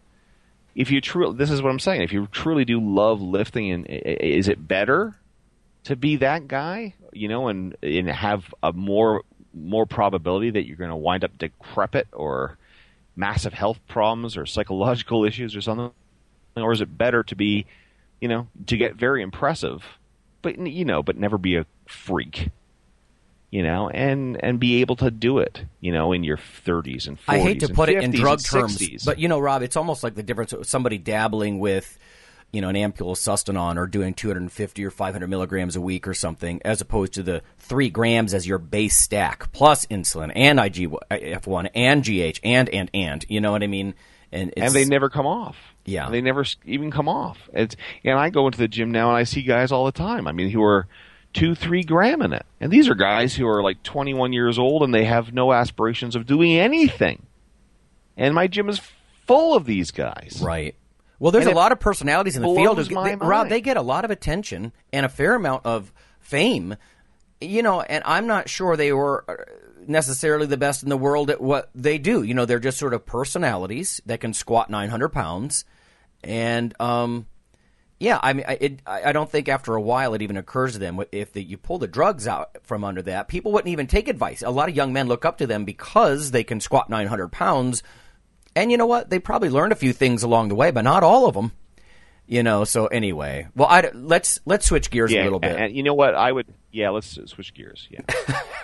if 0.75 0.91
you 0.91 1.01
truly, 1.01 1.35
this 1.35 1.51
is 1.51 1.61
what 1.61 1.69
I'm 1.69 1.79
saying, 1.79 2.01
if 2.01 2.13
you 2.13 2.27
truly 2.31 2.65
do 2.65 2.79
love 2.79 3.21
lifting, 3.21 3.71
and 3.71 3.85
is 3.87 4.47
it 4.47 4.67
better 4.67 5.15
to 5.85 5.95
be 5.95 6.17
that 6.17 6.47
guy, 6.47 6.93
you 7.13 7.27
know, 7.27 7.47
and 7.47 7.75
and 7.81 8.09
have 8.09 8.53
a 8.61 8.73
more 8.73 9.23
more 9.53 9.85
probability 9.85 10.51
that 10.51 10.65
you're 10.65 10.77
going 10.77 10.89
to 10.89 10.95
wind 10.95 11.23
up 11.23 11.37
decrepit 11.37 12.07
or 12.13 12.57
massive 13.15 13.53
health 13.53 13.79
problems 13.87 14.37
or 14.37 14.45
psychological 14.45 15.25
issues 15.25 15.55
or 15.55 15.61
something, 15.61 15.91
or 16.55 16.71
is 16.71 16.81
it 16.81 16.97
better 16.97 17.23
to 17.23 17.35
be, 17.35 17.65
you 18.21 18.27
know, 18.27 18.47
to 18.67 18.77
get 18.77 18.95
very 18.95 19.21
impressive, 19.21 19.83
but 20.41 20.57
you 20.57 20.85
know, 20.85 21.01
but 21.03 21.17
never 21.17 21.37
be 21.37 21.55
a 21.55 21.65
freak? 21.87 22.49
You 23.51 23.63
know, 23.63 23.89
and 23.89 24.41
and 24.43 24.59
be 24.59 24.81
able 24.81 24.95
to 24.97 25.09
do 25.09 25.39
it, 25.39 25.63
you 25.79 25.91
know, 25.91 26.11
in 26.11 26.23
your 26.23 26.37
30s 26.37 27.07
and 27.07 27.17
40s. 27.17 27.23
I 27.27 27.39
hate 27.39 27.59
to 27.61 27.69
put 27.69 27.89
it 27.89 28.03
in 28.03 28.11
drug 28.11 28.41
terms, 28.43 28.77
60s. 28.77 29.05
but 29.05 29.19
you 29.19 29.27
know, 29.27 29.39
Rob, 29.39 29.61
it's 29.63 29.75
almost 29.75 30.03
like 30.03 30.15
the 30.15 30.23
difference 30.23 30.53
of 30.53 30.67
somebody 30.67 30.97
dabbling 30.97 31.59
with, 31.59 31.97
you 32.51 32.61
know, 32.61 32.69
an 32.69 32.75
ampule 32.75 33.11
of 33.11 33.17
Sustanon 33.17 33.77
or 33.77 33.87
doing 33.87 34.13
250 34.13 34.85
or 34.85 34.91
500 34.91 35.27
milligrams 35.27 35.75
a 35.75 35.81
week 35.81 36.07
or 36.07 36.13
something, 36.13 36.61
as 36.63 36.79
opposed 36.79 37.13
to 37.13 37.23
the 37.23 37.41
three 37.57 37.89
grams 37.89 38.33
as 38.33 38.45
your 38.45 38.59
base 38.59 38.95
stack 38.95 39.51
plus 39.51 39.85
insulin 39.87 40.31
and 40.35 40.59
IGF-1 40.59 41.69
and 41.73 42.03
GH 42.03 42.39
and 42.43 42.69
and 42.69 42.91
and. 42.93 43.25
You 43.29 43.41
know 43.41 43.51
what 43.51 43.63
I 43.63 43.67
mean? 43.67 43.95
And 44.31 44.53
and 44.57 44.73
they 44.73 44.85
never 44.85 45.09
come 45.09 45.25
off. 45.25 45.57
Yeah, 45.85 46.11
they 46.11 46.21
never 46.21 46.45
even 46.65 46.91
come 46.91 47.09
off. 47.09 47.49
It's 47.51 47.75
and 48.03 48.19
I 48.19 48.29
go 48.29 48.45
into 48.45 48.59
the 48.59 48.67
gym 48.67 48.91
now 48.91 49.09
and 49.09 49.17
I 49.17 49.23
see 49.23 49.41
guys 49.41 49.71
all 49.71 49.85
the 49.85 49.91
time. 49.91 50.27
I 50.27 50.33
mean, 50.33 50.51
who 50.51 50.61
are 50.61 50.87
two, 51.33 51.55
three 51.55 51.83
gram 51.83 52.21
in 52.21 52.33
it. 52.33 52.45
And 52.59 52.71
these 52.71 52.89
are 52.89 52.95
guys 52.95 53.35
who 53.35 53.47
are 53.47 53.61
like 53.63 53.83
21 53.83 54.33
years 54.33 54.57
old 54.59 54.83
and 54.83 54.93
they 54.93 55.05
have 55.05 55.33
no 55.33 55.53
aspirations 55.53 56.15
of 56.15 56.25
doing 56.25 56.57
anything. 56.57 57.25
And 58.17 58.35
my 58.35 58.47
gym 58.47 58.69
is 58.69 58.81
full 59.25 59.55
of 59.55 59.65
these 59.65 59.91
guys. 59.91 60.41
Right. 60.43 60.75
Well, 61.19 61.31
there's 61.31 61.45
And 61.45 61.53
a 61.53 61.57
lot 61.57 61.71
of 61.71 61.79
personalities 61.79 62.35
in 62.35 62.41
the 62.41 62.47
field. 62.55 62.77
They- 62.77 63.15
Rob, 63.15 63.49
they 63.49 63.61
get 63.61 63.77
a 63.77 63.81
lot 63.81 64.05
of 64.05 64.11
attention 64.11 64.71
and 64.91 65.05
a 65.05 65.09
fair 65.09 65.35
amount 65.35 65.65
of 65.65 65.91
fame. 66.19 66.75
You 67.41 67.63
know, 67.63 67.81
and 67.81 68.03
I'm 68.05 68.27
not 68.27 68.49
sure 68.49 68.75
they 68.75 68.91
were 68.91 69.23
uh, 69.27 69.35
necessarily 69.87 70.45
the 70.45 70.57
best 70.57 70.83
in 70.83 70.89
the 70.89 70.97
world 70.97 71.29
at 71.29 71.39
what 71.39 71.69
they 71.73 71.97
do. 71.97 72.23
You 72.23 72.33
know, 72.33 72.45
they're 72.45 72.59
just 72.59 72.77
sort 72.77 72.93
of 72.93 73.05
personalities 73.05 74.01
that 74.05 74.19
can 74.19 74.33
squat 74.33 74.69
900 74.69 75.09
pounds. 75.09 75.63
And, 76.21 76.73
um, 76.81 77.27
yeah, 77.99 78.19
I 78.21 78.33
mean, 78.33 78.45
I- 78.47 78.57
it, 78.61 78.81
I 78.85 79.11
don't 79.11 79.29
think 79.29 79.49
after 79.49 79.75
a 79.75 79.81
while 79.81 80.13
it 80.13 80.21
even 80.21 80.37
occurs 80.37 80.73
to 80.73 80.79
them 80.79 81.01
if 81.11 81.33
the, 81.33 81.43
you 81.43 81.57
pull 81.57 81.79
the 81.79 81.87
drugs 81.87 82.27
out 82.27 82.57
from 82.63 82.83
under 82.83 83.01
that, 83.03 83.27
people 83.27 83.51
wouldn't 83.51 83.71
even 83.71 83.87
take 83.87 84.07
advice. 84.07 84.41
A 84.41 84.49
lot 84.49 84.69
of 84.69 84.75
young 84.75 84.93
men 84.93 85.07
look 85.07 85.25
up 85.25 85.39
to 85.39 85.47
them 85.47 85.65
because 85.65 86.31
they 86.31 86.43
can 86.43 86.59
squat 86.61 86.89
900 86.89 87.29
pounds. 87.29 87.83
And 88.55 88.71
you 88.71 88.77
know 88.77 88.85
what? 88.85 89.09
They 89.09 89.19
probably 89.19 89.49
learned 89.49 89.73
a 89.73 89.75
few 89.75 89.93
things 89.93 90.23
along 90.23 90.47
the 90.49 90.55
way, 90.55 90.71
but 90.71 90.83
not 90.83 91.03
all 91.03 91.27
of 91.27 91.33
them. 91.35 91.51
You 92.25 92.43
know. 92.43 92.63
So 92.63 92.87
anyway, 92.87 93.47
well, 93.55 93.67
I, 93.67 93.89
let's 93.93 94.39
let's 94.45 94.65
switch 94.65 94.89
gears 94.91 95.11
a 95.11 95.23
little 95.23 95.39
bit. 95.39 95.57
And 95.59 95.75
you 95.75 95.83
know 95.83 95.93
what? 95.95 96.13
I 96.15 96.31
would, 96.31 96.45
yeah, 96.71 96.89
let's 96.89 97.17
switch 97.25 97.53
gears. 97.53 97.87
Yeah. 97.89 98.01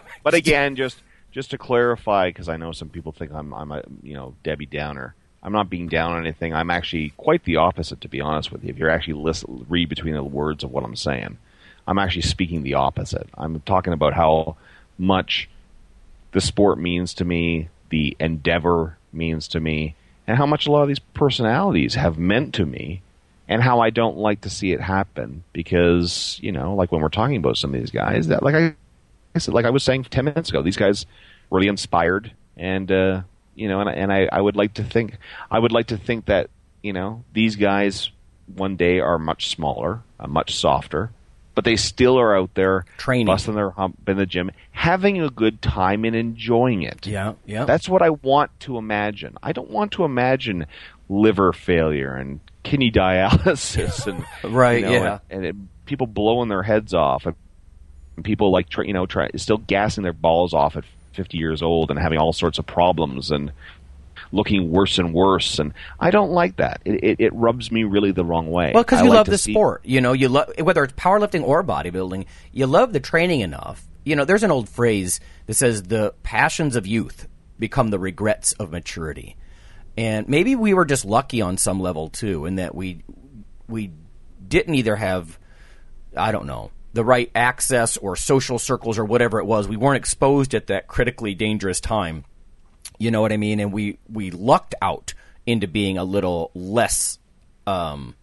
but 0.23 0.33
again, 0.33 0.75
just 0.75 1.01
just 1.31 1.51
to 1.51 1.57
clarify, 1.57 2.29
because 2.29 2.47
I 2.47 2.57
know 2.57 2.71
some 2.71 2.89
people 2.89 3.11
think 3.11 3.31
I'm 3.33 3.53
I'm 3.53 3.71
a 3.71 3.83
you 4.03 4.13
know 4.13 4.35
Debbie 4.43 4.65
Downer. 4.67 5.15
I'm 5.45 5.53
not 5.53 5.69
being 5.69 5.87
down 5.87 6.13
on 6.13 6.21
anything. 6.25 6.55
I'm 6.55 6.71
actually 6.71 7.13
quite 7.17 7.43
the 7.43 7.57
opposite, 7.57 8.01
to 8.01 8.07
be 8.07 8.19
honest 8.19 8.51
with 8.51 8.63
you. 8.63 8.71
If 8.71 8.77
you're 8.77 8.89
actually 8.89 9.13
listen, 9.13 9.63
read 9.69 9.89
between 9.89 10.15
the 10.15 10.23
words 10.23 10.63
of 10.63 10.71
what 10.71 10.83
I'm 10.83 10.95
saying, 10.95 11.37
I'm 11.87 11.99
actually 11.99 12.23
speaking 12.23 12.63
the 12.63 12.73
opposite. 12.73 13.29
I'm 13.35 13.59
talking 13.61 13.93
about 13.93 14.13
how 14.13 14.57
much 14.97 15.47
the 16.31 16.41
sport 16.41 16.79
means 16.79 17.13
to 17.13 17.25
me, 17.25 17.69
the 17.89 18.17
endeavor 18.19 18.97
means 19.13 19.47
to 19.49 19.59
me, 19.59 19.95
and 20.25 20.35
how 20.35 20.47
much 20.47 20.65
a 20.65 20.71
lot 20.71 20.81
of 20.81 20.87
these 20.87 20.99
personalities 20.99 21.93
have 21.93 22.17
meant 22.17 22.55
to 22.55 22.65
me, 22.65 23.03
and 23.47 23.61
how 23.61 23.81
I 23.81 23.91
don't 23.91 24.17
like 24.17 24.41
to 24.41 24.49
see 24.49 24.71
it 24.71 24.81
happen 24.81 25.43
because 25.53 26.39
you 26.41 26.51
know, 26.51 26.73
like 26.73 26.91
when 26.91 27.01
we're 27.01 27.09
talking 27.09 27.37
about 27.37 27.57
some 27.57 27.71
of 27.71 27.79
these 27.79 27.91
guys, 27.91 28.29
that 28.29 28.41
like 28.41 28.55
I, 28.55 28.75
I 29.35 29.39
said, 29.39 29.53
like 29.53 29.65
I 29.65 29.69
was 29.69 29.83
saying 29.83 30.05
ten 30.05 30.25
minutes 30.25 30.49
ago, 30.49 30.63
these 30.63 30.75
guys 30.75 31.05
really 31.51 31.67
inspired, 31.67 32.31
and 32.57 32.91
uh, 32.91 33.21
you 33.55 33.67
know, 33.67 33.79
and 33.79 33.89
I- 33.89 33.93
and 33.93 34.13
I, 34.13 34.27
I 34.31 34.41
would 34.41 34.55
like 34.55 34.75
to 34.75 34.83
think, 34.83 35.17
I 35.49 35.57
would 35.59 35.71
like 35.71 35.87
to 35.87 35.97
think 35.97 36.25
that 36.25 36.49
you 36.83 36.93
know 36.93 37.23
these 37.33 37.55
guys 37.55 38.11
one 38.53 38.75
day 38.75 38.99
are 38.99 39.17
much 39.17 39.49
smaller, 39.49 40.01
uh, 40.19 40.27
much 40.27 40.55
softer, 40.55 41.11
but 41.55 41.63
they 41.65 41.75
still 41.75 42.19
are 42.19 42.35
out 42.37 42.53
there 42.53 42.85
Training. 42.97 43.25
busting 43.25 43.55
their 43.55 43.71
hump 43.71 44.07
in 44.07 44.17
the 44.17 44.25
gym, 44.25 44.51
having 44.71 45.21
a 45.21 45.29
good 45.29 45.61
time 45.61 46.05
and 46.05 46.15
enjoying 46.15 46.83
it. 46.83 47.07
yeah, 47.07 47.33
yeah. 47.45 47.65
That's 47.65 47.89
what 47.89 48.01
I 48.03 48.11
want 48.11 48.51
to 48.61 48.77
imagine. 48.77 49.37
I 49.41 49.51
don't 49.51 49.71
want 49.71 49.93
to 49.93 50.03
imagine 50.03 50.67
liver 51.09 51.53
failure 51.53 52.13
and 52.15 52.39
kidney 52.63 52.91
dialysis 52.91 54.05
and 54.07 54.25
Right, 54.55 54.81
you 54.81 54.85
know, 54.85 54.91
yeah. 54.91 55.19
and, 55.29 55.37
and 55.37 55.45
it, 55.45 55.55
people 55.85 56.07
blowing 56.07 56.49
their 56.49 56.63
heads 56.63 56.93
off 56.93 57.25
and 57.25 57.35
people 58.23 58.51
like 58.51 58.67
you 58.77 58.93
know 58.93 59.05
try, 59.05 59.29
still 59.35 59.57
gassing 59.57 60.03
their 60.03 60.13
balls 60.13 60.53
off 60.53 60.75
at 60.75 60.83
50 61.15 61.37
years 61.37 61.61
old 61.61 61.89
and 61.89 61.99
having 61.99 62.19
all 62.19 62.33
sorts 62.33 62.59
of 62.59 62.65
problems 62.65 63.31
and 63.31 63.51
looking 64.31 64.71
worse 64.71 64.97
and 64.97 65.13
worse 65.13 65.59
and 65.59 65.73
I 65.99 66.11
don't 66.11 66.31
like 66.31 66.57
that. 66.57 66.81
It 66.85 67.03
it, 67.03 67.19
it 67.19 67.33
rubs 67.33 67.71
me 67.71 67.83
really 67.83 68.11
the 68.11 68.25
wrong 68.25 68.49
way. 68.51 68.71
Well, 68.73 68.83
because 68.83 69.01
you 69.01 69.09
like 69.09 69.17
love 69.17 69.27
the 69.27 69.37
see- 69.37 69.53
sport. 69.53 69.81
You 69.85 70.01
know, 70.01 70.13
you 70.13 70.29
love 70.29 70.51
whether 70.59 70.83
it's 70.83 70.93
powerlifting 70.93 71.43
or 71.43 71.63
bodybuilding. 71.63 72.25
You 72.51 72.67
love 72.67 72.93
the 72.93 72.99
training 72.99 73.41
enough. 73.41 73.87
You 74.03 74.15
know, 74.15 74.25
there's 74.25 74.43
an 74.43 74.51
old 74.51 74.69
phrase 74.69 75.19
that 75.47 75.55
says 75.55 75.83
the 75.83 76.13
passions 76.23 76.75
of 76.75 76.85
youth 76.85 77.27
become 77.57 77.89
the 77.89 77.99
regrets 77.99 78.53
of 78.53 78.71
maturity. 78.71 79.35
And 79.97 80.27
maybe 80.27 80.55
we 80.55 80.73
were 80.73 80.85
just 80.85 81.05
lucky 81.05 81.41
on 81.41 81.57
some 81.57 81.79
level 81.79 82.09
too, 82.09 82.45
in 82.45 82.55
that 82.55 82.75
we 82.75 83.03
we 83.67 83.91
didn't 84.47 84.75
either 84.75 84.95
have 84.95 85.39
I 86.15 86.31
don't 86.31 86.45
know 86.45 86.71
the 86.95 87.03
right 87.03 87.29
access 87.35 87.97
or 87.97 88.15
social 88.15 88.57
circles 88.57 88.97
or 88.97 89.03
whatever 89.03 89.39
it 89.39 89.45
was. 89.45 89.67
We 89.67 89.75
weren't 89.75 89.97
exposed 89.97 90.55
at 90.55 90.67
that 90.67 90.87
critically 90.87 91.35
dangerous 91.35 91.81
time. 91.81 92.23
You 92.97 93.11
know 93.11 93.19
what 93.19 93.33
I 93.33 93.37
mean? 93.37 93.59
And 93.59 93.73
we 93.73 93.99
we 94.09 94.31
lucked 94.31 94.75
out 94.81 95.13
into 95.45 95.67
being 95.67 95.97
a 95.97 96.05
little 96.05 96.51
less 96.55 97.19
um, 97.67 98.15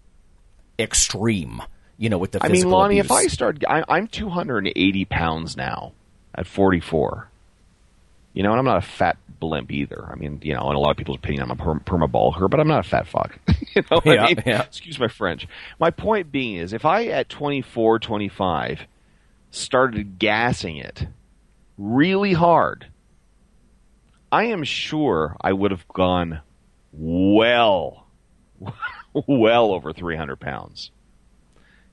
extreme. 0.78 1.62
You 1.98 2.08
know, 2.08 2.18
with 2.18 2.32
the 2.32 2.40
physical. 2.40 2.58
I 2.58 2.62
mean, 2.62 2.70
Lonnie, 2.72 2.98
abuse. 2.98 3.10
if 3.10 3.12
I 3.12 3.26
start, 3.26 3.62
I, 3.68 3.84
I'm 3.86 4.08
280 4.08 5.04
pounds 5.04 5.56
now 5.56 5.92
at 6.34 6.46
44. 6.46 7.28
You 8.32 8.42
know, 8.42 8.50
and 8.50 8.58
I'm 8.58 8.64
not 8.64 8.78
a 8.78 8.86
fat 8.86 9.18
blimp 9.42 9.72
either. 9.72 10.08
I 10.10 10.14
mean, 10.14 10.40
you 10.42 10.54
know, 10.54 10.70
in 10.70 10.76
a 10.76 10.78
lot 10.78 10.92
of 10.92 10.96
people's 10.96 11.18
opinion, 11.18 11.42
I'm 11.42 11.50
a 11.50 11.56
perm- 11.56 11.80
perma 11.80 12.10
but 12.48 12.60
I'm 12.60 12.68
not 12.68 12.86
a 12.86 12.88
fat 12.88 13.06
fuck. 13.08 13.38
you 13.74 13.82
know 13.90 14.00
Yeah, 14.04 14.24
I 14.24 14.28
mean? 14.28 14.42
yeah. 14.46 14.62
Excuse 14.62 14.98
my 15.00 15.08
French. 15.08 15.48
My 15.80 15.90
point 15.90 16.30
being 16.30 16.56
is, 16.56 16.72
if 16.72 16.84
I 16.84 17.06
at 17.06 17.28
24, 17.28 17.98
25 17.98 18.80
started 19.50 20.18
gassing 20.18 20.76
it 20.76 21.06
really 21.76 22.32
hard, 22.32 22.86
I 24.30 24.44
am 24.44 24.62
sure 24.64 25.36
I 25.40 25.52
would 25.52 25.72
have 25.72 25.86
gone 25.88 26.40
well, 26.92 28.06
well 29.26 29.72
over 29.72 29.92
300 29.92 30.36
pounds. 30.40 30.90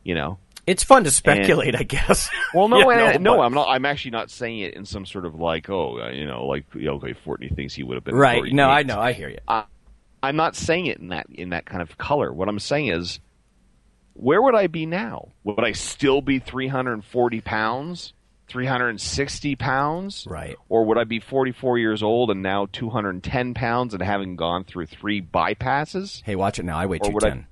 You 0.03 0.15
know, 0.15 0.37
it's 0.69 0.83
fun 0.83 1.03
to 1.05 1.11
speculate, 1.11 1.69
and, 1.69 1.77
I 1.77 1.83
guess. 1.83 2.29
Well, 2.53 2.67
no, 2.67 2.79
yeah, 2.79 2.85
I, 2.85 3.17
no, 3.17 3.35
no, 3.35 3.41
I'm 3.41 3.53
not. 3.53 3.69
I'm 3.69 3.85
actually 3.85 4.11
not 4.11 4.31
saying 4.31 4.59
it 4.59 4.73
in 4.73 4.85
some 4.85 5.05
sort 5.05 5.25
of 5.25 5.35
like, 5.35 5.69
oh, 5.69 5.99
uh, 5.99 6.09
you 6.09 6.25
know, 6.25 6.45
like 6.45 6.65
okay, 6.75 7.15
Fortney 7.25 7.55
thinks 7.55 7.73
he 7.73 7.83
would 7.83 7.95
have 7.95 8.03
been 8.03 8.15
right. 8.15 8.41
No. 8.51 8.69
I 8.69 8.83
know, 8.83 8.99
I 8.99 9.13
hear 9.13 9.29
you. 9.29 9.37
I, 9.47 9.65
I'm 10.21 10.35
not 10.35 10.55
saying 10.55 10.87
it 10.87 10.99
in 10.99 11.09
that 11.09 11.27
in 11.31 11.49
that 11.49 11.65
kind 11.65 11.81
of 11.81 11.97
color. 11.97 12.31
What 12.31 12.47
I'm 12.47 12.59
saying 12.59 12.87
is, 12.87 13.19
where 14.13 14.41
would 14.41 14.55
I 14.55 14.67
be 14.67 14.85
now? 14.85 15.29
Would 15.43 15.63
I 15.63 15.71
still 15.71 16.21
be 16.21 16.39
340 16.39 17.41
pounds, 17.41 18.13
360 18.47 19.55
pounds, 19.55 20.27
right? 20.29 20.55
Or 20.69 20.85
would 20.85 20.97
I 20.97 21.03
be 21.03 21.19
44 21.19 21.77
years 21.77 22.03
old 22.03 22.31
and 22.31 22.41
now 22.41 22.67
210 22.71 23.53
pounds 23.53 23.93
and 23.93 24.03
having 24.03 24.35
gone 24.35 24.65
through 24.65 24.87
three 24.87 25.21
bypasses? 25.21 26.21
Hey, 26.23 26.35
watch 26.35 26.59
it 26.59 26.63
now. 26.63 26.77
I 26.77 26.85
weigh 26.85 26.99
210. 26.99 27.47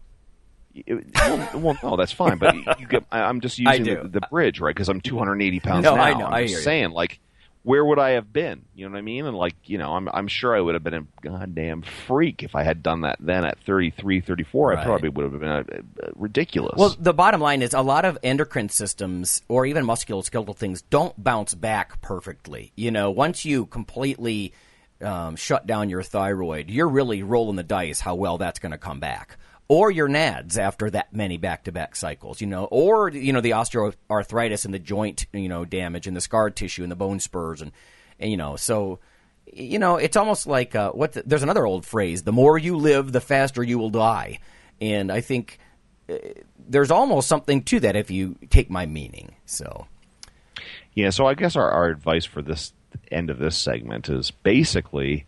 It- 0.86 1.06
well, 1.16 1.50
well, 1.62 1.78
no, 1.84 1.96
that's 1.98 2.12
fine. 2.12 2.38
But 2.38 2.56
you 2.80 2.88
get, 2.88 3.06
I- 3.12 3.22
I'm 3.24 3.42
just 3.42 3.58
using 3.60 3.84
the, 3.86 4.08
the 4.08 4.22
bridge, 4.30 4.60
right? 4.60 4.74
Because 4.76 4.90
I'm 4.90 5.02
280 5.02 5.60
pounds 5.60 5.84
No, 5.84 5.96
now. 5.96 6.02
I 6.02 6.14
know, 6.14 6.26
I'm 6.28 6.34
I 6.34 6.42
just 6.44 6.52
hear 6.52 6.60
you. 6.60 6.64
saying, 6.64 6.92
like, 6.92 7.20
where 7.64 7.84
would 7.84 8.00
I 8.00 8.12
have 8.12 8.32
been? 8.32 8.62
You 8.76 8.86
know 8.86 8.94
what 8.94 9.00
I 9.00 9.02
mean? 9.02 9.26
And 9.26 9.36
like, 9.36 9.56
you 9.66 9.78
know, 9.78 9.94
I'm 9.94 10.08
I'm 10.08 10.30
sure 10.30 10.56
I 10.56 10.62
would 10.62 10.76
have 10.76 10.86
been 10.86 10.94
a 10.94 11.06
goddamn 11.22 11.82
freak 11.82 12.42
if 12.42 12.56
I 12.56 12.64
had 12.64 12.82
done 12.82 13.02
that 13.02 13.18
then 13.20 13.44
at 13.44 13.60
33, 13.66 14.22
34. 14.22 14.70
Right. 14.70 14.78
I 14.80 14.84
probably 14.86 15.10
would 15.10 15.24
have 15.24 15.40
been 15.40 15.50
uh, 15.50 15.64
uh, 16.02 16.12
ridiculous. 16.16 16.76
Well, 16.78 16.96
the 16.98 17.14
bottom 17.14 17.42
line 17.42 17.62
is 17.62 17.74
a 17.74 17.82
lot 17.82 18.06
of 18.06 18.18
endocrine 18.24 18.70
systems 18.70 19.42
or 19.50 19.66
even 19.66 19.86
musculoskeletal 19.86 20.56
things 20.56 20.82
don't 20.84 21.22
bounce 21.22 21.56
back 21.56 22.00
perfectly. 22.02 22.72
You 22.78 22.92
know, 22.92 23.12
once 23.12 23.44
you 23.44 23.66
completely 23.66 24.54
um, 25.02 25.36
shut 25.36 25.68
down 25.68 25.90
your 25.90 26.04
thyroid, 26.04 26.70
you're 26.70 26.88
really 26.88 27.22
rolling 27.22 27.58
the 27.58 27.64
dice 27.64 28.00
how 28.00 28.16
well 28.16 28.38
that's 28.38 28.60
going 28.60 28.72
to 28.72 28.78
come 28.78 29.02
back. 29.02 29.38
Or 29.70 29.92
your 29.92 30.08
nads 30.08 30.58
after 30.58 30.90
that 30.92 31.14
many 31.14 31.38
back-to-back 31.38 31.96
cycles, 31.96 32.40
you 32.40 32.48
know, 32.48 32.66
or 32.66 33.10
you 33.10 33.34
know 33.34 33.42
the 33.42 33.52
osteoarthritis 33.52 34.64
and 34.64 34.74
the 34.74 34.80
joint, 34.80 35.26
you 35.34 35.50
know, 35.50 35.66
damage 35.66 36.08
and 36.08 36.16
the 36.16 36.22
scar 36.22 36.50
tissue 36.50 36.84
and 36.84 36.92
the 36.92 36.96
bone 36.96 37.20
spurs 37.20 37.62
and, 37.62 37.74
and 38.18 38.32
you 38.32 38.38
know, 38.38 38.56
so 38.56 39.00
you 39.54 39.80
know, 39.80 39.98
it's 39.98 40.18
almost 40.18 40.48
like 40.48 40.76
uh, 40.76 40.92
what 40.92 41.14
the, 41.14 41.24
there's 41.26 41.44
another 41.44 41.66
old 41.66 41.86
phrase: 41.86 42.24
the 42.24 42.32
more 42.32 42.58
you 42.58 42.78
live, 42.78 43.12
the 43.12 43.22
faster 43.22 43.64
you 43.64 43.78
will 43.78 43.90
die. 43.90 44.40
And 44.80 45.12
I 45.12 45.22
think 45.22 45.60
uh, 46.10 46.16
there's 46.68 46.92
almost 46.92 47.28
something 47.28 47.64
to 47.64 47.80
that 47.82 47.96
if 47.96 48.12
you 48.12 48.38
take 48.50 48.70
my 48.70 48.86
meaning. 48.86 49.36
So, 49.46 49.88
Yeah, 50.94 51.10
so 51.12 51.26
I 51.26 51.34
guess 51.34 51.56
our, 51.56 51.70
our 51.70 51.86
advice 51.88 52.26
for 52.26 52.42
this 52.42 52.74
end 53.12 53.30
of 53.30 53.40
this 53.40 53.58
segment 53.58 54.10
is 54.10 54.32
basically 54.32 55.26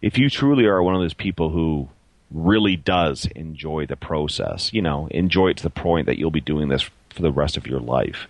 if 0.00 0.18
you 0.18 0.30
truly 0.30 0.64
are 0.64 0.82
one 0.82 0.94
of 0.94 1.00
those 1.00 1.14
people 1.14 1.50
who 1.50 1.88
really 2.30 2.76
does 2.76 3.26
enjoy 3.34 3.86
the 3.86 3.96
process, 3.96 4.72
you 4.72 4.82
know, 4.82 5.08
enjoy 5.10 5.48
it 5.48 5.56
to 5.58 5.62
the 5.62 5.70
point 5.70 6.06
that 6.06 6.18
you'll 6.18 6.30
be 6.30 6.40
doing 6.40 6.68
this 6.68 6.88
for 7.10 7.22
the 7.22 7.32
rest 7.32 7.56
of 7.56 7.66
your 7.66 7.80
life, 7.80 8.28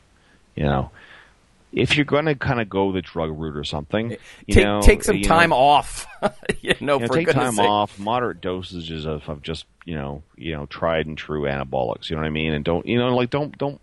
you 0.54 0.64
know. 0.64 0.90
If 1.72 1.94
you're 1.94 2.04
going 2.04 2.24
to 2.24 2.34
kind 2.34 2.60
of 2.60 2.68
go 2.68 2.90
the 2.90 3.00
drug 3.00 3.30
route 3.30 3.56
or 3.56 3.62
something, 3.62 4.10
you 4.46 4.54
take 4.54 4.64
know, 4.64 4.80
take 4.82 5.04
some 5.04 5.16
you 5.16 5.22
know, 5.22 5.28
time 5.28 5.52
off. 5.52 6.04
you 6.60 6.74
know, 6.80 6.98
you 6.98 7.06
know, 7.06 7.14
take 7.14 7.30
time 7.30 7.54
sake. 7.54 7.64
off, 7.68 7.96
moderate 7.96 8.40
dosages 8.40 9.06
of, 9.06 9.28
of 9.28 9.40
just 9.40 9.66
you 9.84 9.94
know, 9.94 10.24
you 10.36 10.56
know, 10.56 10.66
tried 10.66 11.06
and 11.06 11.16
true 11.16 11.42
anabolics. 11.42 12.10
You 12.10 12.16
know 12.16 12.22
what 12.22 12.26
I 12.26 12.30
mean? 12.30 12.54
And 12.54 12.64
don't 12.64 12.86
you 12.86 12.98
know, 12.98 13.14
like 13.14 13.30
don't 13.30 13.56
don't 13.56 13.80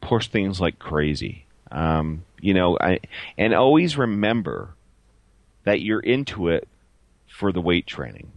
push 0.00 0.28
things 0.28 0.62
like 0.62 0.78
crazy. 0.78 1.44
Um, 1.70 2.24
you 2.40 2.54
know, 2.54 2.78
I 2.80 3.00
and 3.36 3.52
always 3.52 3.98
remember 3.98 4.70
that 5.64 5.82
you're 5.82 6.00
into 6.00 6.48
it 6.48 6.66
for 7.26 7.52
the 7.52 7.60
weight 7.60 7.86
training. 7.86 8.32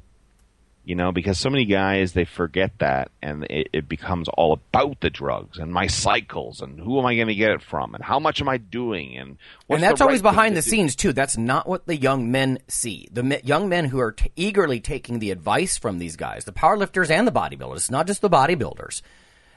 You 0.90 0.96
know, 0.96 1.12
because 1.12 1.38
so 1.38 1.52
many 1.52 1.66
guys 1.66 2.14
they 2.14 2.26
forget 2.26 2.72
that, 2.80 3.12
and 3.22 3.44
it, 3.44 3.68
it 3.74 3.88
becomes 3.88 4.28
all 4.28 4.54
about 4.54 5.00
the 5.02 5.12
drugs 5.12 5.60
and 5.60 5.72
my 5.72 5.86
cycles 5.86 6.62
and 6.62 6.80
who 6.80 6.98
am 6.98 7.06
I 7.06 7.14
going 7.14 7.28
to 7.28 7.36
get 7.36 7.52
it 7.52 7.62
from 7.62 7.94
and 7.94 8.04
how 8.04 8.18
much 8.18 8.42
am 8.42 8.50
I 8.50 8.58
doing 8.58 9.16
and 9.16 9.38
what's 9.68 9.84
and 9.84 9.84
that's 9.84 10.02
always 10.02 10.24
right 10.24 10.32
behind 10.32 10.58
the 10.58 10.64
do. 10.64 10.70
scenes 10.72 10.96
too. 10.96 11.14
That's 11.14 11.38
not 11.38 11.68
what 11.68 11.86
the 11.86 11.96
young 11.96 12.32
men 12.32 12.58
see. 12.68 13.08
The 13.12 13.22
me- 13.22 13.42
young 13.44 13.70
men 13.70 13.86
who 13.86 14.00
are 14.00 14.14
t- 14.14 14.32
eagerly 14.36 14.80
taking 14.80 15.20
the 15.20 15.30
advice 15.30 15.78
from 15.78 16.00
these 16.00 16.16
guys, 16.16 16.46
the 16.46 16.52
powerlifters 16.52 17.12
and 17.12 17.28
the 17.28 17.32
bodybuilders, 17.32 17.76
it's 17.76 17.92
not 17.92 18.08
just 18.08 18.22
the 18.22 18.30
bodybuilders. 18.32 19.04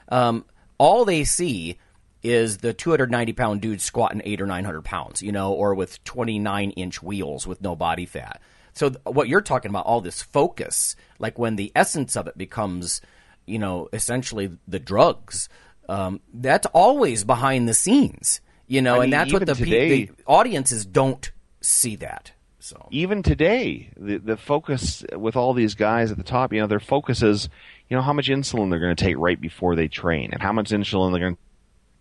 Um, 0.09 0.45
all 0.77 1.03
they 1.03 1.23
see 1.23 1.79
is 2.21 2.59
the 2.59 2.75
290 2.75 3.33
pound 3.33 3.59
dude 3.59 3.81
squatting 3.81 4.21
eight 4.23 4.39
or 4.39 4.45
900 4.45 4.83
pounds, 4.83 5.23
you 5.23 5.31
know, 5.31 5.51
or 5.53 5.73
with 5.73 6.03
29 6.03 6.69
inch 6.69 7.01
wheels 7.01 7.47
with 7.47 7.59
no 7.59 7.75
body 7.75 8.05
fat. 8.05 8.39
So 8.73 8.89
th- 8.89 9.01
what 9.05 9.27
you're 9.27 9.41
talking 9.41 9.69
about, 9.69 9.85
all 9.85 10.01
this 10.01 10.21
focus, 10.21 10.95
like 11.19 11.37
when 11.37 11.55
the 11.55 11.71
essence 11.75 12.15
of 12.15 12.27
it 12.27 12.37
becomes, 12.37 13.01
you 13.45 13.59
know, 13.59 13.89
essentially 13.93 14.51
the 14.67 14.79
drugs, 14.79 15.49
um, 15.87 16.21
that's 16.33 16.65
always 16.67 17.23
behind 17.23 17.67
the 17.67 17.73
scenes, 17.73 18.41
you 18.67 18.81
know, 18.81 19.01
I 19.01 19.03
and 19.05 19.13
that's 19.13 19.31
what 19.33 19.45
the, 19.45 19.55
pe- 19.55 19.63
today- 19.63 20.05
the 20.05 20.11
audiences 20.25 20.85
don't 20.85 21.31
see 21.61 21.95
that. 21.97 22.31
So 22.59 22.87
even 22.91 23.23
today, 23.23 23.89
the 23.97 24.19
the 24.19 24.37
focus 24.37 25.03
with 25.13 25.35
all 25.35 25.53
these 25.53 25.75
guys 25.75 26.11
at 26.11 26.17
the 26.17 26.23
top, 26.23 26.53
you 26.53 26.61
know, 26.61 26.67
their 26.67 26.79
focus 26.79 27.21
is, 27.21 27.49
you 27.89 27.97
know, 27.97 28.01
how 28.01 28.13
much 28.13 28.29
insulin 28.29 28.69
they're 28.69 28.79
going 28.79 28.95
to 28.95 29.03
take 29.03 29.17
right 29.17 29.39
before 29.39 29.75
they 29.75 29.89
train, 29.89 30.29
and 30.31 30.41
how 30.41 30.53
much 30.53 30.69
insulin 30.69 31.11
they're 31.11 31.19
going 31.19 31.35
to 31.35 31.41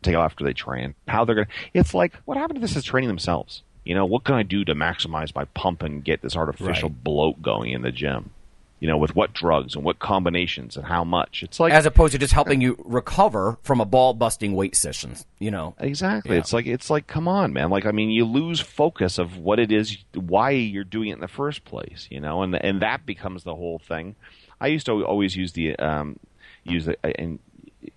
take 0.02 0.14
after 0.14 0.44
they 0.44 0.52
train. 0.52 0.94
How 1.08 1.24
they're 1.24 1.34
going. 1.34 1.48
to... 1.48 1.52
It's 1.74 1.94
like, 1.94 2.14
what 2.26 2.36
happened 2.36 2.58
to 2.58 2.60
this 2.60 2.76
is 2.76 2.84
training 2.84 3.08
themselves. 3.08 3.64
You 3.84 3.94
know, 3.94 4.04
what 4.06 4.24
can 4.24 4.34
I 4.36 4.42
do 4.42 4.64
to 4.64 4.74
maximize 4.74 5.34
my 5.34 5.44
pump 5.46 5.82
and 5.82 6.04
get 6.04 6.22
this 6.22 6.36
artificial 6.36 6.88
Right. 6.88 7.04
bloat 7.04 7.42
going 7.42 7.72
in 7.72 7.82
the 7.82 7.92
gym? 7.92 8.30
You 8.78 8.88
know, 8.88 8.96
with 8.96 9.14
what 9.14 9.32
drugs 9.32 9.76
and 9.76 9.84
what 9.84 10.00
combinations 10.00 10.76
and 10.76 10.86
how 10.86 11.04
much? 11.04 11.44
It's 11.44 11.60
like 11.60 11.72
as 11.72 11.86
opposed 11.86 12.12
to 12.14 12.18
just 12.18 12.32
helping 12.32 12.60
you 12.60 12.76
recover 12.84 13.58
from 13.62 13.80
a 13.80 13.84
ball 13.84 14.12
busting 14.12 14.54
weight 14.54 14.74
session. 14.74 15.14
you 15.38 15.52
know. 15.52 15.74
Exactly. 15.78 16.36
It's 16.36 16.52
like 16.52 16.66
it's 16.66 16.90
like 16.90 17.06
come 17.06 17.28
on, 17.28 17.52
man. 17.52 17.70
Like 17.70 17.86
I 17.86 17.92
mean, 17.92 18.10
you 18.10 18.24
lose 18.24 18.58
focus 18.60 19.18
of 19.18 19.36
what 19.38 19.60
it 19.60 19.70
is, 19.70 19.98
why 20.14 20.50
you're 20.50 20.82
doing 20.82 21.10
it 21.10 21.14
in 21.14 21.20
the 21.20 21.28
first 21.28 21.64
place, 21.64 22.08
you 22.10 22.18
know, 22.20 22.42
and 22.42 22.56
and 22.56 22.82
that 22.82 23.06
becomes 23.06 23.44
the 23.44 23.54
whole 23.54 23.78
thing. 23.78 24.16
I 24.60 24.66
used 24.66 24.86
to 24.86 25.04
always 25.04 25.36
use 25.36 25.52
the 25.52 25.76
um, 25.76 26.18
use 26.64 26.86
the 26.86 26.96
and 27.20 27.38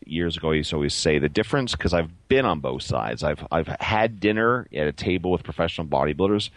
years 0.06 0.38
ago 0.38 0.52
I 0.52 0.56
used 0.56 0.70
to 0.72 0.76
always 0.76 0.94
say 0.94 1.20
the 1.20 1.30
difference 1.30 1.74
because 1.74 1.94
I've 1.94 2.12
been 2.28 2.46
on 2.46 2.60
both 2.60 2.84
sides. 2.84 3.24
I've 3.24 3.46
I've 3.52 3.68
had 3.68 4.20
dinner 4.20 4.68
at 4.74 4.88
a 4.88 4.92
table 4.92 5.32
with 5.32 5.44
professional 5.44 5.88
bodybuilders, 5.88 6.50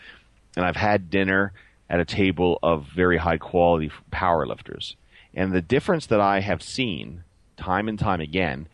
and 0.57 0.65
I've 0.65 0.77
had 0.77 1.11
dinner 1.11 1.53
at 1.91 2.01
a 2.01 2.05
table 2.05 2.59
of 2.63 2.87
very 2.87 3.17
high 3.17 3.39
quality 3.39 3.91
power 4.11 4.47
lifters. 4.47 4.97
And 5.35 5.53
the 5.53 5.63
difference 5.63 6.07
that 6.07 6.21
I 6.21 6.41
have 6.41 6.63
seen 6.63 7.25
time 7.57 7.89
and 7.89 7.99
time 7.99 8.21
again 8.21 8.69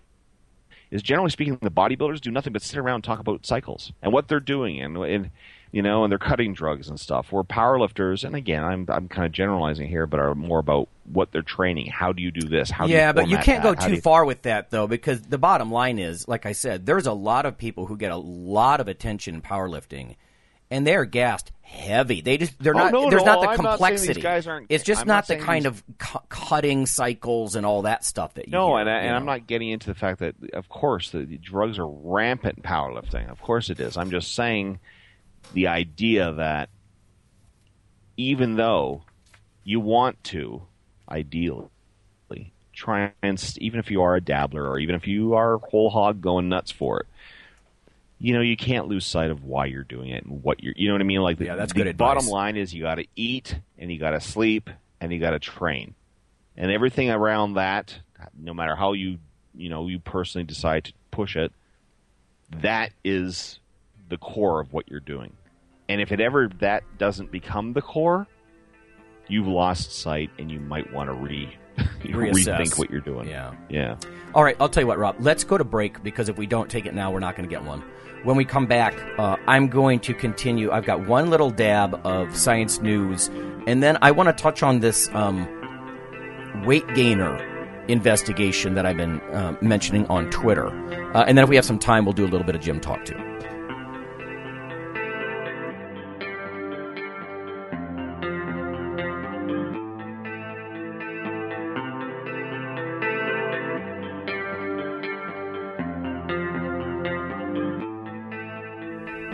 is 0.91 1.03
generally 1.03 1.31
speaking, 1.31 1.59
the 1.61 1.71
bodybuilders 1.71 2.21
do 2.21 2.31
nothing 2.31 2.53
but 2.53 2.63
sit 2.63 2.79
around 2.79 2.97
and 2.97 3.05
talk 3.05 3.19
about 3.19 3.47
cycles 3.47 3.93
and 4.03 4.13
what 4.13 4.29
they're 4.29 4.41
doing 4.41 4.81
and, 4.81 4.97
and 4.97 5.31
you 5.75 5.83
know, 5.83 6.05
and 6.05 6.11
they're 6.11 6.18
cutting 6.18 6.55
drugs 6.55 6.89
and 6.89 7.01
stuff. 7.01 7.33
Where 7.33 7.43
powerlifters, 7.43 8.22
and 8.25 8.37
again, 8.37 8.62
I'm 8.62 8.87
I'm 8.89 9.09
kind 9.09 9.27
of 9.27 9.33
generalizing 9.33 9.89
here, 9.89 10.07
but 10.07 10.20
are 10.20 10.35
more 10.35 10.61
about 10.61 10.89
what 11.12 11.33
they're 11.33 11.43
training. 11.43 11.87
How 11.91 12.12
do 12.12 12.22
you 12.22 12.31
do 12.31 12.47
this? 12.49 12.70
How 12.70 12.87
do 12.87 12.93
yeah, 12.93 13.09
you 13.09 13.14
but 13.14 13.29
you 13.29 13.39
can't 13.39 13.62
go 13.62 13.70
that? 13.75 13.83
How 13.83 13.89
too 13.89 14.01
far 14.01 14.25
with 14.25 14.43
that 14.43 14.70
though, 14.70 14.87
because 14.87 15.20
the 15.22 15.39
bottom 15.39 15.72
line 15.72 15.99
is, 15.99 16.29
like 16.29 16.47
I 16.47 16.53
said, 16.53 16.87
there's 16.87 17.07
a 17.07 17.12
lot 17.12 17.45
of 17.45 17.59
people 17.59 17.87
who 17.87 17.97
get 17.97 18.12
a 18.12 18.16
lot 18.16 18.81
of 18.81 18.87
attention 18.89 19.35
in 19.35 19.43
powerlifting, 19.43 20.14
and 20.70 20.87
they're 20.87 21.05
gassed 21.05 21.51
heavy. 21.62 22.20
They 22.20 22.37
just 22.39 22.57
they're 22.62 22.75
Oh, 22.77 22.79
not. 22.79 22.93
no, 22.93 23.11
there's 23.11 23.25
no, 23.25 23.33
not 23.35 23.41
the 23.41 23.49
I'm 23.49 23.57
not 23.62 23.70
complexity. 23.79 24.20
guys 24.20 24.47
aren't- 24.47 24.66
it's 24.68 24.85
just 24.85 25.01
I'm 25.01 25.09
not, 25.09 25.29
not 25.29 25.39
the 25.39 25.45
kind 25.45 25.64
these- 25.64 25.72
of 25.72 25.83
cu- 25.99 26.18
cutting 26.29 26.87
cycles 26.87 27.57
and 27.57 27.66
all 27.66 27.83
that 27.83 28.05
stuff 28.05 28.35
that 28.35 28.47
you 28.47 28.53
No, 28.53 28.68
hear, 28.68 28.79
and, 28.83 28.91
I, 28.91 28.99
and 29.01 29.16
I'm 29.16 29.25
not 29.27 29.47
getting 29.49 29.70
into 29.70 29.89
the 29.89 29.95
fact 29.95 30.20
that, 30.20 30.37
of 30.53 30.68
course, 30.68 31.11
the, 31.11 31.25
the 31.25 31.39
drugs 31.39 31.79
are 31.81 31.87
rampant 31.89 32.59
in 32.59 32.62
powerlifting. 32.62 33.29
Of 33.29 33.43
course 33.43 33.70
it 33.70 33.81
is. 33.81 33.97
I'm 33.97 34.11
just 34.11 34.35
saying 34.37 34.79
the 35.55 35.69
idea 35.69 36.33
that 36.35 36.69
even 38.17 38.57
though 38.57 39.03
you 39.65 39.81
want 39.81 40.23
to, 40.25 40.63
ideally, 41.09 41.69
try 42.73 43.13
and, 43.23 43.55
even 43.59 43.79
if 43.79 43.91
you 43.91 44.03
are 44.03 44.17
a 44.17 44.21
dabbler 44.21 44.67
or 44.69 44.79
even 44.79 44.95
if 44.95 45.07
you 45.07 45.35
are 45.35 45.59
whole 45.59 45.91
hog 45.91 46.21
going 46.21 46.49
nuts 46.49 46.71
for 46.71 47.01
it, 47.01 47.07
you 48.19 48.35
know, 48.35 48.41
you 48.41 48.57
can't 48.57 48.89
lose 48.89 49.07
sight 49.07 49.31
of 49.31 49.45
why 49.45 49.67
you're 49.67 49.85
doing 49.85 50.11
it 50.11 50.25
and 50.25 50.43
what 50.43 50.63
you're, 50.63 50.75
you 50.77 50.89
know 50.89 50.95
what 50.95 51.01
I 51.01 51.05
mean? 51.05 51.21
Like, 51.21 51.39
the, 51.39 51.47
Yeah, 51.47 51.57
that's 51.57 51.73
the 51.73 51.79
good 51.79 51.87
advice. 51.87 52.15
bottom 52.17 52.29
line 52.29 52.57
is 52.57 52.75
you 52.75 52.83
got 52.83 52.97
to 52.97 53.07
eat 53.17 53.59
and 53.79 53.93
you 53.93 53.99
got 53.99 54.11
to 54.11 54.21
sleep 54.21 54.71
and 55.01 55.13
you 55.13 55.19
got 55.21 55.31
to 55.31 55.39
train 55.39 55.95
and 56.57 56.71
everything 56.71 57.11
around 57.11 57.55
that, 57.55 57.99
no 58.39 58.55
matter 58.55 58.77
how 58.77 58.93
you 58.93 59.19
you 59.55 59.69
know 59.69 59.87
you 59.89 59.99
personally 59.99 60.45
decide 60.45 60.85
to 60.85 60.93
push 61.11 61.37
it, 61.37 61.53
that 62.61 62.93
is 63.05 63.59
the 64.09 64.17
core 64.17 64.61
of 64.61 64.73
what 64.73 64.89
you're 64.89 65.01
doing. 65.01 65.33
And 65.89 66.01
if 66.01 66.12
it 66.12 66.20
ever 66.20 66.49
that 66.61 66.82
doesn't 66.99 67.30
become 67.30 67.72
the 67.72 67.82
core, 67.82 68.26
you've 69.28 69.47
lost 69.47 69.93
sight, 69.93 70.30
and 70.39 70.51
you 70.51 70.61
might 70.61 70.93
want 70.93 71.09
to 71.09 71.14
re 71.14 71.57
rethink 72.03 72.78
what 72.78 72.91
you're 72.91 73.01
doing. 73.01 73.28
Yeah. 73.28 73.55
yeah. 73.68 73.97
All 74.35 74.45
right, 74.45 74.57
I'll 74.61 74.68
tell 74.68 74.82
you 74.82 74.87
what, 74.87 74.99
Rob. 74.99 75.16
Let's 75.18 75.45
go 75.45 75.59
to 75.59 75.64
break 75.64 76.03
because 76.03 76.28
if 76.28 76.39
we 76.39 76.47
don't 76.47 76.70
take 76.70 76.87
it 76.87 76.95
now, 76.95 77.11
we're 77.11 77.20
not 77.20 77.37
going 77.37 77.49
to 77.49 77.55
get 77.55 77.64
one. 77.64 77.82
When 78.22 78.37
we 78.37 78.45
come 78.45 78.66
back, 78.66 78.95
uh, 79.18 79.37
I'm 79.47 79.68
going 79.68 80.01
to 80.01 80.14
continue. 80.14 80.70
I've 80.70 80.87
got 80.87 81.07
one 81.07 81.28
little 81.28 81.51
dab 81.51 82.01
of 82.07 82.35
science 82.35 82.80
news, 82.80 83.28
and 83.66 83.82
then 83.82 83.99
I 84.01 84.12
want 84.12 84.35
to 84.35 84.43
touch 84.43 84.62
on 84.62 84.80
this 84.80 85.09
um, 85.12 85.47
weight 86.64 86.87
gainer 86.95 87.51
investigation 87.89 88.74
that 88.74 88.87
I've 88.87 88.97
been 88.97 89.20
uh, 89.20 89.57
mentioning 89.61 90.07
on 90.07 90.30
Twitter. 90.30 90.68
Uh, 91.14 91.24
and 91.26 91.37
then 91.37 91.43
if 91.43 91.51
we 91.51 91.57
have 91.57 91.66
some 91.66 91.78
time, 91.78 92.07
we'll 92.07 92.14
do 92.14 92.24
a 92.24 92.30
little 92.30 92.47
bit 92.47 92.55
of 92.55 92.62
gym 92.62 92.80
talk 92.80 93.05
too. 93.05 93.34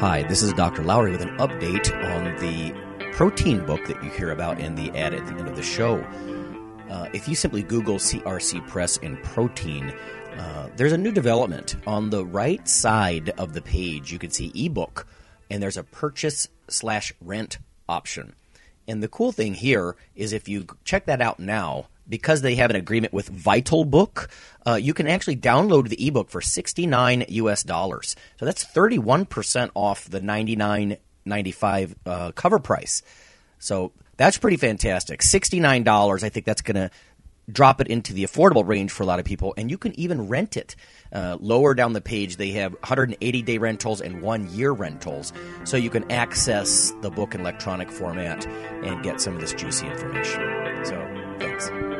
Hi, 0.01 0.22
this 0.22 0.42
is 0.42 0.55
Dr. 0.55 0.82
Lowery 0.82 1.11
with 1.11 1.20
an 1.20 1.36
update 1.36 1.92
on 1.92 2.34
the 2.38 2.72
protein 3.12 3.66
book 3.66 3.86
that 3.86 4.03
you 4.03 4.09
hear 4.09 4.30
about 4.30 4.59
in 4.59 4.74
the 4.74 4.88
ad 4.98 5.12
at 5.12 5.26
the 5.26 5.34
end 5.34 5.46
of 5.46 5.57
the 5.57 5.62
show. 5.62 5.98
Uh, 6.88 7.11
if 7.12 7.28
you 7.28 7.34
simply 7.34 7.62
Google 7.62 7.96
CRC 7.96 8.66
Press 8.66 8.96
and 9.03 9.22
protein, 9.22 9.92
uh, 10.38 10.70
there's 10.76 10.94
a 10.94 10.96
new 10.96 11.12
development. 11.12 11.76
On 11.86 12.09
the 12.09 12.24
right 12.24 12.66
side 12.66 13.28
of 13.36 13.53
the 13.53 13.61
page, 13.61 14.11
you 14.11 14.18
can 14.18 14.30
see 14.30 14.51
ebook, 14.55 15.07
and 15.51 15.62
there's 15.62 15.76
a 15.76 15.84
purchase 15.84 16.48
slash 16.68 17.12
rent 17.20 17.59
option. 17.86 18.32
And 18.88 19.03
the 19.03 19.09
cool 19.09 19.32
thing 19.32 19.53
here 19.53 19.96
is 20.16 20.32
if 20.32 20.48
you 20.48 20.66
check 20.82 21.05
that 21.05 21.20
out 21.20 21.38
now, 21.40 21.88
because 22.11 22.43
they 22.43 22.57
have 22.57 22.69
an 22.71 22.77
agreement 22.77 23.15
with 23.15 23.33
VitalBook, 23.33 24.29
uh, 24.67 24.75
you 24.75 24.93
can 24.93 25.07
actually 25.07 25.37
download 25.37 25.89
the 25.89 26.07
ebook 26.07 26.29
for 26.29 26.43
69 26.43 27.25
US 27.29 27.63
dollars. 27.63 28.17
So 28.39 28.45
that's 28.45 28.65
31% 28.65 29.71
off 29.75 30.11
the 30.11 30.21
99.95 30.21 31.95
uh, 32.05 32.33
cover 32.33 32.59
price. 32.59 33.03
So 33.59 33.93
that's 34.17 34.37
pretty 34.37 34.59
fantastic. 34.59 35.21
$69, 35.21 36.23
I 36.23 36.29
think 36.29 36.45
that's 36.45 36.63
going 36.63 36.75
to 36.75 36.91
drop 37.53 37.81
it 37.81 37.89
into 37.89 38.13
the 38.13 38.25
affordable 38.25 38.67
range 38.67 38.91
for 38.91 39.03
a 39.03 39.07
lot 39.07 39.19
of 39.19 39.25
people, 39.25 39.55
and 39.57 39.71
you 39.71 39.79
can 39.79 39.99
even 39.99 40.29
rent 40.29 40.57
it. 40.57 40.77
Uh, 41.13 41.37
lower 41.41 41.75
down 41.75 41.93
the 41.93 42.01
page, 42.01 42.37
they 42.37 42.51
have 42.53 42.73
180 42.73 43.43
day 43.43 43.59
rentals 43.59 44.01
and 44.01 44.23
one 44.23 44.49
year 44.53 44.73
rentals, 44.73 45.33
so 45.65 45.77
you 45.77 45.91
can 45.91 46.11
access 46.11 46.93
the 47.03 47.11
book 47.11 47.35
in 47.35 47.41
electronic 47.41 47.91
format 47.91 48.47
and 48.47 49.03
get 49.03 49.21
some 49.21 49.35
of 49.35 49.41
this 49.41 49.53
juicy 49.53 49.87
information. 49.87 50.85
So, 50.85 51.37
thanks. 51.39 51.99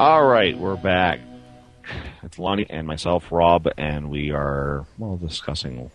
All 0.00 0.24
right, 0.24 0.56
we're 0.56 0.76
back. 0.76 1.20
It's 2.22 2.38
Lonnie 2.38 2.64
and 2.70 2.86
myself, 2.86 3.30
Rob, 3.30 3.68
and 3.76 4.08
we 4.08 4.30
are 4.30 4.86
well 4.96 5.18
discussing 5.18 5.90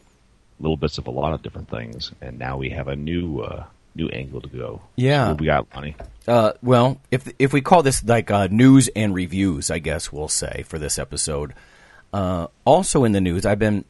little 0.59 0.77
bits 0.77 0.99
of 0.99 1.07
a 1.07 1.09
lot 1.09 1.33
of 1.33 1.41
different 1.41 1.71
things. 1.71 2.11
And 2.21 2.37
now 2.37 2.55
we 2.55 2.69
have 2.69 2.87
a 2.87 2.95
new 2.95 3.39
uh, 3.39 3.65
new 3.95 4.07
angle 4.09 4.41
to 4.41 4.47
go. 4.47 4.83
Yeah. 4.95 5.29
what 5.29 5.41
we 5.41 5.47
got, 5.47 5.65
Lonnie? 5.73 5.95
Uh, 6.27 6.51
well, 6.61 7.01
if 7.09 7.33
if 7.39 7.51
we 7.51 7.61
call 7.61 7.81
this 7.81 8.03
like 8.03 8.29
uh, 8.29 8.47
news 8.51 8.89
and 8.95 9.15
reviews, 9.15 9.71
I 9.71 9.79
guess 9.79 10.11
we'll 10.11 10.27
say 10.27 10.63
for 10.67 10.77
this 10.77 10.99
episode. 10.99 11.55
Uh, 12.13 12.45
also 12.63 13.05
in 13.05 13.11
the 13.11 13.21
news, 13.21 13.43
I've 13.43 13.57
been. 13.57 13.85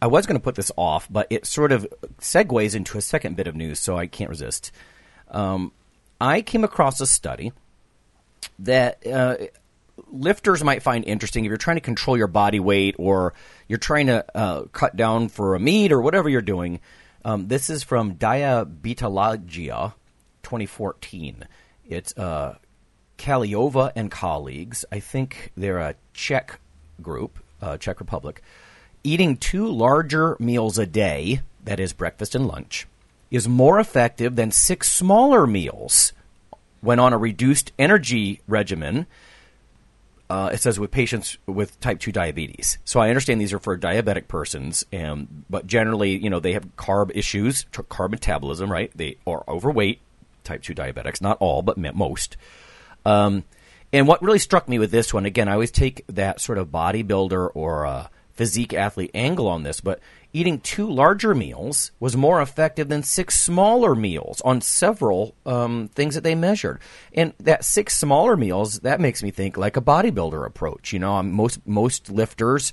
I 0.00 0.06
was 0.06 0.26
going 0.26 0.38
to 0.38 0.44
put 0.44 0.54
this 0.54 0.70
off, 0.76 1.08
but 1.10 1.26
it 1.28 1.44
sort 1.44 1.72
of 1.72 1.92
segues 2.20 2.76
into 2.76 2.98
a 2.98 3.02
second 3.02 3.36
bit 3.36 3.48
of 3.48 3.56
news, 3.56 3.80
so 3.80 3.98
I 3.98 4.06
can't 4.06 4.30
resist. 4.30 4.70
Um, 5.28 5.72
I 6.20 6.40
came 6.40 6.62
across 6.62 7.00
a 7.00 7.06
study 7.06 7.50
that 8.60 9.06
uh, 9.06 9.36
lifters 10.08 10.62
might 10.62 10.82
find 10.82 11.04
interesting 11.04 11.44
if 11.44 11.48
you're 11.48 11.56
trying 11.56 11.76
to 11.76 11.82
control 11.82 12.16
your 12.16 12.26
body 12.26 12.60
weight 12.60 12.96
or 12.98 13.34
you're 13.68 13.78
trying 13.78 14.06
to 14.06 14.24
uh, 14.36 14.62
cut 14.72 14.96
down 14.96 15.28
for 15.28 15.54
a 15.54 15.60
meet 15.60 15.92
or 15.92 16.00
whatever 16.00 16.28
you're 16.28 16.42
doing. 16.42 16.80
Um, 17.24 17.48
this 17.48 17.70
is 17.70 17.82
from 17.82 18.14
Diabetologia 18.14 19.94
2014. 20.42 21.44
It's 21.86 22.16
uh, 22.16 22.56
Kahleova 23.18 23.92
and 23.94 24.10
colleagues. 24.10 24.84
I 24.90 25.00
think 25.00 25.52
they're 25.56 25.78
a 25.78 25.94
Czech 26.14 26.58
group, 27.02 27.38
uh, 27.60 27.76
Czech 27.76 28.00
Republic. 28.00 28.42
Eating 29.02 29.36
two 29.36 29.66
larger 29.66 30.36
meals 30.38 30.78
a 30.78 30.86
day, 30.86 31.40
that 31.64 31.80
is 31.80 31.92
breakfast 31.92 32.34
and 32.34 32.46
lunch, 32.46 32.86
is 33.30 33.48
more 33.48 33.78
effective 33.78 34.36
than 34.36 34.50
six 34.50 34.92
smaller 34.92 35.46
meals 35.46 36.12
when 36.80 36.98
on 36.98 37.12
a 37.12 37.18
reduced 37.18 37.72
energy 37.78 38.40
regimen. 38.46 39.06
Uh, 40.28 40.50
it 40.52 40.60
says 40.60 40.78
with 40.78 40.92
patients 40.92 41.38
with 41.46 41.80
type 41.80 41.98
2 41.98 42.12
diabetes. 42.12 42.78
So 42.84 43.00
I 43.00 43.08
understand 43.08 43.40
these 43.40 43.52
are 43.52 43.58
for 43.58 43.76
diabetic 43.76 44.28
persons, 44.28 44.84
um, 44.92 45.44
but 45.50 45.66
generally, 45.66 46.16
you 46.16 46.30
know, 46.30 46.38
they 46.38 46.52
have 46.52 46.76
carb 46.76 47.10
issues, 47.16 47.64
carb 47.72 48.10
metabolism, 48.10 48.70
right? 48.70 48.92
They 48.94 49.16
are 49.26 49.42
overweight, 49.48 50.00
type 50.44 50.62
2 50.62 50.72
diabetics, 50.72 51.20
not 51.20 51.36
all, 51.40 51.62
but 51.62 51.76
most. 51.78 52.36
Um, 53.04 53.42
and 53.92 54.06
what 54.06 54.22
really 54.22 54.38
struck 54.38 54.68
me 54.68 54.78
with 54.78 54.92
this 54.92 55.12
one, 55.12 55.26
again, 55.26 55.48
I 55.48 55.54
always 55.54 55.72
take 55.72 56.04
that 56.08 56.40
sort 56.40 56.58
of 56.58 56.68
bodybuilder 56.68 57.50
or 57.54 57.86
uh, 57.86 58.06
physique 58.34 58.72
athlete 58.72 59.10
angle 59.14 59.48
on 59.48 59.64
this, 59.64 59.80
but 59.80 60.00
eating 60.32 60.60
two 60.60 60.88
larger 60.90 61.34
meals 61.34 61.90
was 62.00 62.16
more 62.16 62.40
effective 62.40 62.88
than 62.88 63.02
six 63.02 63.38
smaller 63.38 63.94
meals 63.94 64.40
on 64.42 64.60
several 64.60 65.34
um, 65.44 65.88
things 65.88 66.14
that 66.14 66.22
they 66.22 66.34
measured. 66.34 66.80
And 67.12 67.32
that 67.40 67.64
six 67.64 67.96
smaller 67.96 68.36
meals 68.36 68.80
that 68.80 69.00
makes 69.00 69.22
me 69.22 69.30
think 69.30 69.56
like 69.56 69.76
a 69.76 69.82
bodybuilder 69.82 70.46
approach. 70.46 70.92
You 70.92 70.98
know, 70.98 71.14
um, 71.14 71.32
most 71.32 71.66
most 71.66 72.10
lifters. 72.10 72.72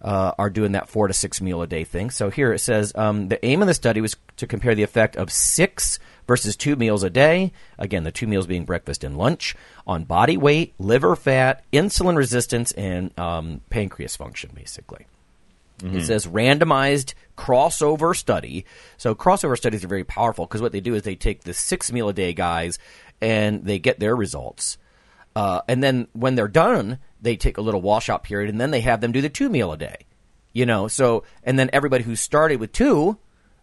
Uh, 0.00 0.34
are 0.36 0.50
doing 0.50 0.72
that 0.72 0.88
four 0.88 1.06
to 1.06 1.14
six 1.14 1.40
meal 1.40 1.62
a 1.62 1.66
day 1.68 1.84
thing. 1.84 2.10
So 2.10 2.28
here 2.28 2.52
it 2.52 2.58
says 2.58 2.90
um, 2.96 3.28
the 3.28 3.38
aim 3.46 3.62
of 3.62 3.68
the 3.68 3.74
study 3.74 4.00
was 4.00 4.16
to 4.38 4.48
compare 4.48 4.74
the 4.74 4.82
effect 4.82 5.14
of 5.14 5.30
six 5.30 6.00
versus 6.26 6.56
two 6.56 6.74
meals 6.74 7.04
a 7.04 7.10
day. 7.10 7.52
Again, 7.78 8.02
the 8.02 8.10
two 8.10 8.26
meals 8.26 8.48
being 8.48 8.64
breakfast 8.64 9.04
and 9.04 9.16
lunch 9.16 9.54
on 9.86 10.02
body 10.02 10.36
weight, 10.36 10.74
liver 10.80 11.14
fat, 11.14 11.62
insulin 11.72 12.16
resistance, 12.16 12.72
and 12.72 13.16
um, 13.16 13.60
pancreas 13.70 14.16
function, 14.16 14.50
basically. 14.52 15.06
It 15.82 16.04
says 16.04 16.26
randomized 16.26 17.14
crossover 17.36 18.16
study. 18.16 18.64
So 18.96 19.14
crossover 19.14 19.56
studies 19.56 19.84
are 19.84 19.88
very 19.88 20.04
powerful 20.04 20.46
because 20.46 20.62
what 20.62 20.72
they 20.72 20.80
do 20.80 20.94
is 20.94 21.02
they 21.02 21.16
take 21.16 21.42
the 21.42 21.54
six 21.54 21.90
meal 21.90 22.08
a 22.08 22.12
day 22.12 22.32
guys 22.32 22.78
and 23.20 23.64
they 23.64 23.78
get 23.78 23.98
their 23.98 24.14
results. 24.14 24.78
Uh, 25.34 25.62
and 25.66 25.82
then 25.82 26.08
when 26.12 26.34
they're 26.34 26.48
done, 26.48 26.98
they 27.20 27.36
take 27.36 27.58
a 27.58 27.62
little 27.62 27.80
washout 27.80 28.22
period 28.22 28.50
and 28.50 28.60
then 28.60 28.70
they 28.70 28.80
have 28.80 29.00
them 29.00 29.12
do 29.12 29.20
the 29.20 29.28
two 29.28 29.48
meal 29.48 29.72
a 29.72 29.76
day. 29.76 30.06
You 30.52 30.66
know, 30.66 30.86
so, 30.86 31.24
and 31.42 31.58
then 31.58 31.70
everybody 31.72 32.04
who 32.04 32.14
started 32.14 32.60
with 32.60 32.72
two, 32.72 33.18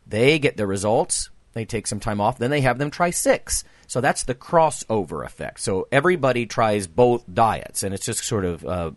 they 0.08 0.40
get 0.40 0.58
their 0.58 0.66
results. 0.66 1.30
They 1.54 1.66
take 1.66 1.86
some 1.86 2.00
time 2.00 2.20
off. 2.20 2.40
Then 2.40 2.50
they 2.52 2.62
have 2.62 2.80
them 2.80 2.90
try 2.90 3.12
six. 3.12 3.64
So 3.86 4.02
that's 4.02 4.24
the 4.24 4.36
crossover 4.36 5.26
effect. 5.26 5.60
So 5.60 5.88
everybody 5.92 6.46
tries 6.46 6.88
both 6.88 7.24
diets 7.32 7.84
and 7.84 7.94
it's 7.94 8.06
just 8.06 8.24
sort 8.24 8.46
of 8.46 8.64
a 8.64 8.94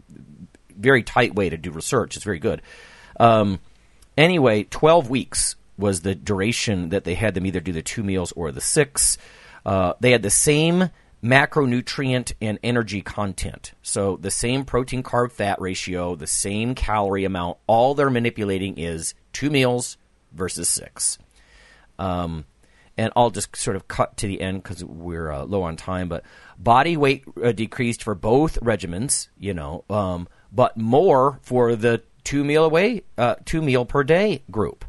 very 0.74 1.02
tight 1.02 1.34
way 1.34 1.50
to 1.50 1.56
do 1.56 1.70
research. 1.70 2.16
It's 2.16 2.24
very 2.24 2.38
good. 2.38 2.62
Um, 3.18 3.60
anyway, 4.16 4.64
12 4.64 5.10
weeks 5.10 5.56
was 5.78 6.00
the 6.00 6.14
duration 6.14 6.90
that 6.90 7.04
they 7.04 7.14
had 7.14 7.34
them 7.34 7.46
either 7.46 7.60
do 7.60 7.72
the 7.72 7.82
two 7.82 8.02
meals 8.02 8.32
or 8.32 8.52
the 8.52 8.60
six. 8.60 9.18
Uh, 9.64 9.94
they 10.00 10.10
had 10.10 10.22
the 10.22 10.30
same 10.30 10.90
macronutrient 11.22 12.32
and 12.40 12.58
energy 12.62 13.00
content. 13.00 13.72
So 13.82 14.16
the 14.16 14.30
same 14.30 14.64
protein 14.64 15.02
carb 15.02 15.32
fat 15.32 15.60
ratio, 15.60 16.16
the 16.16 16.26
same 16.26 16.74
calorie 16.74 17.24
amount. 17.24 17.58
All 17.66 17.94
they're 17.94 18.10
manipulating 18.10 18.76
is 18.76 19.14
two 19.32 19.50
meals 19.50 19.96
versus 20.32 20.68
six. 20.68 21.18
Um, 21.98 22.44
and 22.98 23.12
I'll 23.16 23.30
just 23.30 23.54
sort 23.56 23.76
of 23.76 23.88
cut 23.88 24.16
to 24.18 24.26
the 24.26 24.40
end 24.40 24.62
because 24.62 24.84
we're 24.84 25.30
uh, 25.30 25.44
low 25.44 25.62
on 25.62 25.76
time. 25.76 26.08
But 26.08 26.24
body 26.58 26.96
weight 26.96 27.24
uh, 27.42 27.52
decreased 27.52 28.02
for 28.02 28.14
both 28.14 28.60
regimens, 28.60 29.28
you 29.38 29.54
know, 29.54 29.84
um, 29.88 30.28
but 30.50 30.76
more 30.76 31.38
for 31.42 31.74
the 31.76 32.02
two 32.24 32.44
meal 32.44 32.64
away, 32.64 33.02
uh, 33.18 33.36
two 33.44 33.62
meal 33.62 33.84
per 33.84 34.04
day 34.04 34.42
group. 34.50 34.84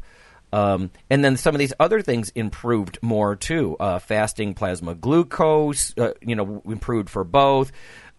Um, 0.52 0.92
and 1.10 1.24
then 1.24 1.36
some 1.36 1.54
of 1.54 1.58
these 1.58 1.72
other 1.80 2.00
things 2.00 2.30
improved 2.30 2.98
more 3.02 3.34
too. 3.34 3.76
Uh, 3.80 3.98
fasting 3.98 4.54
plasma 4.54 4.94
glucose, 4.94 5.92
uh, 5.98 6.12
you 6.20 6.36
know, 6.36 6.62
improved 6.64 7.10
for 7.10 7.24
both. 7.24 7.72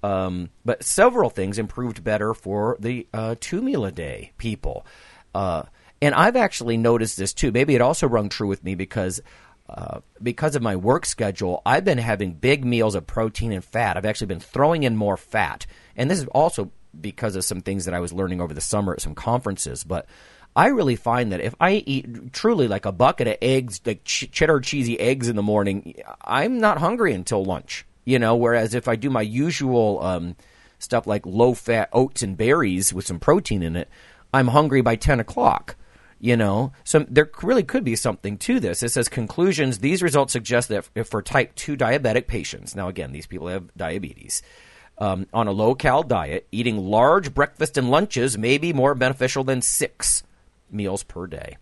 Um, 0.03 0.49
but 0.66 0.84
several 0.84 1.30
things 1.30 1.57
improved 1.57 2.03
better 2.03 2.34
for 2.34 2.76
the 2.80 3.07
uh, 3.13 3.36
two 3.39 3.61
meal 3.61 3.86
a 3.86 3.91
day 3.91 4.34
people. 4.38 4.86
Uh, 5.34 5.63
and 6.01 6.13
I've 6.13 6.36
actually 6.36 6.78
noticed 6.78 7.18
this 7.18 7.34
too. 7.34 7.51
Maybe 7.51 7.74
it 7.74 7.82
also 7.82 8.07
rung 8.07 8.30
true 8.30 8.47
with 8.47 8.63
me 8.63 8.76
because 8.76 9.22
uh, 9.68 10.01
because 10.22 10.55
of 10.55 10.61
my 10.61 10.76
work 10.76 11.05
schedule, 11.05 11.61
I've 11.66 11.86
been 11.86 11.97
having 11.97 12.34
big 12.34 12.63
meals 12.63 12.93
of 12.93 13.07
protein 13.07 13.51
and 13.51 13.63
fat. 13.63 13.97
I've 13.97 14.05
actually 14.05 14.28
been 14.28 14.39
throwing 14.39 14.84
in 14.84 14.95
more 14.95 15.18
fat, 15.18 15.66
and 15.95 16.11
this 16.11 16.20
is 16.20 16.28
also 16.28 16.72
because 17.02 17.36
of 17.36 17.43
some 17.43 17.62
things 17.62 17.86
that 17.86 17.93
I 17.93 18.00
was 18.00 18.14
learning 18.14 18.41
over 18.41 18.54
the 18.54 18.62
summer 18.62 18.93
at 18.93 19.02
some 19.02 19.16
conferences. 19.16 19.84
But 19.84 20.08
I 20.56 20.68
really 20.68 20.96
find 20.96 21.32
that 21.32 21.41
if 21.41 21.54
I 21.60 21.84
eat 21.86 22.32
truly 22.34 22.68
like 22.68 22.86
a 22.86 22.91
bucket 22.91 23.28
of 23.28 23.38
eggs, 23.41 23.82
like 23.86 24.04
ch- 24.04 24.30
cheddar 24.32 24.62
cheesy 24.62 25.00
eggs 25.00 25.28
in 25.28 25.36
the 25.36 25.43
morning, 25.43 25.96
I'm 26.22 26.60
not 26.60 26.78
hungry 26.78 27.14
until 27.14 27.43
lunch. 27.43 27.86
You 28.06 28.20
know, 28.20 28.36
whereas 28.36 28.74
if 28.74 28.88
I 28.88 28.96
do 28.96 29.10
my 29.10 29.22
usual 29.24 30.02
um, 30.02 30.36
stuff 30.80 31.08
like 31.08 31.26
low 31.26 31.54
fat 31.54 31.89
oats 31.91 32.22
and 32.22 32.38
berries 32.38 32.93
with 32.93 33.06
some 33.06 33.20
protein 33.20 33.64
in 33.64 33.76
it, 33.76 33.89
I'm 34.34 34.50
hungry 34.50 34.82
by 34.82 34.96
ten 34.96 35.20
o'clock. 35.20 35.76
You 36.18 36.38
know, 36.38 36.72
so 36.86 37.06
there 37.10 37.30
really 37.43 37.62
could 37.62 37.84
be 37.84 37.96
something 37.98 38.38
to 38.38 38.60
this. 38.60 38.82
It 38.82 38.89
says 38.89 39.10
conclusions. 39.10 39.80
These 39.80 40.02
results 40.02 40.34
suggest 40.34 40.70
that 40.70 40.86
for 41.06 41.22
type 41.22 41.54
two 41.56 41.76
diabetic 41.76 42.28
patients, 42.28 42.74
now 42.74 42.88
again, 42.88 43.12
these 43.12 43.28
people 43.28 43.48
have 43.48 43.76
diabetes. 43.76 44.41
Um, 44.98 45.28
on 45.34 45.48
a 45.48 45.52
low 45.52 45.76
cal 45.76 46.04
diet, 46.04 46.48
eating 46.54 46.78
large 46.78 47.34
breakfast 47.34 47.78
and 47.78 47.91
lunches 47.91 48.38
may 48.38 48.58
be 48.58 48.72
more 48.72 48.96
beneficial 48.96 49.43
than 49.43 49.62
six 49.62 50.24
meals 50.72 51.04
per 51.04 51.28
day. 51.28 51.58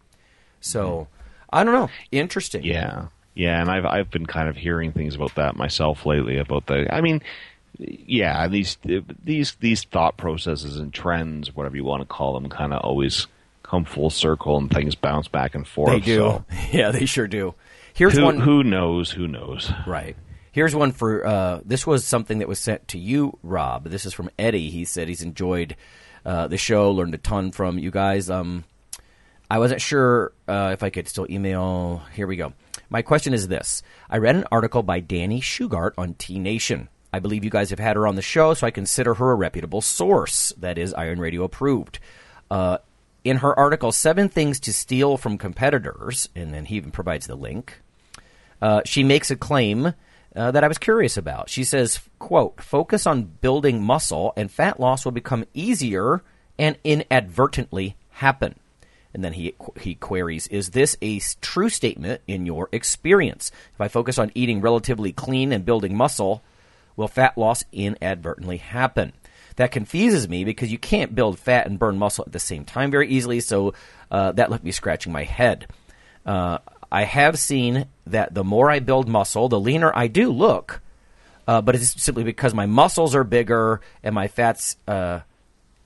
So, 0.61 1.07
I 1.51 1.63
don't 1.63 1.73
know. 1.73 1.89
Interesting. 2.11 2.63
Yeah, 2.63 3.07
yeah, 3.33 3.59
and 3.59 3.71
I've 3.71 3.85
I've 3.85 4.11
been 4.11 4.27
kind 4.27 4.49
of 4.49 4.55
hearing 4.55 4.91
things 4.91 5.15
about 5.15 5.35
that 5.35 5.55
myself 5.55 6.05
lately. 6.05 6.37
About 6.37 6.67
the, 6.67 6.93
I 6.93 7.01
mean, 7.01 7.21
yeah, 7.79 8.47
these 8.47 8.77
these 9.23 9.55
these 9.59 9.83
thought 9.83 10.17
processes 10.17 10.77
and 10.77 10.93
trends, 10.93 11.55
whatever 11.55 11.75
you 11.75 11.83
want 11.83 12.01
to 12.01 12.07
call 12.07 12.33
them, 12.33 12.49
kind 12.49 12.73
of 12.73 12.81
always 12.81 13.27
come 13.63 13.85
full 13.85 14.09
circle 14.09 14.57
and 14.57 14.69
things 14.69 14.93
bounce 14.93 15.27
back 15.27 15.55
and 15.55 15.67
forth. 15.67 15.91
They 15.91 15.99
do. 15.99 16.17
So. 16.17 16.45
Yeah, 16.71 16.91
they 16.91 17.05
sure 17.05 17.27
do. 17.27 17.55
Here's 17.93 18.15
who, 18.15 18.23
one. 18.23 18.39
Who 18.39 18.63
knows? 18.63 19.11
Who 19.11 19.27
knows? 19.27 19.71
Right. 19.87 20.15
Here's 20.53 20.75
one 20.75 20.91
for. 20.91 21.25
Uh, 21.25 21.61
this 21.65 21.85
was 21.85 22.05
something 22.05 22.37
that 22.37 22.47
was 22.47 22.59
sent 22.59 22.87
to 22.89 22.99
you, 22.99 23.39
Rob. 23.41 23.85
This 23.85 24.05
is 24.05 24.13
from 24.13 24.29
Eddie. 24.37 24.69
He 24.69 24.85
said 24.85 25.07
he's 25.07 25.23
enjoyed 25.23 25.75
uh, 26.23 26.47
the 26.47 26.57
show, 26.57 26.91
learned 26.91 27.15
a 27.15 27.17
ton 27.17 27.51
from 27.51 27.79
you 27.79 27.89
guys. 27.89 28.29
Um, 28.29 28.63
I 29.49 29.57
wasn't 29.57 29.81
sure 29.81 30.31
uh, 30.47 30.69
if 30.71 30.83
I 30.83 30.91
could 30.91 31.07
still 31.07 31.25
email. 31.27 32.03
Here 32.13 32.27
we 32.27 32.35
go. 32.35 32.53
My 32.91 33.01
question 33.01 33.33
is 33.33 33.47
this: 33.47 33.81
I 34.07 34.19
read 34.19 34.35
an 34.35 34.45
article 34.51 34.83
by 34.83 35.01
Dani 35.01 35.41
Shugart 35.41 35.93
on 35.97 36.13
T 36.13 36.37
Nation. 36.37 36.87
I 37.11 37.17
believe 37.17 37.43
you 37.43 37.49
guys 37.49 37.71
have 37.71 37.79
had 37.79 37.95
her 37.95 38.05
on 38.05 38.13
the 38.13 38.21
show, 38.21 38.53
so 38.53 38.67
I 38.67 38.71
consider 38.71 39.15
her 39.15 39.31
a 39.31 39.35
reputable 39.35 39.81
source. 39.81 40.53
That 40.59 40.77
is 40.77 40.93
Iron 40.93 41.19
Radio 41.19 41.43
approved. 41.43 41.97
Uh, 42.51 42.77
in 43.23 43.37
her 43.37 43.57
article, 43.57 43.91
Seven 43.91 44.29
Things 44.29 44.59
to 44.59 44.71
Steal 44.71 45.17
from 45.17 45.39
Competitors, 45.39 46.29
and 46.35 46.53
then 46.53 46.65
he 46.65 46.75
even 46.75 46.91
provides 46.91 47.25
the 47.25 47.35
link, 47.35 47.81
uh, 48.61 48.81
she 48.85 49.03
makes 49.03 49.31
a 49.31 49.35
claim 49.35 49.95
uh, 50.35 50.51
that 50.51 50.63
I 50.63 50.67
was 50.67 50.77
curious 50.77 51.17
about. 51.17 51.49
She 51.49 51.63
says, 51.63 51.99
quote, 52.19 52.61
focus 52.61 53.05
on 53.05 53.23
building 53.23 53.83
muscle 53.83 54.33
and 54.35 54.51
fat 54.51 54.79
loss 54.79 55.05
will 55.05 55.11
become 55.11 55.45
easier 55.53 56.23
and 56.57 56.77
inadvertently 56.83 57.95
happen. 58.09 58.55
And 59.13 59.23
then 59.23 59.33
he 59.33 59.53
he 59.79 59.93
queries, 59.93 60.47
is 60.47 60.71
this 60.71 60.97
a 61.01 61.19
true 61.41 61.69
statement 61.69 62.21
in 62.27 62.47
your 62.47 62.67
experience? 62.71 63.51
If 63.73 63.81
I 63.81 63.87
focus 63.87 64.17
on 64.17 64.31
eating 64.33 64.59
relatively 64.59 65.11
clean 65.11 65.51
and 65.51 65.65
building 65.65 65.95
muscle, 65.95 66.41
will 66.95 67.07
fat 67.07 67.37
loss 67.37 67.63
inadvertently 67.71 68.57
happen? 68.57 69.13
That 69.57 69.71
confuses 69.71 70.27
me 70.27 70.43
because 70.43 70.71
you 70.71 70.79
can't 70.79 71.13
build 71.13 71.37
fat 71.37 71.67
and 71.67 71.77
burn 71.77 71.99
muscle 71.99 72.23
at 72.25 72.33
the 72.33 72.39
same 72.39 72.65
time 72.65 72.89
very 72.89 73.07
easily. 73.07 73.39
So 73.39 73.75
uh, 74.09 74.31
that 74.31 74.49
left 74.49 74.63
me 74.63 74.71
scratching 74.71 75.13
my 75.13 75.23
head. 75.25 75.67
Uh, 76.25 76.57
I 76.93 77.05
have 77.05 77.39
seen 77.39 77.87
that 78.05 78.35
the 78.35 78.43
more 78.43 78.69
I 78.69 78.79
build 78.79 79.07
muscle, 79.07 79.49
the 79.49 79.59
leaner 79.59 79.91
I 79.95 80.05
do 80.05 80.29
look. 80.29 80.79
Uh, 81.47 81.59
but 81.59 81.75
it's 81.75 82.01
simply 82.01 82.23
because 82.23 82.53
my 82.53 82.67
muscles 82.67 83.15
are 83.15 83.23
bigger 83.23 83.81
and 84.03 84.13
my 84.13 84.27
fat's 84.27 84.77
uh, 84.87 85.21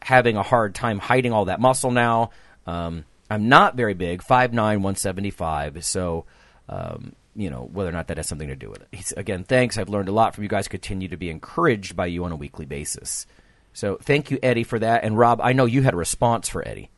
having 0.02 0.36
a 0.36 0.44
hard 0.44 0.76
time 0.76 1.00
hiding 1.00 1.32
all 1.32 1.46
that 1.46 1.62
muscle 1.62 1.92
now. 1.92 2.32
Um, 2.68 3.06
I'm 3.30 3.48
not 3.48 3.76
very 3.76 3.94
big, 3.94 4.22
5'9", 4.22 4.54
175. 4.54 5.84
So, 5.86 6.26
um, 6.68 7.14
you 7.36 7.50
know, 7.50 7.70
whether 7.72 7.90
or 7.90 7.94
not 7.94 8.08
that 8.08 8.18
has 8.18 8.28
something 8.28 8.50
to 8.50 8.56
do 8.58 8.70
with 8.70 8.84
it. 8.92 9.14
Again, 9.18 9.46
thanks. 9.46 9.78
I've 9.78 9.90
learned 9.90 10.10
a 10.10 10.14
lot 10.14 10.36
from 10.36 10.44
you 10.44 10.50
guys. 10.50 10.68
Continue 10.68 11.08
to 11.08 11.18
be 11.18 11.30
encouraged 11.30 11.96
by 11.96 12.08
you 12.08 12.26
on 12.26 12.34
a 12.34 12.36
weekly 12.36 12.66
basis. 12.66 13.26
So 13.72 13.96
thank 13.96 14.30
you, 14.30 14.40
Eddie, 14.44 14.64
for 14.64 14.78
that. 14.80 15.06
And 15.06 15.18
Rob, 15.18 15.40
I 15.42 15.54
know 15.54 15.66
you 15.66 15.84
had 15.84 15.94
a 15.94 15.98
response 15.98 16.50
for 16.50 16.68
Eddie. 16.68 16.90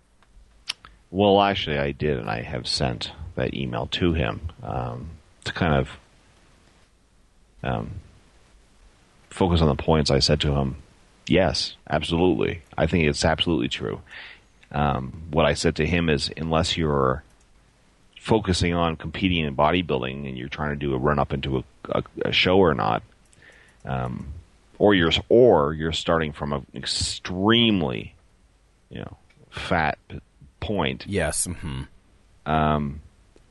Well, 1.11 1.41
actually, 1.41 1.79
I 1.79 1.91
did, 1.91 2.17
and 2.17 2.29
I 2.29 2.41
have 2.41 2.67
sent 2.67 3.11
that 3.35 3.53
email 3.53 3.87
to 3.87 4.13
him 4.13 4.41
um, 4.61 5.09
to 5.45 5.53
kind 5.53 5.73
of 5.73 5.89
um, 7.63 7.91
focus 9.29 9.61
on 9.61 9.67
the 9.67 9.75
points 9.75 10.11
I 10.11 10.19
said 10.19 10.39
to 10.41 10.53
him. 10.53 10.75
Yes, 11.27 11.75
absolutely. 11.89 12.61
I 12.77 12.85
think 12.87 13.07
it's 13.07 13.25
absolutely 13.25 13.69
true. 13.69 14.01
Um, 14.71 15.23
what 15.31 15.45
I 15.45 15.53
said 15.53 15.75
to 15.77 15.85
him 15.85 16.09
is, 16.09 16.31
unless 16.37 16.77
you're 16.77 17.23
focusing 18.19 18.73
on 18.73 18.95
competing 18.95 19.45
in 19.45 19.55
bodybuilding 19.55 20.27
and 20.27 20.37
you're 20.37 20.49
trying 20.49 20.71
to 20.71 20.75
do 20.75 20.93
a 20.93 20.97
run 20.97 21.17
up 21.19 21.33
into 21.33 21.57
a, 21.57 21.63
a, 21.89 22.03
a 22.25 22.31
show 22.31 22.57
or 22.57 22.73
not, 22.73 23.01
um, 23.85 24.27
or 24.77 24.93
you're 24.93 25.11
or 25.29 25.73
you're 25.73 25.91
starting 25.91 26.33
from 26.33 26.53
an 26.53 26.65
extremely, 26.75 28.13
you 28.89 28.99
know, 28.99 29.17
fat 29.49 29.97
point. 30.59 31.05
Yes. 31.07 31.47
Mm-hmm. 31.47 31.83
Um, 32.45 33.01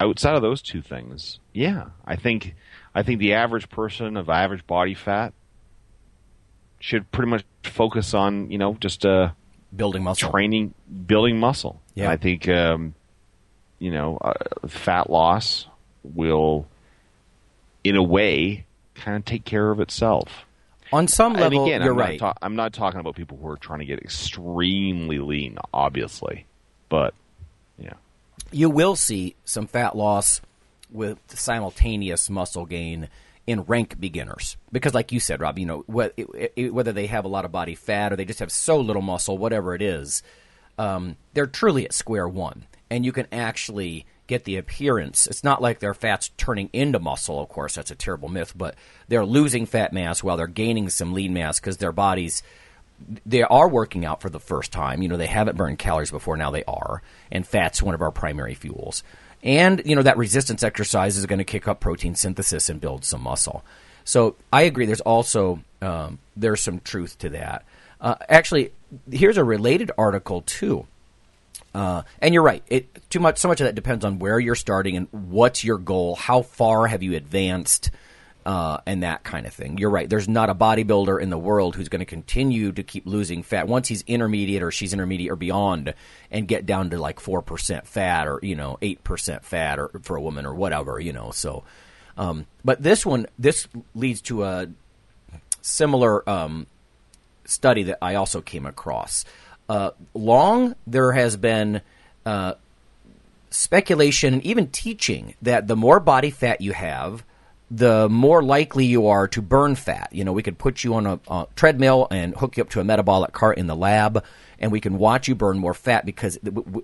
outside 0.00 0.34
of 0.34 0.42
those 0.42 0.62
two 0.62 0.82
things, 0.82 1.38
yeah, 1.52 1.86
I 2.04 2.16
think 2.16 2.54
I 2.94 3.02
think 3.02 3.20
the 3.20 3.34
average 3.34 3.68
person 3.68 4.16
of 4.16 4.28
average 4.28 4.66
body 4.66 4.94
fat 4.94 5.32
should 6.80 7.10
pretty 7.10 7.30
much 7.30 7.44
focus 7.64 8.14
on 8.14 8.50
you 8.50 8.58
know 8.58 8.74
just 8.74 9.04
uh, 9.04 9.30
building 9.74 10.02
muscle, 10.02 10.30
training, 10.30 10.74
building 11.06 11.38
muscle. 11.38 11.80
Yeah, 11.94 12.10
I 12.10 12.16
think 12.16 12.48
um, 12.48 12.94
you 13.78 13.90
know 13.90 14.18
uh, 14.18 14.66
fat 14.66 15.10
loss 15.10 15.66
will, 16.02 16.66
in 17.84 17.96
a 17.96 18.02
way, 18.02 18.66
kind 18.94 19.16
of 19.16 19.24
take 19.24 19.44
care 19.44 19.70
of 19.70 19.80
itself. 19.80 20.44
On 20.90 21.06
some 21.06 21.34
level, 21.34 21.66
again, 21.66 21.82
you're 21.82 21.92
I'm 21.92 21.98
right. 21.98 22.20
Not 22.20 22.34
ta- 22.34 22.38
I'm 22.46 22.56
not 22.56 22.72
talking 22.72 22.98
about 23.00 23.14
people 23.14 23.36
who 23.36 23.48
are 23.48 23.58
trying 23.58 23.80
to 23.80 23.84
get 23.84 23.98
extremely 24.00 25.18
lean, 25.18 25.58
obviously, 25.74 26.46
but 26.88 27.14
yeah, 27.78 27.94
you 28.50 28.70
will 28.70 28.96
see 28.96 29.36
some 29.44 29.66
fat 29.66 29.96
loss 29.96 30.40
with 30.90 31.18
simultaneous 31.28 32.30
muscle 32.30 32.66
gain 32.66 33.08
in 33.46 33.62
rank 33.62 33.98
beginners. 33.98 34.56
Because, 34.70 34.94
like 34.94 35.10
you 35.12 35.20
said, 35.20 35.40
Rob, 35.40 35.58
you 35.58 35.66
know 35.66 35.84
whether 35.86 36.92
they 36.92 37.06
have 37.06 37.24
a 37.24 37.28
lot 37.28 37.44
of 37.44 37.52
body 37.52 37.74
fat 37.74 38.12
or 38.12 38.16
they 38.16 38.24
just 38.24 38.40
have 38.40 38.52
so 38.52 38.78
little 38.80 39.02
muscle, 39.02 39.38
whatever 39.38 39.74
it 39.74 39.82
is, 39.82 40.22
um, 40.78 41.16
they're 41.34 41.46
truly 41.46 41.84
at 41.84 41.92
square 41.92 42.28
one, 42.28 42.66
and 42.90 43.04
you 43.04 43.12
can 43.12 43.26
actually 43.32 44.06
get 44.26 44.44
the 44.44 44.56
appearance. 44.56 45.26
It's 45.26 45.42
not 45.42 45.62
like 45.62 45.80
their 45.80 45.94
fat's 45.94 46.30
turning 46.36 46.68
into 46.72 46.98
muscle, 46.98 47.40
of 47.40 47.48
course, 47.48 47.74
that's 47.74 47.90
a 47.90 47.96
terrible 47.96 48.28
myth, 48.28 48.52
but 48.54 48.74
they're 49.08 49.24
losing 49.24 49.64
fat 49.64 49.92
mass 49.92 50.22
while 50.22 50.36
they're 50.36 50.46
gaining 50.46 50.90
some 50.90 51.14
lean 51.14 51.32
mass 51.32 51.58
because 51.58 51.78
their 51.78 51.92
bodies 51.92 52.42
they 53.24 53.42
are 53.42 53.68
working 53.68 54.04
out 54.04 54.20
for 54.20 54.30
the 54.30 54.40
first 54.40 54.72
time. 54.72 55.02
You 55.02 55.08
know, 55.08 55.16
they 55.16 55.26
haven't 55.26 55.56
burned 55.56 55.78
calories 55.78 56.10
before, 56.10 56.36
now 56.36 56.50
they 56.50 56.64
are. 56.64 57.02
And 57.30 57.46
fat's 57.46 57.82
one 57.82 57.94
of 57.94 58.02
our 58.02 58.10
primary 58.10 58.54
fuels. 58.54 59.02
And, 59.42 59.82
you 59.84 59.94
know, 59.94 60.02
that 60.02 60.16
resistance 60.16 60.62
exercise 60.62 61.16
is 61.16 61.26
going 61.26 61.38
to 61.38 61.44
kick 61.44 61.68
up 61.68 61.80
protein 61.80 62.14
synthesis 62.14 62.68
and 62.68 62.80
build 62.80 63.04
some 63.04 63.22
muscle. 63.22 63.64
So 64.04 64.36
I 64.52 64.62
agree. 64.62 64.86
There's 64.86 65.00
also 65.00 65.60
um, 65.82 66.18
there's 66.36 66.60
some 66.60 66.80
truth 66.80 67.18
to 67.18 67.28
that. 67.30 67.64
Uh, 68.00 68.16
actually, 68.28 68.72
here's 69.10 69.36
a 69.36 69.44
related 69.44 69.90
article 69.98 70.42
too. 70.42 70.86
Uh, 71.74 72.02
and 72.20 72.32
you're 72.32 72.42
right. 72.42 72.62
It 72.68 73.10
too 73.10 73.20
much. 73.20 73.38
So 73.38 73.48
much 73.48 73.60
of 73.60 73.66
that 73.66 73.74
depends 73.74 74.04
on 74.04 74.18
where 74.18 74.40
you're 74.40 74.54
starting 74.54 74.96
and 74.96 75.08
what's 75.12 75.62
your 75.62 75.78
goal. 75.78 76.16
How 76.16 76.42
far 76.42 76.86
have 76.86 77.02
you 77.02 77.14
advanced, 77.14 77.90
uh, 78.48 78.80
and 78.86 79.02
that 79.02 79.24
kind 79.24 79.44
of 79.46 79.52
thing. 79.52 79.76
You're 79.76 79.90
right. 79.90 80.08
There's 80.08 80.26
not 80.26 80.48
a 80.48 80.54
bodybuilder 80.54 81.20
in 81.20 81.28
the 81.28 81.36
world 81.36 81.76
who's 81.76 81.90
going 81.90 82.00
to 82.00 82.06
continue 82.06 82.72
to 82.72 82.82
keep 82.82 83.04
losing 83.04 83.42
fat 83.42 83.68
once 83.68 83.88
he's 83.88 84.02
intermediate 84.06 84.62
or 84.62 84.70
she's 84.70 84.94
intermediate 84.94 85.30
or 85.30 85.36
beyond, 85.36 85.92
and 86.30 86.48
get 86.48 86.64
down 86.64 86.88
to 86.90 86.98
like 86.98 87.20
four 87.20 87.42
percent 87.42 87.86
fat 87.86 88.26
or 88.26 88.40
you 88.42 88.56
know 88.56 88.78
eight 88.80 89.04
percent 89.04 89.44
fat 89.44 89.78
or 89.78 89.90
for 90.00 90.16
a 90.16 90.22
woman 90.22 90.46
or 90.46 90.54
whatever. 90.54 90.98
You 90.98 91.12
know. 91.12 91.30
So, 91.30 91.64
um, 92.16 92.46
but 92.64 92.82
this 92.82 93.04
one 93.04 93.26
this 93.38 93.68
leads 93.94 94.22
to 94.22 94.44
a 94.44 94.68
similar 95.60 96.26
um, 96.26 96.66
study 97.44 97.82
that 97.82 97.98
I 98.00 98.14
also 98.14 98.40
came 98.40 98.64
across. 98.64 99.26
Uh, 99.68 99.90
long 100.14 100.74
there 100.86 101.12
has 101.12 101.36
been 101.36 101.82
uh, 102.24 102.54
speculation 103.50 104.32
and 104.32 104.42
even 104.46 104.68
teaching 104.68 105.34
that 105.42 105.66
the 105.66 105.76
more 105.76 106.00
body 106.00 106.30
fat 106.30 106.62
you 106.62 106.72
have, 106.72 107.22
the 107.70 108.08
more 108.08 108.42
likely 108.42 108.86
you 108.86 109.08
are 109.08 109.28
to 109.28 109.42
burn 109.42 109.74
fat. 109.74 110.08
You 110.12 110.24
know, 110.24 110.32
we 110.32 110.42
could 110.42 110.58
put 110.58 110.84
you 110.84 110.94
on 110.94 111.06
a, 111.06 111.20
a 111.28 111.46
treadmill 111.54 112.08
and 112.10 112.34
hook 112.36 112.56
you 112.56 112.62
up 112.62 112.70
to 112.70 112.80
a 112.80 112.84
metabolic 112.84 113.32
cart 113.32 113.58
in 113.58 113.66
the 113.66 113.76
lab, 113.76 114.24
and 114.58 114.72
we 114.72 114.80
can 114.80 114.98
watch 114.98 115.28
you 115.28 115.34
burn 115.34 115.58
more 115.58 115.74
fat 115.74 116.06
because 116.06 116.38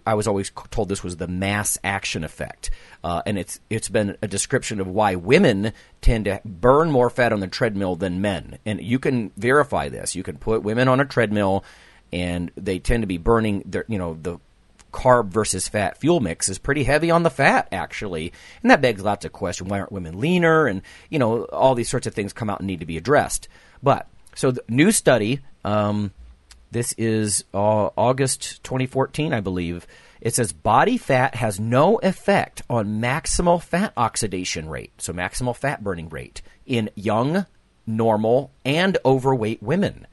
I 0.07 0.14
was 0.14 0.26
always 0.26 0.51
told 0.70 0.89
this 0.89 1.03
was 1.03 1.16
the 1.16 1.26
mass 1.26 1.78
action 1.82 2.22
effect, 2.22 2.70
uh, 3.03 3.22
and 3.24 3.39
it's 3.39 3.61
it's 3.70 3.89
been 3.89 4.16
a 4.20 4.28
description 4.28 4.80
of 4.80 4.87
why 4.87 5.14
women 5.14 5.72
tend 6.01 6.26
to 6.26 6.41
burn 6.45 6.91
more 6.91 7.09
fat 7.11 7.32
on 7.32 7.41
the 7.41 7.49
treadmill 7.49 7.97
than 7.97 8.20
men, 8.20 8.59
and 8.66 8.80
you 8.82 8.99
can 8.99 9.32
verify 9.37 9.89
this. 9.89 10.14
You 10.14 10.22
can 10.22 10.37
put 10.37 10.62
women 10.62 10.89
on 10.89 11.01
a 11.01 11.07
treadmill, 11.07 11.64
and 12.12 12.51
they 12.57 12.78
tend 12.78 13.03
to 13.03 13.07
be 13.07 13.18
burning 13.18 13.62
their 13.64 13.87
you 13.89 13.99
know 13.99 14.18
the 14.20 14.39
carb 14.95 15.29
versus 15.29 15.67
fat 15.67 15.99
fuel 15.99 16.21
mix 16.21 16.49
is 16.49 16.59
pretty 16.59 16.85
heavy 16.85 17.11
on 17.11 17.25
the 17.25 17.31
fat, 17.31 17.69
actually. 17.73 18.33
And 18.63 18.71
that 18.71 18.81
begs 18.81 19.03
lots 19.03 19.25
of 19.25 19.33
questions. 19.33 19.69
Why 19.69 19.81
aren't 19.81 19.93
women 19.93 20.21
leaner? 20.21 20.67
And, 20.67 20.83
you 21.11 21.19
know, 21.19 21.45
all 21.47 21.75
these 21.75 21.89
sorts 21.89 22.07
of 22.07 22.15
things 22.15 22.33
come 22.33 22.49
out 22.49 22.61
and 22.61 22.67
need 22.69 22.81
to 22.81 22.87
be 22.87 22.97
addressed. 22.97 23.49
But, 23.83 24.07
so 24.37 24.53
the 24.53 24.63
new 24.69 24.93
study, 24.93 25.41
um, 25.65 26.13
this 26.71 26.95
is 26.97 27.45
uh, 27.53 27.91
August 27.97 28.63
2014, 28.63 29.35
I 29.35 29.41
believe. 29.41 29.87
It 30.21 30.35
says 30.35 30.53
body 30.53 30.97
fat 30.97 31.35
has 31.35 31.59
no 31.59 31.97
effect 31.97 32.63
on 32.71 33.01
maximal 33.01 33.61
fat 33.61 33.93
oxidation 33.97 34.69
rate, 34.69 34.93
so 34.99 35.13
maximal 35.13 35.57
fat 35.57 35.83
burning 35.83 36.09
rate 36.09 36.41
in 36.65 36.89
young, 36.95 37.47
normal, 37.85 38.53
and 38.65 38.97
overweight 39.05 39.63
women. 39.63 40.07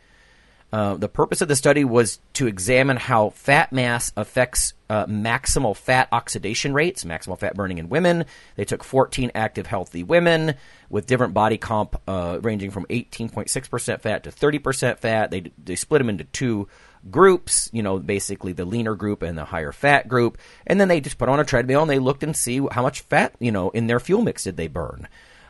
Uh, 0.74 0.96
the 0.96 1.10
purpose 1.10 1.42
of 1.42 1.50
the 1.50 1.56
study 1.56 1.84
was 1.84 2.20
to 2.34 2.48
examine 2.48 2.96
how 2.96 3.30
fat 3.32 3.74
mass 3.74 4.14
affects 4.16 4.74
uh, 4.90 5.06
maximal 5.06 5.76
fat 5.76 6.08
oxidation 6.14 6.74
rates, 6.74 7.04
maximal 7.04 7.38
fat 7.38 7.56
burning 7.56 7.78
in 7.78 7.90
women. 7.90 8.26
They 8.56 8.64
took 8.64 8.84
14 8.84 9.32
active, 9.36 9.68
healthy 9.68 10.04
women 10.04 10.56
with 10.90 11.08
different 11.08 11.34
body 11.34 11.58
comp 11.58 12.02
uh, 12.08 12.40
ranging 12.42 12.72
from 12.72 12.86
18.6% 12.86 14.02
fat 14.02 14.24
to 14.24 14.32
30% 14.32 15.00
fat. 15.00 15.30
They, 15.30 15.52
they 15.62 15.76
split 15.76 16.00
them 16.00 16.10
into 16.10 16.24
two 16.26 16.70
groups, 17.10 17.70
you 17.74 17.84
know, 17.84 18.00
basically 18.00 18.54
the 18.54 18.66
leaner 18.66 18.96
group 18.96 19.24
and 19.24 19.38
the 19.38 19.46
higher 19.46 19.74
fat 19.74 20.08
group. 20.08 20.38
And 20.66 20.80
then 20.80 20.88
they 20.88 21.02
just 21.02 21.18
put 21.18 21.30
on 21.30 21.40
a 21.40 21.46
treadmill 21.46 21.82
and 21.82 21.90
they 21.90 22.00
looked 22.00 22.24
and 22.24 22.36
see 22.36 22.62
how 22.72 22.82
much 22.82 23.02
fat, 23.02 23.36
you 23.40 23.52
know, 23.52 23.72
in 23.72 23.88
their 23.88 24.00
fuel 24.00 24.22
mix 24.22 24.46
did 24.46 24.56
they 24.56 24.68
burn. 24.68 25.08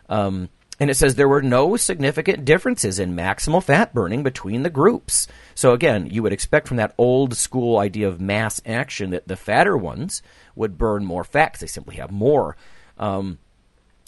Um, 0.10 0.50
and 0.82 0.90
it 0.90 0.96
says 0.96 1.14
there 1.14 1.28
were 1.28 1.44
no 1.44 1.78
significant 1.78 2.44
differences 2.44 2.98
in 2.98 3.16
maximal 3.16 3.64
fat 3.64 3.94
burning 3.94 4.24
between 4.24 4.64
the 4.64 4.70
groups. 4.72 5.28
So 5.54 5.74
again, 5.74 6.08
you 6.08 6.24
would 6.24 6.34
expect 6.34 6.68
from 6.68 6.78
that 6.78 6.96
old 6.98 7.38
school 7.38 7.78
idea 7.78 8.08
of 8.08 8.20
mass 8.20 8.60
action 8.66 9.12
that 9.12 9.28
the 9.28 9.36
fatter 9.36 9.78
ones 9.78 10.24
would 10.56 10.80
burn 10.80 11.06
more 11.06 11.24
fat 11.24 11.52
because 11.52 11.60
they 11.60 11.68
simply 11.68 11.98
have 11.98 12.10
more. 12.10 12.58
Um, 12.98 13.38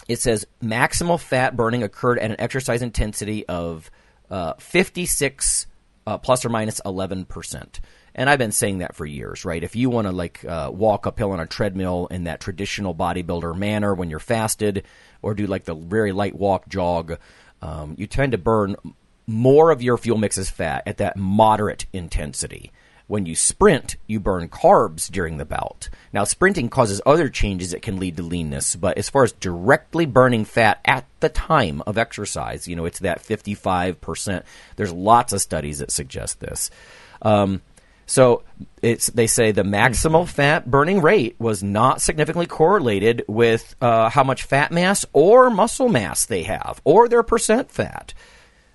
it 0.07 0.19
says 0.19 0.47
maximal 0.63 1.19
fat 1.19 1.55
burning 1.55 1.83
occurred 1.83 2.17
at 2.17 2.31
an 2.31 2.41
exercise 2.41 2.81
intensity 2.81 3.45
of 3.45 3.91
uh, 4.31 4.55
56 4.55 5.67
uh, 6.07 6.17
plus 6.17 6.43
or 6.43 6.49
minus 6.49 6.81
11 6.83 7.25
percent. 7.25 7.81
And 8.15 8.29
I've 8.29 8.39
been 8.39 8.51
saying 8.51 8.79
that 8.79 8.95
for 8.95 9.05
years, 9.05 9.43
right? 9.43 9.63
If 9.63 9.75
you 9.75 9.89
want 9.89 10.07
to 10.07 10.11
like 10.11 10.45
uh, 10.45 10.69
walk 10.71 11.07
uphill 11.07 11.31
on 11.31 11.39
a 11.39 11.47
treadmill 11.47 12.07
in 12.11 12.25
that 12.25 12.39
traditional 12.39 12.93
bodybuilder 12.93 13.57
manner 13.57 13.93
when 13.93 14.09
you're 14.09 14.19
fasted, 14.19 14.83
or 15.21 15.33
do 15.33 15.47
like 15.47 15.65
the 15.65 15.73
very 15.73 16.11
light 16.11 16.35
walk 16.35 16.67
jog, 16.67 17.17
um, 17.61 17.95
you 17.97 18.05
tend 18.05 18.33
to 18.33 18.37
burn 18.37 18.75
more 19.25 19.71
of 19.71 19.81
your 19.81 19.97
fuel 19.97 20.17
mix 20.17 20.37
as 20.37 20.49
fat 20.49 20.83
at 20.85 20.97
that 20.97 21.17
moderate 21.17 21.85
intensity. 21.93 22.71
When 23.07 23.25
you 23.25 23.35
sprint, 23.35 23.97
you 24.07 24.19
burn 24.19 24.47
carbs 24.47 25.11
during 25.11 25.37
the 25.37 25.45
bout. 25.45 25.89
Now, 26.13 26.23
sprinting 26.23 26.69
causes 26.69 27.01
other 27.05 27.29
changes 27.29 27.71
that 27.71 27.81
can 27.81 27.99
lead 27.99 28.17
to 28.17 28.23
leanness, 28.23 28.75
but 28.75 28.97
as 28.97 29.09
far 29.09 29.23
as 29.23 29.33
directly 29.33 30.05
burning 30.05 30.45
fat 30.45 30.79
at 30.85 31.05
the 31.19 31.29
time 31.29 31.83
of 31.85 31.97
exercise, 31.97 32.67
you 32.67 32.75
know, 32.75 32.85
it's 32.85 32.99
that 32.99 33.21
55%. 33.21 34.43
There's 34.77 34.93
lots 34.93 35.33
of 35.33 35.41
studies 35.41 35.79
that 35.79 35.91
suggest 35.91 36.39
this. 36.39 36.71
Um, 37.21 37.61
so 38.05 38.43
it's 38.81 39.07
they 39.07 39.27
say 39.27 39.51
the 39.51 39.63
maximal 39.63 40.27
fat 40.27 40.69
burning 40.69 41.01
rate 41.01 41.35
was 41.39 41.63
not 41.63 42.01
significantly 42.01 42.45
correlated 42.45 43.23
with 43.27 43.75
uh, 43.81 44.09
how 44.09 44.23
much 44.23 44.43
fat 44.43 44.71
mass 44.71 45.05
or 45.13 45.49
muscle 45.49 45.89
mass 45.89 46.25
they 46.25 46.43
have 46.43 46.81
or 46.83 47.07
their 47.07 47.23
percent 47.23 47.71
fat. 47.71 48.13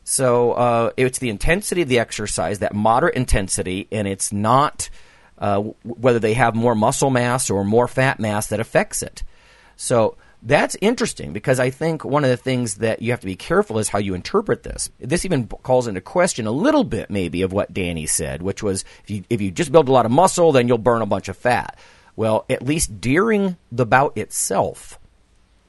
So 0.05 0.53
uh, 0.53 0.91
it's 0.97 1.18
the 1.18 1.29
intensity 1.29 1.83
of 1.83 1.89
the 1.89 1.99
exercise, 1.99 2.61
that 2.61 2.74
moderate 2.74 3.14
intensity, 3.14 3.89
and 3.93 4.09
it's 4.09 4.33
not 4.33 4.89
uh, 5.37 5.61
whether 5.85 6.18
they 6.18 6.33
have 6.33 6.55
more 6.55 6.74
muscle 6.74 7.11
mass 7.11 7.51
or 7.51 7.62
more 7.62 7.87
fat 7.87 8.18
mass 8.18 8.47
that 8.47 8.59
affects 8.59 9.03
it. 9.03 9.22
So 9.76 10.16
that's 10.43 10.76
interesting 10.80 11.32
because 11.32 11.59
I 11.59 11.70
think 11.70 12.05
one 12.05 12.24
of 12.24 12.30
the 12.30 12.36
things 12.36 12.76
that 12.76 13.03
you 13.03 13.11
have 13.11 13.20
to 13.20 13.26
be 13.26 13.36
careful 13.36 13.78
is 13.78 13.89
how 13.89 13.99
you 13.99 14.14
interpret 14.14 14.62
this. 14.62 14.91
This 15.01 15.24
even 15.24 15.49
calls 15.49 15.86
into 15.86 16.01
question 16.01 16.47
a 16.47 16.53
little 16.53 16.84
bit, 16.84 17.11
maybe, 17.11 17.43
of 17.43 17.53
what 17.53 17.74
Dani 17.74 18.09
said, 18.09 18.43
which 18.43 18.62
was 18.62 18.84
if 19.03 19.11
you, 19.11 19.24
if 19.28 19.41
you 19.41 19.51
just 19.51 19.72
build 19.72 19.89
a 19.89 19.93
lot 19.93 20.07
of 20.07 20.12
muscle, 20.12 20.53
then 20.53 20.68
you'll 20.68 20.78
burn 20.78 21.03
a 21.03 21.07
bunch 21.07 21.28
of 21.28 21.36
fat. 21.36 21.76
Well, 22.14 22.45
at 22.49 22.62
least 22.62 23.01
during 23.01 23.57
the 23.72 23.86
bout 23.86 24.16
itself, 24.16 24.99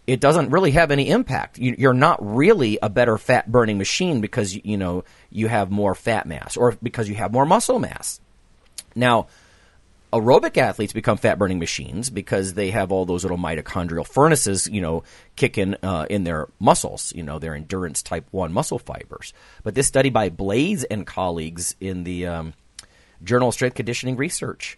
it 0.05 0.19
doesn't 0.19 0.49
really 0.49 0.71
have 0.71 0.91
any 0.91 1.09
impact. 1.09 1.59
You, 1.59 1.89
are 1.89 1.93
not 1.93 2.17
really 2.21 2.79
a 2.81 2.89
better 2.89 3.17
fat 3.17 3.51
burning 3.51 3.77
machine 3.77 4.21
because 4.21 4.55
you 4.55 4.77
know 4.77 5.03
you 5.29 5.47
have 5.47 5.69
more 5.69 5.93
fat 5.93 6.25
mass 6.25 6.57
or 6.57 6.75
because 6.81 7.07
you 7.07 7.15
have 7.15 7.31
more 7.31 7.45
muscle 7.45 7.79
mass. 7.79 8.19
Now, 8.95 9.27
aerobic 10.11 10.57
athletes 10.57 10.93
become 10.93 11.17
fat 11.17 11.37
burning 11.37 11.59
machines 11.59 12.09
because 12.09 12.53
they 12.53 12.71
have 12.71 12.91
all 12.91 13.05
those 13.05 13.23
little 13.23 13.37
mitochondrial 13.37 14.07
furnaces, 14.07 14.67
you 14.67 14.81
know, 14.81 15.03
kicking 15.35 15.75
uh, 15.83 16.05
in 16.09 16.23
their 16.23 16.47
muscles, 16.59 17.13
you 17.15 17.23
know, 17.23 17.39
their 17.39 17.53
endurance 17.53 18.01
type 18.01 18.25
1 18.31 18.51
muscle 18.51 18.79
fibers. 18.79 19.33
But 19.63 19.75
this 19.75 19.87
study 19.87 20.09
by 20.09 20.29
Blaize 20.29 20.83
and 20.83 21.05
colleagues 21.05 21.75
in 21.79 22.03
the 22.03 22.25
um, 22.25 22.53
Journal 23.23 23.49
of 23.49 23.53
Strength 23.53 23.75
Conditioning 23.75 24.17
Research 24.17 24.77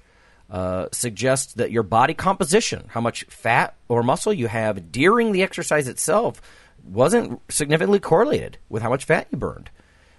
uh, 0.50 0.88
suggests 0.92 1.54
that 1.54 1.72
your 1.72 1.84
body 1.84 2.14
composition, 2.14 2.86
how 2.90 3.00
much 3.00 3.24
fat 3.26 3.76
or 3.88 4.04
muscle 4.04 4.34
you 4.34 4.48
have 4.48 4.92
during 4.92 5.32
the 5.32 5.44
exercise 5.44 5.88
itself, 5.88 6.42
wasn't 6.84 7.40
significantly 7.50 8.00
correlated 8.00 8.58
with 8.68 8.84
how 8.84 8.90
much 8.90 9.06
fat 9.06 9.28
you 9.32 9.38
burned. 9.38 9.70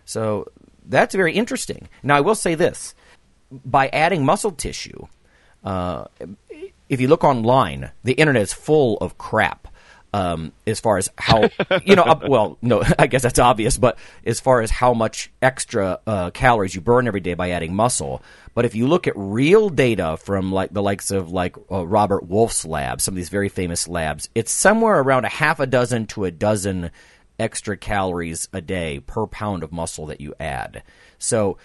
So 0.07 0.51
that's 0.87 1.15
very 1.15 1.35
interesting. 1.35 1.89
Now, 2.03 2.17
I 2.17 2.21
will 2.21 2.35
say 2.35 2.55
this 2.55 2.95
by 3.65 3.89
adding 3.89 4.25
muscle 4.25 4.53
tissue, 4.53 5.07
uh, 5.65 6.05
if 6.89 7.01
you 7.01 7.09
look 7.09 7.25
online, 7.25 7.91
the 8.05 8.13
internet 8.13 8.43
is 8.43 8.53
full 8.53 8.99
of 8.99 9.19
crap. 9.19 9.69
Um, 10.15 10.53
as 10.67 10.79
far 10.79 10.99
as 10.99 11.09
how 11.17 11.49
you 11.87 11.97
know, 11.97 12.03
uh, 12.03 12.21
well, 12.29 12.59
no, 12.61 12.83
I 12.99 13.07
guess 13.07 13.23
that's 13.23 13.39
obvious, 13.39 13.79
but 13.79 13.97
as 14.27 14.41
far 14.41 14.61
as 14.61 14.71
how 14.71 14.93
much 14.93 15.31
extra 15.41 16.01
uh, 16.07 16.31
calories 16.33 16.75
you 16.75 16.83
burn 16.83 17.07
every 17.07 17.21
day 17.21 17.33
by 17.33 17.51
adding 17.51 17.75
muscle. 17.75 18.23
But 18.55 18.67
if 18.67 18.75
you 18.75 18.87
look 18.89 19.07
at 19.07 19.15
real 19.17 19.71
data 19.71 20.19
from 20.19 20.53
like 20.53 20.75
the 20.75 20.83
likes 20.83 21.11
of 21.11 21.31
like 21.31 21.57
uh, 21.71 21.87
Robert 21.87 22.27
Wolfe's 22.29 22.67
lab, 22.67 23.01
some 23.01 23.15
of 23.15 23.17
these 23.17 23.31
very 23.31 23.49
famous 23.49 23.89
labs, 23.89 24.29
it's 24.35 24.53
somewhere 24.53 25.01
around 25.01 25.25
a 25.25 25.31
half 25.31 25.61
a 25.61 25.67
dozen 25.67 26.07
to 26.09 26.27
a 26.27 26.31
dozen 26.31 26.91
extra 27.39 27.79
calories 27.79 28.49
a 28.53 28.61
day 28.61 29.01
per 29.01 29.27
pound 29.27 29.63
of 29.63 29.73
muscle 29.73 30.07
that 30.07 30.21
you 30.21 30.35
add. 30.39 30.83
So 31.19 31.57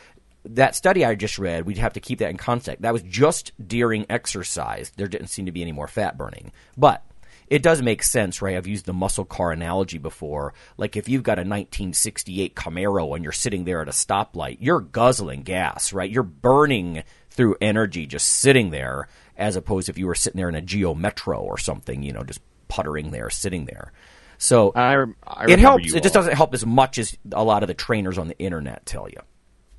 that 0.51 0.75
study 0.75 1.05
I 1.05 1.15
just 1.15 1.39
read, 1.39 1.65
we'd 1.65 1.77
have 1.77 1.93
to 1.93 1.99
keep 1.99 2.19
that 2.19 2.29
in 2.29 2.37
context. 2.37 2.81
That 2.81 2.93
was 2.93 3.03
just 3.03 3.51
during 3.65 4.05
exercise. 4.09 4.91
There 4.95 5.07
didn't 5.07 5.27
seem 5.27 5.45
to 5.45 5.51
be 5.51 5.61
any 5.61 5.71
more 5.71 5.87
fat 5.87 6.17
burning. 6.17 6.51
But 6.75 7.03
it 7.47 7.63
does 7.63 7.81
make 7.81 8.03
sense, 8.03 8.41
right? 8.41 8.57
I've 8.57 8.67
used 8.67 8.85
the 8.85 8.93
muscle 8.93 9.25
car 9.25 9.51
analogy 9.51 9.97
before. 9.97 10.53
Like 10.77 10.95
if 10.97 11.07
you've 11.07 11.23
got 11.23 11.39
a 11.39 11.41
1968 11.41 12.55
Camaro 12.55 13.15
and 13.15 13.23
you're 13.23 13.31
sitting 13.31 13.63
there 13.63 13.81
at 13.81 13.87
a 13.87 13.91
stoplight, 13.91 14.57
you're 14.59 14.81
guzzling 14.81 15.43
gas, 15.43 15.93
right? 15.93 16.09
You're 16.09 16.23
burning 16.23 17.03
through 17.29 17.55
energy 17.61 18.05
just 18.05 18.27
sitting 18.27 18.71
there, 18.71 19.07
as 19.37 19.55
opposed 19.55 19.87
if 19.87 19.97
you 19.97 20.07
were 20.07 20.15
sitting 20.15 20.37
there 20.37 20.49
in 20.49 20.55
a 20.55 20.61
Geo 20.61 20.93
Metro 20.93 21.39
or 21.39 21.57
something, 21.57 22.03
you 22.03 22.11
know, 22.11 22.23
just 22.23 22.41
puttering 22.67 23.11
there, 23.11 23.29
sitting 23.29 23.65
there. 23.65 23.93
So 24.37 24.71
I, 24.75 25.05
I 25.25 25.45
it 25.47 25.59
helps. 25.59 25.93
It 25.93 26.03
just 26.03 26.13
doesn't 26.13 26.35
help 26.35 26.53
as 26.53 26.65
much 26.65 26.97
as 26.97 27.17
a 27.31 27.43
lot 27.43 27.63
of 27.63 27.67
the 27.67 27.73
trainers 27.73 28.17
on 28.17 28.27
the 28.27 28.37
internet 28.37 28.85
tell 28.85 29.09
you. 29.09 29.19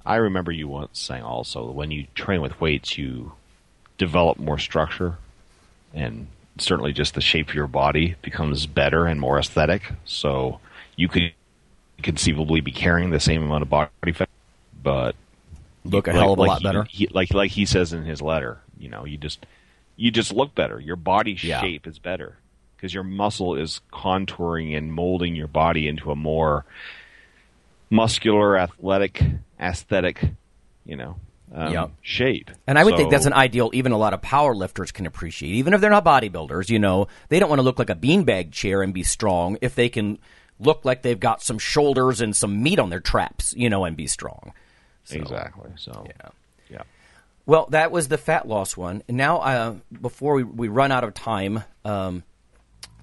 I 0.08 0.16
remember 0.16 0.50
you 0.50 0.68
once 0.68 0.98
saying 0.98 1.22
also 1.22 1.70
when 1.70 1.90
you 1.90 2.06
train 2.14 2.40
with 2.40 2.58
weights, 2.62 2.96
you 2.96 3.32
develop 3.98 4.38
more 4.38 4.58
structure, 4.58 5.18
and 5.92 6.28
certainly 6.56 6.94
just 6.94 7.12
the 7.12 7.20
shape 7.20 7.50
of 7.50 7.54
your 7.54 7.66
body 7.66 8.16
becomes 8.22 8.64
better 8.64 9.04
and 9.04 9.20
more 9.20 9.38
aesthetic. 9.38 9.92
So 10.06 10.60
you 10.96 11.08
could 11.08 11.34
conceivably 12.02 12.62
be 12.62 12.72
carrying 12.72 13.10
the 13.10 13.20
same 13.20 13.42
amount 13.42 13.60
of 13.60 13.68
body 13.68 14.12
fat, 14.14 14.30
but 14.82 15.14
look 15.84 16.08
a 16.08 16.12
hell 16.14 16.32
of 16.32 16.38
a 16.38 16.40
like 16.40 16.48
lot 16.48 16.58
he, 16.60 16.64
better. 16.64 16.84
He, 16.84 17.06
like 17.08 17.34
like 17.34 17.50
he 17.50 17.66
says 17.66 17.92
in 17.92 18.04
his 18.04 18.22
letter, 18.22 18.60
you 18.78 18.88
know, 18.88 19.04
you 19.04 19.18
just 19.18 19.44
you 19.96 20.10
just 20.10 20.32
look 20.32 20.54
better. 20.54 20.80
Your 20.80 20.96
body 20.96 21.36
yeah. 21.42 21.60
shape 21.60 21.86
is 21.86 21.98
better 21.98 22.38
because 22.76 22.94
your 22.94 23.04
muscle 23.04 23.56
is 23.56 23.82
contouring 23.92 24.74
and 24.74 24.90
molding 24.90 25.36
your 25.36 25.48
body 25.48 25.86
into 25.86 26.10
a 26.10 26.16
more 26.16 26.64
muscular, 27.90 28.58
athletic, 28.58 29.22
aesthetic, 29.60 30.22
you 30.84 30.96
know. 30.96 31.16
um, 31.54 31.72
Yep. 31.72 31.90
shape. 32.02 32.50
And 32.66 32.78
I 32.78 32.84
would 32.84 32.96
think 32.96 33.10
that's 33.10 33.24
an 33.24 33.32
ideal 33.32 33.70
even 33.72 33.92
a 33.92 33.96
lot 33.98 34.12
of 34.12 34.20
power 34.20 34.54
lifters 34.54 34.92
can 34.92 35.06
appreciate. 35.06 35.52
Even 35.54 35.72
if 35.72 35.80
they're 35.80 35.88
not 35.88 36.04
bodybuilders, 36.04 36.68
you 36.68 36.78
know, 36.78 37.08
they 37.30 37.38
don't 37.38 37.48
want 37.48 37.58
to 37.58 37.62
look 37.62 37.78
like 37.78 37.88
a 37.88 37.94
beanbag 37.94 38.52
chair 38.52 38.82
and 38.82 38.92
be 38.92 39.02
strong 39.02 39.56
if 39.62 39.74
they 39.74 39.88
can 39.88 40.18
look 40.60 40.84
like 40.84 41.00
they've 41.00 41.18
got 41.18 41.40
some 41.40 41.58
shoulders 41.58 42.20
and 42.20 42.36
some 42.36 42.62
meat 42.62 42.78
on 42.78 42.90
their 42.90 43.00
traps, 43.00 43.54
you 43.56 43.70
know, 43.70 43.84
and 43.86 43.96
be 43.96 44.06
strong. 44.06 44.52
So, 45.04 45.16
exactly. 45.16 45.70
So 45.76 46.04
Yeah. 46.06 46.28
yeah. 46.68 46.82
Well, 47.46 47.66
that 47.70 47.90
was 47.90 48.08
the 48.08 48.18
fat 48.18 48.46
loss 48.46 48.76
one. 48.76 49.02
And 49.08 49.16
now, 49.16 49.38
uh, 49.38 49.74
before 50.02 50.34
we, 50.34 50.42
we 50.42 50.68
run 50.68 50.92
out 50.92 51.02
of 51.04 51.14
time, 51.14 51.64
um, 51.82 52.24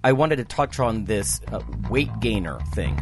I 0.06 0.12
wanted 0.12 0.36
to 0.36 0.44
touch 0.44 0.80
on 0.80 1.06
this 1.06 1.42
uh, 1.52 1.62
weight 1.90 2.12
gainer 2.20 2.60
thing. 2.76 2.96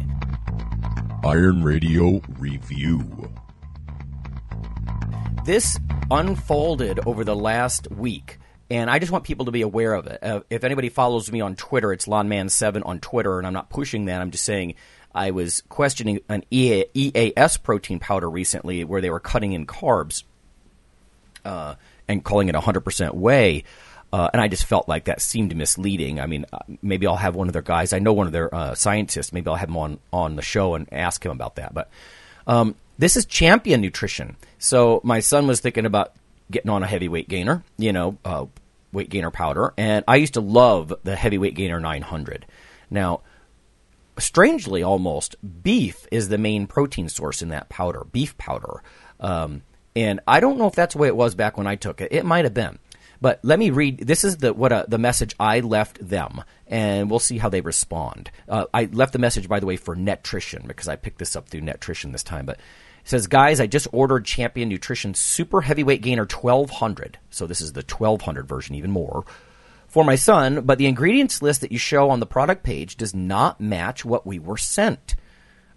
Iron 1.22 1.62
Radio 1.62 2.22
Review. 2.38 3.30
this 5.44 5.78
unfolded 6.10 7.00
over 7.04 7.22
the 7.22 7.36
last 7.36 7.90
week, 7.90 8.38
and 8.70 8.88
I 8.88 9.00
just 9.00 9.12
want 9.12 9.24
people 9.24 9.44
to 9.44 9.50
be 9.50 9.60
aware 9.60 9.92
of 9.92 10.06
it. 10.06 10.18
Uh, 10.22 10.40
if 10.48 10.64
anybody 10.64 10.88
follows 10.88 11.30
me 11.30 11.42
on 11.42 11.56
Twitter, 11.56 11.92
it's 11.92 12.06
Lawnman7 12.06 12.86
on 12.86 13.00
Twitter, 13.00 13.36
and 13.36 13.46
I'm 13.46 13.52
not 13.52 13.68
pushing 13.68 14.06
that. 14.06 14.22
I'm 14.22 14.30
just 14.30 14.44
saying 14.44 14.74
I 15.14 15.30
was 15.32 15.62
questioning 15.68 16.20
an 16.30 16.42
EA, 16.50 16.86
EAS 16.94 17.58
protein 17.58 17.98
powder 17.98 18.30
recently 18.30 18.82
where 18.82 19.02
they 19.02 19.10
were 19.10 19.20
cutting 19.20 19.52
in 19.52 19.66
carbs 19.66 20.24
uh, 21.44 21.74
and 22.08 22.24
calling 22.24 22.48
it 22.48 22.54
100% 22.54 23.12
whey. 23.12 23.64
Uh, 24.14 24.30
and 24.32 24.40
I 24.40 24.46
just 24.46 24.66
felt 24.66 24.88
like 24.88 25.06
that 25.06 25.20
seemed 25.20 25.56
misleading. 25.56 26.20
I 26.20 26.26
mean, 26.26 26.46
uh, 26.52 26.60
maybe 26.82 27.04
I'll 27.04 27.16
have 27.16 27.34
one 27.34 27.48
of 27.48 27.52
their 27.52 27.62
guys. 27.62 27.92
I 27.92 27.98
know 27.98 28.12
one 28.12 28.28
of 28.28 28.32
their 28.32 28.54
uh, 28.54 28.76
scientists. 28.76 29.32
Maybe 29.32 29.48
I'll 29.48 29.56
have 29.56 29.68
him 29.68 29.76
on 29.76 29.98
on 30.12 30.36
the 30.36 30.42
show 30.42 30.76
and 30.76 30.86
ask 30.92 31.26
him 31.26 31.32
about 31.32 31.56
that. 31.56 31.74
But 31.74 31.90
um, 32.46 32.76
this 32.96 33.16
is 33.16 33.26
Champion 33.26 33.80
Nutrition. 33.80 34.36
So 34.60 35.00
my 35.02 35.18
son 35.18 35.48
was 35.48 35.58
thinking 35.58 35.84
about 35.84 36.12
getting 36.48 36.70
on 36.70 36.84
a 36.84 36.86
heavyweight 36.86 37.28
gainer, 37.28 37.64
you 37.76 37.92
know, 37.92 38.16
uh, 38.24 38.46
weight 38.92 39.10
gainer 39.10 39.32
powder, 39.32 39.74
and 39.76 40.04
I 40.06 40.14
used 40.14 40.34
to 40.34 40.40
love 40.40 40.92
the 41.02 41.16
heavyweight 41.16 41.56
gainer 41.56 41.80
900. 41.80 42.46
Now, 42.90 43.22
strangely, 44.16 44.84
almost 44.84 45.34
beef 45.64 46.06
is 46.12 46.28
the 46.28 46.38
main 46.38 46.68
protein 46.68 47.08
source 47.08 47.42
in 47.42 47.48
that 47.48 47.68
powder, 47.68 48.04
beef 48.12 48.38
powder. 48.38 48.80
Um, 49.18 49.62
and 49.96 50.20
I 50.28 50.38
don't 50.38 50.56
know 50.56 50.68
if 50.68 50.76
that's 50.76 50.94
the 50.94 51.00
way 51.00 51.08
it 51.08 51.16
was 51.16 51.34
back 51.34 51.58
when 51.58 51.66
I 51.66 51.74
took 51.74 52.00
it. 52.00 52.12
It 52.12 52.24
might 52.24 52.44
have 52.44 52.54
been. 52.54 52.78
But 53.24 53.40
let 53.42 53.58
me 53.58 53.70
read. 53.70 54.00
This 54.00 54.22
is 54.22 54.36
the 54.36 54.52
what 54.52 54.70
uh, 54.70 54.84
the 54.86 54.98
message 54.98 55.34
I 55.40 55.60
left 55.60 55.96
them, 56.06 56.44
and 56.66 57.08
we'll 57.08 57.18
see 57.18 57.38
how 57.38 57.48
they 57.48 57.62
respond. 57.62 58.30
Uh, 58.46 58.66
I 58.74 58.84
left 58.84 59.14
the 59.14 59.18
message, 59.18 59.48
by 59.48 59.60
the 59.60 59.66
way, 59.66 59.78
for 59.78 59.96
Netrition 59.96 60.66
because 60.66 60.88
I 60.88 60.96
picked 60.96 61.20
this 61.20 61.34
up 61.34 61.48
through 61.48 61.62
Netrition 61.62 62.12
this 62.12 62.22
time. 62.22 62.44
But 62.44 62.58
it 62.58 62.62
says, 63.04 63.26
guys, 63.26 63.60
I 63.60 63.66
just 63.66 63.88
ordered 63.92 64.26
Champion 64.26 64.68
Nutrition 64.68 65.14
Super 65.14 65.62
Heavyweight 65.62 66.02
Gainer 66.02 66.26
1200. 66.26 67.16
So 67.30 67.46
this 67.46 67.62
is 67.62 67.72
the 67.72 67.80
1200 67.80 68.46
version, 68.46 68.74
even 68.74 68.90
more 68.90 69.24
for 69.88 70.04
my 70.04 70.16
son, 70.16 70.60
but 70.60 70.76
the 70.76 70.86
ingredients 70.86 71.40
list 71.40 71.62
that 71.62 71.72
you 71.72 71.78
show 71.78 72.10
on 72.10 72.20
the 72.20 72.26
product 72.26 72.62
page 72.62 72.94
does 72.98 73.14
not 73.14 73.58
match 73.58 74.04
what 74.04 74.26
we 74.26 74.38
were 74.38 74.58
sent. 74.58 75.16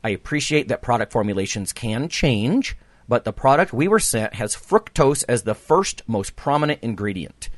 I 0.03 0.09
appreciate 0.09 0.67
that 0.67 0.81
product 0.81 1.13
formulations 1.13 1.71
can 1.71 2.09
change, 2.09 2.75
but 3.07 3.23
the 3.23 3.33
product 3.33 3.73
we 3.73 3.87
were 3.87 3.99
sent 3.99 4.35
has 4.35 4.55
fructose 4.55 5.23
as 5.27 5.43
the 5.43 5.55
first 5.55 6.01
most 6.07 6.35
prominent 6.35 6.79
ingredient. 6.81 7.49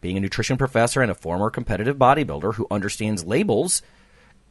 Being 0.00 0.16
a 0.16 0.20
nutrition 0.20 0.56
professor 0.56 1.00
and 1.00 1.10
a 1.10 1.14
former 1.14 1.50
competitive 1.50 1.96
bodybuilder 1.96 2.54
who 2.54 2.66
understands 2.70 3.24
labels 3.24 3.82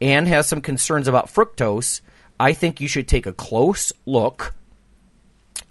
and 0.01 0.27
has 0.27 0.47
some 0.47 0.61
concerns 0.61 1.07
about 1.07 1.33
fructose, 1.33 2.01
I 2.39 2.53
think 2.53 2.81
you 2.81 2.87
should 2.87 3.07
take 3.07 3.25
a 3.25 3.33
close 3.33 3.93
look 4.05 4.53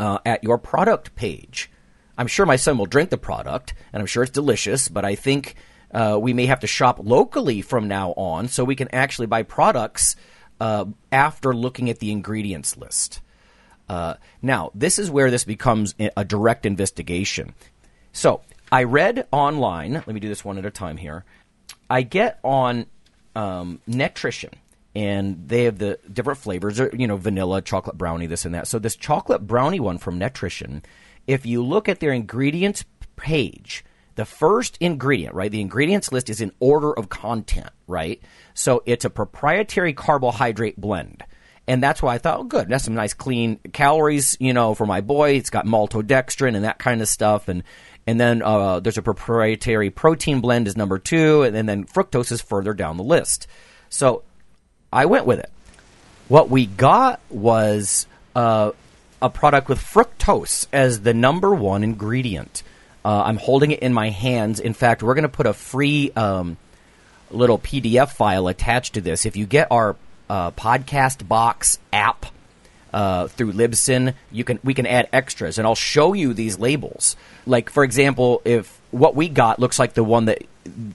uh, 0.01 0.19
at 0.25 0.43
your 0.43 0.59
product 0.59 1.15
page. 1.15 1.71
I'm 2.19 2.27
sure 2.27 2.47
my 2.47 2.57
son 2.57 2.79
will 2.79 2.87
drink 2.87 3.11
the 3.11 3.19
product, 3.19 3.75
and 3.93 4.01
I'm 4.01 4.07
sure 4.07 4.23
it's 4.23 4.33
delicious, 4.33 4.89
but 4.89 5.05
I 5.05 5.15
think 5.15 5.55
uh, 5.93 6.19
we 6.21 6.33
may 6.33 6.47
have 6.47 6.61
to 6.61 6.67
shop 6.67 6.99
locally 7.03 7.61
from 7.61 7.89
now 7.89 8.13
on 8.13 8.49
so 8.49 8.65
we 8.65 8.77
can 8.77 8.89
actually 8.93 9.27
buy 9.27 9.43
products 9.43 10.17
uh, 10.61 10.87
after 11.13 11.55
looking 11.55 11.91
at 11.91 11.99
the 11.99 12.11
ingredients 12.11 12.77
list. 12.77 13.21
Uh, 13.89 14.15
now, 14.43 14.71
this 14.75 14.99
is 14.99 15.11
where 15.11 15.31
this 15.31 15.45
becomes 15.45 15.95
a 16.17 16.25
direct 16.25 16.67
investigation. 16.67 17.55
So, 18.13 18.41
I 18.73 18.83
read 18.83 19.27
online, 19.31 19.93
let 19.93 20.09
me 20.09 20.21
do 20.21 20.29
this 20.29 20.45
one 20.45 20.59
at 20.59 20.67
a 20.67 20.71
time 20.71 20.97
here. 20.97 21.25
I 21.89 22.03
get 22.03 22.41
on 22.43 22.87
um, 23.37 23.81
Netrition, 23.89 24.53
and 24.95 25.49
they 25.49 25.65
have 25.65 25.79
the 25.79 25.99
different 26.13 26.41
flavors, 26.41 26.81
or, 26.81 26.91
you 26.93 27.07
know, 27.07 27.17
vanilla, 27.17 27.63
chocolate 27.63 27.97
brownie, 27.97 28.27
this 28.27 28.45
and 28.45 28.55
that. 28.55 28.67
So, 28.67 28.79
this 28.79 28.97
chocolate 28.97 29.47
brownie 29.47 29.81
one 29.81 29.99
from 29.99 30.19
Netrition, 30.19 30.83
if 31.27 31.47
you 31.47 31.63
look 31.63 31.89
at 31.89 32.01
their 32.01 32.13
ingredients 32.13 32.85
page, 33.15 33.85
the 34.17 34.25
first 34.25 34.79
ingredient, 34.81 35.35
right? 35.35 35.53
The 35.53 35.61
ingredients 35.61 36.11
list 36.11 36.31
is 36.31 36.41
in 36.41 36.51
order 36.59 36.93
of 36.93 37.09
content, 37.09 37.71
right? 37.87 38.21
So, 38.55 38.83
it's 38.85 39.05
a 39.05 39.11
proprietary 39.11 39.93
carbohydrate 39.93 40.81
blend. 40.81 41.23
And 41.69 41.83
that's 41.83 42.01
why 42.01 42.15
I 42.15 42.19
thought, 42.19 42.39
oh, 42.39 42.45
good, 42.45 42.69
that's 42.69 42.85
some 42.85 42.95
nice 42.95 43.15
clean 43.15 43.59
calories, 43.73 44.37
you 44.39 44.53
know, 44.53 44.75
for 44.75 44.87
my 44.87 45.01
boy. 45.01 45.33
It's 45.33 45.51
got 45.51 45.67
maltodextrin 45.67 46.55
and 46.55 46.65
that 46.65 46.79
kind 46.79 47.03
of 47.03 47.09
stuff. 47.09 47.49
And 47.49 47.65
and 48.07 48.21
then 48.21 48.41
uh, 48.43 48.81
there's 48.81 48.99
a 48.99 49.03
proprietary 49.03 49.91
protein 49.91 50.41
blend 50.41 50.69
is 50.69 50.77
number 50.77 50.99
two, 50.99 51.43
and 51.43 51.55
then, 51.55 51.67
then 51.67 51.85
fructose 51.85 52.31
is 52.31 52.41
further 52.41 52.73
down 52.73 52.97
the 52.97 53.03
list. 53.03 53.49
So 53.89 54.23
I 54.93 55.07
went 55.07 55.27
with 55.27 55.41
it. 55.41 55.51
What 56.29 56.49
we 56.49 56.67
got 56.67 57.21
was 57.31 58.07
uh, 58.37 58.71
a 59.21 59.31
product 59.31 59.69
with 59.69 59.81
fructose 59.81 60.67
as 60.73 61.01
the 61.01 61.15
number 61.15 61.53
one 61.53 61.83
ingredient. 61.83 62.63
Uh, 63.05 63.23
I'm 63.25 63.39
holding 63.39 63.73
it 63.73 63.81
in 63.81 63.93
my 63.93 64.11
hands. 64.11 64.61
In 64.61 64.73
fact, 64.73 65.03
we're 65.03 65.15
going 65.15 65.23
to 65.23 65.29
put 65.29 65.47
a 65.47 65.53
free 65.53 66.13
um, 66.13 66.57
little 67.31 67.59
PDF 67.59 68.11
file 68.11 68.49
attached 68.49 68.95
to 68.95 69.01
this. 69.01 69.27
If 69.27 69.37
you 69.37 69.47
get 69.47 69.69
our 69.71 69.97
uh, 70.29 70.51
podcast 70.53 71.27
box 71.27 71.79
app 71.93 72.27
uh, 72.93 73.29
through 73.29 73.53
Libsyn, 73.53 74.15
you 74.31 74.45
can 74.45 74.59
we 74.65 74.75
can 74.75 74.87
add 74.87 75.09
extras, 75.13 75.59
and 75.59 75.67
I'll 75.67 75.75
show 75.75 76.13
you 76.13 76.33
these 76.33 76.59
labels. 76.59 77.17
Like 77.47 77.71
for 77.71 77.85
example, 77.85 78.41
if 78.45 78.81
what 78.91 79.15
we 79.15 79.29
got 79.29 79.59
looks 79.59 79.79
like 79.79 79.95
the 79.95 80.05
one 80.05 80.27
that 80.27 80.43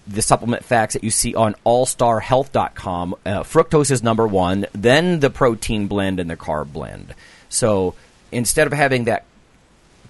the 0.07 0.21
supplement 0.21 0.65
facts 0.65 0.93
that 0.93 1.03
you 1.03 1.11
see 1.11 1.36
on 1.36 1.55
allstarhealth.com, 1.65 3.15
uh, 3.25 3.43
fructose 3.43 3.91
is 3.91 4.03
number 4.03 4.27
one, 4.27 4.65
then 4.73 5.19
the 5.19 5.29
protein 5.29 5.88
blend 5.88 6.19
and 6.19 6.29
the 6.29 6.36
carb 6.36 6.73
blend. 6.73 7.13
So 7.49 7.93
instead 8.32 8.67
of 8.67 8.73
having 8.73 9.05
that 9.05 9.25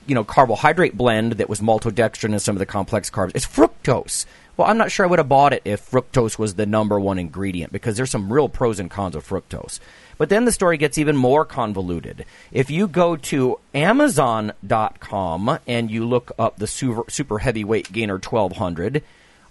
you 0.08 0.16
know 0.16 0.24
carbohydrate 0.24 0.98
blend 0.98 1.34
that 1.34 1.50
was 1.50 1.62
maltodextrin 1.62 2.32
and 2.32 2.42
some 2.42 2.56
of 2.56 2.60
the 2.60 2.66
complex 2.66 3.10
carbs. 3.10 3.32
It's 3.36 3.46
fructose. 3.46 4.26
Well, 4.62 4.70
I'm 4.70 4.78
not 4.78 4.92
sure 4.92 5.08
I 5.08 5.10
would 5.10 5.18
have 5.18 5.28
bought 5.28 5.54
it 5.54 5.64
if 5.66 5.90
fructose 5.90 6.38
was 6.38 6.54
the 6.54 6.68
number 6.68 7.00
one 7.00 7.18
ingredient 7.18 7.74
because 7.74 7.98
there's 7.98 8.12
some 8.12 8.32
real 8.32 8.48
pros 8.48 8.80
and 8.80 8.92
cons 8.92 9.16
of 9.16 9.28
fructose. 9.28 9.80
But 10.20 10.30
then 10.30 10.46
the 10.46 10.52
story 10.52 10.78
gets 10.78 11.00
even 11.00 11.18
more 11.18 11.46
convoluted. 11.46 12.26
If 12.52 12.70
you 12.70 12.88
go 12.88 13.16
to 13.16 13.58
Amazon.com 13.74 15.60
and 15.66 15.90
you 15.90 16.06
look 16.06 16.32
up 16.38 16.58
the 16.58 16.68
super, 16.68 17.10
super 17.10 17.40
heavyweight 17.40 17.92
gainer 17.92 18.20
1200, 18.20 19.02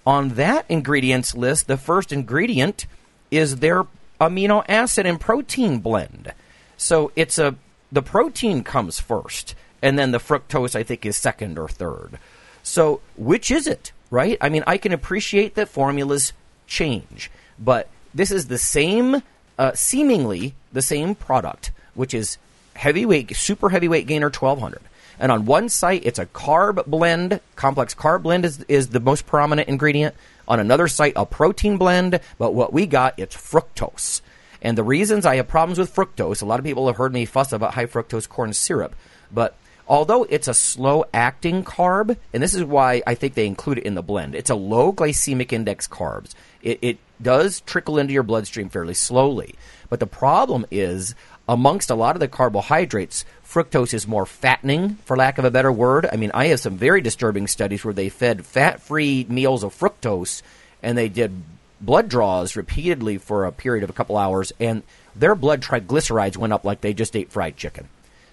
on 0.06 0.28
that 0.34 0.64
ingredients 0.68 1.34
list, 1.34 1.66
the 1.66 1.76
first 1.76 2.12
ingredient 2.12 2.86
is 3.32 3.56
their 3.56 3.86
amino 4.20 4.64
acid 4.68 5.06
and 5.06 5.18
protein 5.18 5.80
blend. 5.80 6.32
So 6.76 7.10
it's 7.16 7.36
a 7.36 7.56
the 7.90 8.02
protein 8.02 8.62
comes 8.62 9.00
first, 9.00 9.56
and 9.82 9.98
then 9.98 10.12
the 10.12 10.18
fructose 10.18 10.76
I 10.76 10.84
think 10.84 11.04
is 11.04 11.16
second 11.16 11.58
or 11.58 11.68
third. 11.68 12.20
So 12.62 13.00
which 13.16 13.50
is 13.50 13.66
it, 13.66 13.90
right? 14.10 14.36
I 14.40 14.48
mean, 14.48 14.64
I 14.66 14.78
can 14.78 14.92
appreciate 14.92 15.54
that 15.54 15.68
formulas 15.68 16.32
change, 16.66 17.30
but 17.58 17.88
this 18.14 18.30
is 18.30 18.48
the 18.48 18.58
same, 18.58 19.22
uh, 19.58 19.72
seemingly 19.74 20.54
the 20.72 20.82
same 20.82 21.14
product, 21.14 21.70
which 21.94 22.14
is 22.14 22.38
heavyweight, 22.74 23.36
super 23.36 23.70
heavyweight 23.70 24.06
gainer 24.06 24.26
1200. 24.26 24.80
And 25.20 25.30
on 25.30 25.44
one 25.44 25.68
site, 25.68 26.04
it's 26.06 26.18
a 26.18 26.26
carb 26.26 26.86
blend. 26.86 27.40
Complex 27.54 27.94
carb 27.94 28.22
blend 28.22 28.46
is, 28.46 28.64
is 28.68 28.88
the 28.88 29.00
most 29.00 29.26
prominent 29.26 29.68
ingredient. 29.68 30.14
On 30.48 30.58
another 30.58 30.88
site, 30.88 31.12
a 31.14 31.26
protein 31.26 31.76
blend. 31.76 32.20
But 32.38 32.54
what 32.54 32.72
we 32.72 32.86
got, 32.86 33.18
it's 33.18 33.36
fructose. 33.36 34.22
And 34.62 34.76
the 34.76 34.82
reasons 34.82 35.26
I 35.26 35.36
have 35.36 35.46
problems 35.46 35.78
with 35.78 35.94
fructose, 35.94 36.40
a 36.40 36.46
lot 36.46 36.58
of 36.58 36.64
people 36.64 36.86
have 36.86 36.96
heard 36.96 37.12
me 37.12 37.26
fuss 37.26 37.52
about 37.52 37.74
high 37.74 37.86
fructose 37.86 38.28
corn 38.28 38.54
syrup. 38.54 38.96
But 39.30 39.54
although 39.88 40.24
it's 40.24 40.48
a 40.48 40.54
slow 40.54 41.04
acting 41.12 41.64
carb, 41.64 42.16
and 42.32 42.42
this 42.42 42.54
is 42.54 42.64
why 42.64 43.02
I 43.06 43.14
think 43.14 43.34
they 43.34 43.46
include 43.46 43.78
it 43.78 43.84
in 43.84 43.94
the 43.94 44.02
blend, 44.02 44.34
it's 44.34 44.50
a 44.50 44.54
low 44.54 44.92
glycemic 44.92 45.52
index 45.52 45.86
carbs. 45.88 46.34
It, 46.62 46.78
it 46.82 46.98
does 47.22 47.60
trickle 47.60 47.98
into 47.98 48.12
your 48.12 48.22
bloodstream 48.22 48.68
fairly 48.68 48.94
slowly. 48.94 49.54
But 49.88 50.00
the 50.00 50.06
problem 50.06 50.66
is, 50.70 51.14
amongst 51.48 51.90
a 51.90 51.94
lot 51.94 52.16
of 52.16 52.20
the 52.20 52.28
carbohydrates, 52.28 53.24
fructose 53.44 53.92
is 53.92 54.06
more 54.06 54.26
fattening, 54.26 54.96
for 55.04 55.16
lack 55.16 55.38
of 55.38 55.44
a 55.44 55.50
better 55.50 55.72
word. 55.72 56.08
I 56.10 56.16
mean, 56.16 56.30
I 56.32 56.46
have 56.46 56.60
some 56.60 56.76
very 56.76 57.00
disturbing 57.00 57.46
studies 57.48 57.84
where 57.84 57.94
they 57.94 58.08
fed 58.08 58.46
fat 58.46 58.80
free 58.82 59.26
meals 59.28 59.64
of 59.64 59.76
fructose 59.76 60.42
and 60.82 60.96
they 60.96 61.08
did 61.08 61.42
blood 61.80 62.08
draws 62.08 62.56
repeatedly 62.56 63.18
for 63.18 63.44
a 63.44 63.52
period 63.52 63.84
of 63.84 63.90
a 63.90 63.94
couple 63.94 64.16
hours, 64.16 64.52
and 64.60 64.82
their 65.16 65.34
blood 65.34 65.62
triglycerides 65.62 66.36
went 66.36 66.52
up 66.52 66.64
like 66.64 66.80
they 66.80 66.94
just 66.94 67.16
ate 67.16 67.32
fried 67.32 67.56
chicken. 67.56 67.88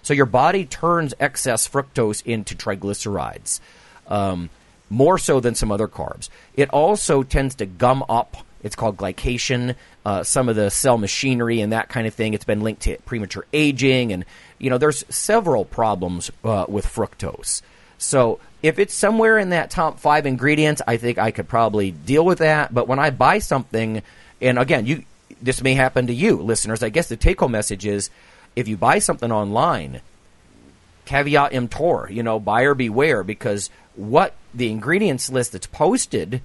So 0.08 0.14
your 0.14 0.24
body 0.24 0.64
turns 0.64 1.12
excess 1.20 1.68
fructose 1.68 2.24
into 2.24 2.54
triglycerides, 2.54 3.60
um, 4.06 4.48
more 4.88 5.18
so 5.18 5.38
than 5.38 5.54
some 5.54 5.70
other 5.70 5.86
carbs. 5.86 6.30
It 6.56 6.70
also 6.70 7.22
tends 7.22 7.56
to 7.56 7.66
gum 7.66 8.02
up. 8.08 8.38
It's 8.62 8.74
called 8.74 8.96
glycation. 8.96 9.74
Uh, 10.06 10.22
some 10.22 10.48
of 10.48 10.56
the 10.56 10.70
cell 10.70 10.96
machinery 10.96 11.60
and 11.60 11.74
that 11.74 11.90
kind 11.90 12.06
of 12.06 12.14
thing. 12.14 12.32
It's 12.32 12.46
been 12.46 12.62
linked 12.62 12.80
to 12.84 12.96
premature 13.04 13.44
aging, 13.52 14.14
and 14.14 14.24
you 14.58 14.70
know 14.70 14.78
there's 14.78 15.04
several 15.10 15.66
problems 15.66 16.30
uh, 16.42 16.64
with 16.66 16.86
fructose. 16.86 17.60
So 17.98 18.40
if 18.62 18.78
it's 18.78 18.94
somewhere 18.94 19.36
in 19.36 19.50
that 19.50 19.68
top 19.68 20.00
five 20.00 20.24
ingredients, 20.24 20.80
I 20.86 20.96
think 20.96 21.18
I 21.18 21.32
could 21.32 21.48
probably 21.48 21.90
deal 21.90 22.24
with 22.24 22.38
that. 22.38 22.72
But 22.72 22.88
when 22.88 22.98
I 22.98 23.10
buy 23.10 23.40
something, 23.40 24.00
and 24.40 24.58
again, 24.58 24.86
you 24.86 25.04
this 25.42 25.62
may 25.62 25.74
happen 25.74 26.06
to 26.06 26.14
you, 26.14 26.36
listeners. 26.36 26.82
I 26.82 26.88
guess 26.88 27.10
the 27.10 27.16
take 27.18 27.40
home 27.40 27.52
message 27.52 27.84
is 27.84 28.08
if 28.56 28.68
you 28.68 28.76
buy 28.76 28.98
something 28.98 29.32
online, 29.32 30.00
caveat 31.04 31.52
emptor, 31.52 32.08
you 32.10 32.22
know, 32.22 32.38
buyer 32.38 32.74
beware, 32.74 33.22
because 33.22 33.70
what 33.96 34.34
the 34.54 34.70
ingredients 34.70 35.30
list 35.30 35.52
that's 35.52 35.66
posted 35.66 36.42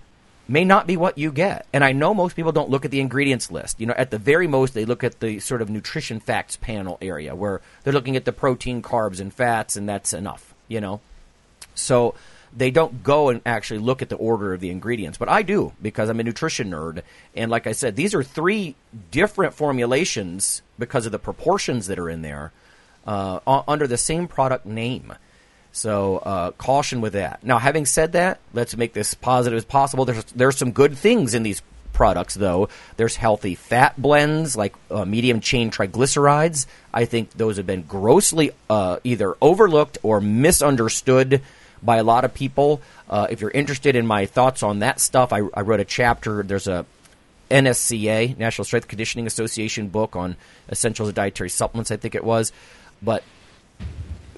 may 0.47 0.65
not 0.65 0.87
be 0.87 0.97
what 0.97 1.17
you 1.17 1.31
get. 1.31 1.65
And 1.71 1.83
I 1.83 1.93
know 1.93 2.13
most 2.13 2.35
people 2.35 2.51
don't 2.51 2.69
look 2.69 2.85
at 2.85 2.91
the 2.91 2.99
ingredients 2.99 3.49
list. 3.49 3.79
You 3.79 3.87
know, 3.87 3.93
at 3.97 4.11
the 4.11 4.17
very 4.17 4.47
most, 4.47 4.73
they 4.73 4.85
look 4.85 5.03
at 5.03 5.19
the 5.19 5.39
sort 5.39 5.61
of 5.61 5.69
nutrition 5.69 6.19
facts 6.19 6.57
panel 6.57 6.97
area 7.01 7.35
where 7.35 7.61
they're 7.83 7.93
looking 7.93 8.15
at 8.15 8.25
the 8.25 8.33
protein, 8.33 8.81
carbs, 8.81 9.19
and 9.19 9.33
fats, 9.33 9.75
and 9.75 9.87
that's 9.87 10.13
enough, 10.13 10.53
you 10.67 10.81
know. 10.81 10.99
So 11.75 12.15
they 12.55 12.71
don't 12.71 13.03
go 13.03 13.29
and 13.29 13.41
actually 13.45 13.79
look 13.79 14.01
at 14.01 14.09
the 14.09 14.15
order 14.15 14.53
of 14.53 14.59
the 14.59 14.69
ingredients, 14.69 15.17
but 15.17 15.29
I 15.29 15.41
do 15.41 15.73
because 15.81 16.09
I'm 16.09 16.19
a 16.19 16.23
nutrition 16.23 16.71
nerd. 16.71 17.01
And 17.35 17.49
like 17.49 17.67
I 17.67 17.71
said, 17.71 17.95
these 17.95 18.13
are 18.13 18.23
three 18.23 18.75
different 19.11 19.53
formulations 19.53 20.61
because 20.77 21.05
of 21.05 21.11
the 21.11 21.19
proportions 21.19 21.87
that 21.87 21.99
are 21.99 22.09
in 22.09 22.21
there 22.21 22.51
uh, 23.05 23.39
under 23.67 23.87
the 23.87 23.97
same 23.97 24.27
product 24.27 24.65
name. 24.65 25.13
So 25.71 26.17
uh, 26.17 26.51
caution 26.51 27.01
with 27.01 27.13
that. 27.13 27.43
Now, 27.43 27.57
having 27.57 27.85
said 27.85 28.11
that, 28.11 28.39
let's 28.53 28.77
make 28.77 28.93
this 28.93 29.15
positive 29.15 29.57
as 29.57 29.65
possible. 29.65 30.05
There's 30.05 30.23
there's 30.25 30.57
some 30.57 30.71
good 30.71 30.95
things 30.95 31.33
in 31.33 31.41
these 31.41 31.63
products, 31.93 32.35
though. 32.35 32.69
There's 32.97 33.15
healthy 33.15 33.55
fat 33.55 33.99
blends 33.99 34.55
like 34.55 34.75
uh, 34.91 35.05
medium 35.05 35.39
chain 35.39 35.71
triglycerides. 35.71 36.67
I 36.93 37.05
think 37.05 37.31
those 37.31 37.57
have 37.57 37.65
been 37.65 37.83
grossly 37.83 38.51
uh, 38.69 38.97
either 39.03 39.35
overlooked 39.41 39.97
or 40.03 40.21
misunderstood 40.21 41.41
by 41.83 41.97
a 41.97 42.03
lot 42.03 42.25
of 42.25 42.33
people. 42.33 42.81
Uh, 43.09 43.27
if 43.29 43.41
you're 43.41 43.51
interested 43.51 43.95
in 43.95 44.05
my 44.05 44.25
thoughts 44.25 44.63
on 44.63 44.79
that 44.79 44.99
stuff, 44.99 45.33
I, 45.33 45.41
I 45.53 45.61
wrote 45.61 45.79
a 45.79 45.85
chapter. 45.85 46.43
There's 46.43 46.67
a 46.67 46.85
NSCA, 47.51 48.37
National 48.37 48.65
Strength 48.65 48.87
Conditioning 48.87 49.27
Association 49.27 49.89
book 49.89 50.15
on 50.15 50.35
essentials 50.71 51.09
of 51.09 51.15
dietary 51.15 51.49
supplements, 51.49 51.91
I 51.91 51.97
think 51.97 52.15
it 52.15 52.23
was. 52.23 52.51
But 53.01 53.23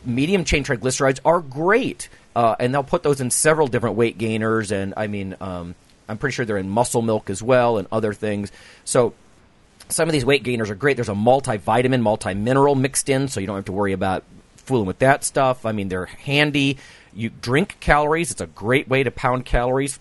medium 0.03 0.43
chain 0.43 0.63
triglycerides 0.63 1.19
are 1.23 1.41
great. 1.41 2.09
Uh, 2.35 2.55
and 2.59 2.73
they'll 2.73 2.83
put 2.83 3.03
those 3.03 3.21
in 3.21 3.31
several 3.31 3.67
different 3.67 3.95
weight 3.95 4.17
gainers. 4.17 4.71
And 4.71 4.93
I 4.97 5.07
mean, 5.07 5.35
um, 5.39 5.75
I'm 6.09 6.17
pretty 6.17 6.33
sure 6.33 6.45
they're 6.45 6.57
in 6.57 6.69
muscle 6.69 7.01
milk 7.01 7.29
as 7.29 7.41
well 7.41 7.77
and 7.77 7.87
other 7.91 8.13
things. 8.13 8.51
So 8.83 9.13
some 9.87 10.09
of 10.09 10.13
these 10.13 10.25
weight 10.25 10.43
gainers 10.43 10.69
are 10.69 10.75
great. 10.75 10.97
There's 10.97 11.09
a 11.09 11.13
multivitamin, 11.13 12.01
multi 12.01 12.33
mineral 12.33 12.75
mixed 12.75 13.07
in, 13.07 13.27
so 13.27 13.39
you 13.39 13.47
don't 13.47 13.55
have 13.55 13.65
to 13.65 13.71
worry 13.71 13.93
about 13.93 14.23
fooling 14.57 14.85
with 14.85 14.99
that 14.99 15.23
stuff. 15.23 15.65
I 15.65 15.71
mean, 15.71 15.89
they're 15.89 16.05
handy. 16.05 16.77
You 17.16 17.30
drink 17.30 17.78
calories. 17.80 18.30
It's 18.30 18.41
a 18.41 18.47
great 18.47 18.88
way 18.88 19.03
to 19.03 19.09
pound 19.09 19.45
calories. 19.45 19.99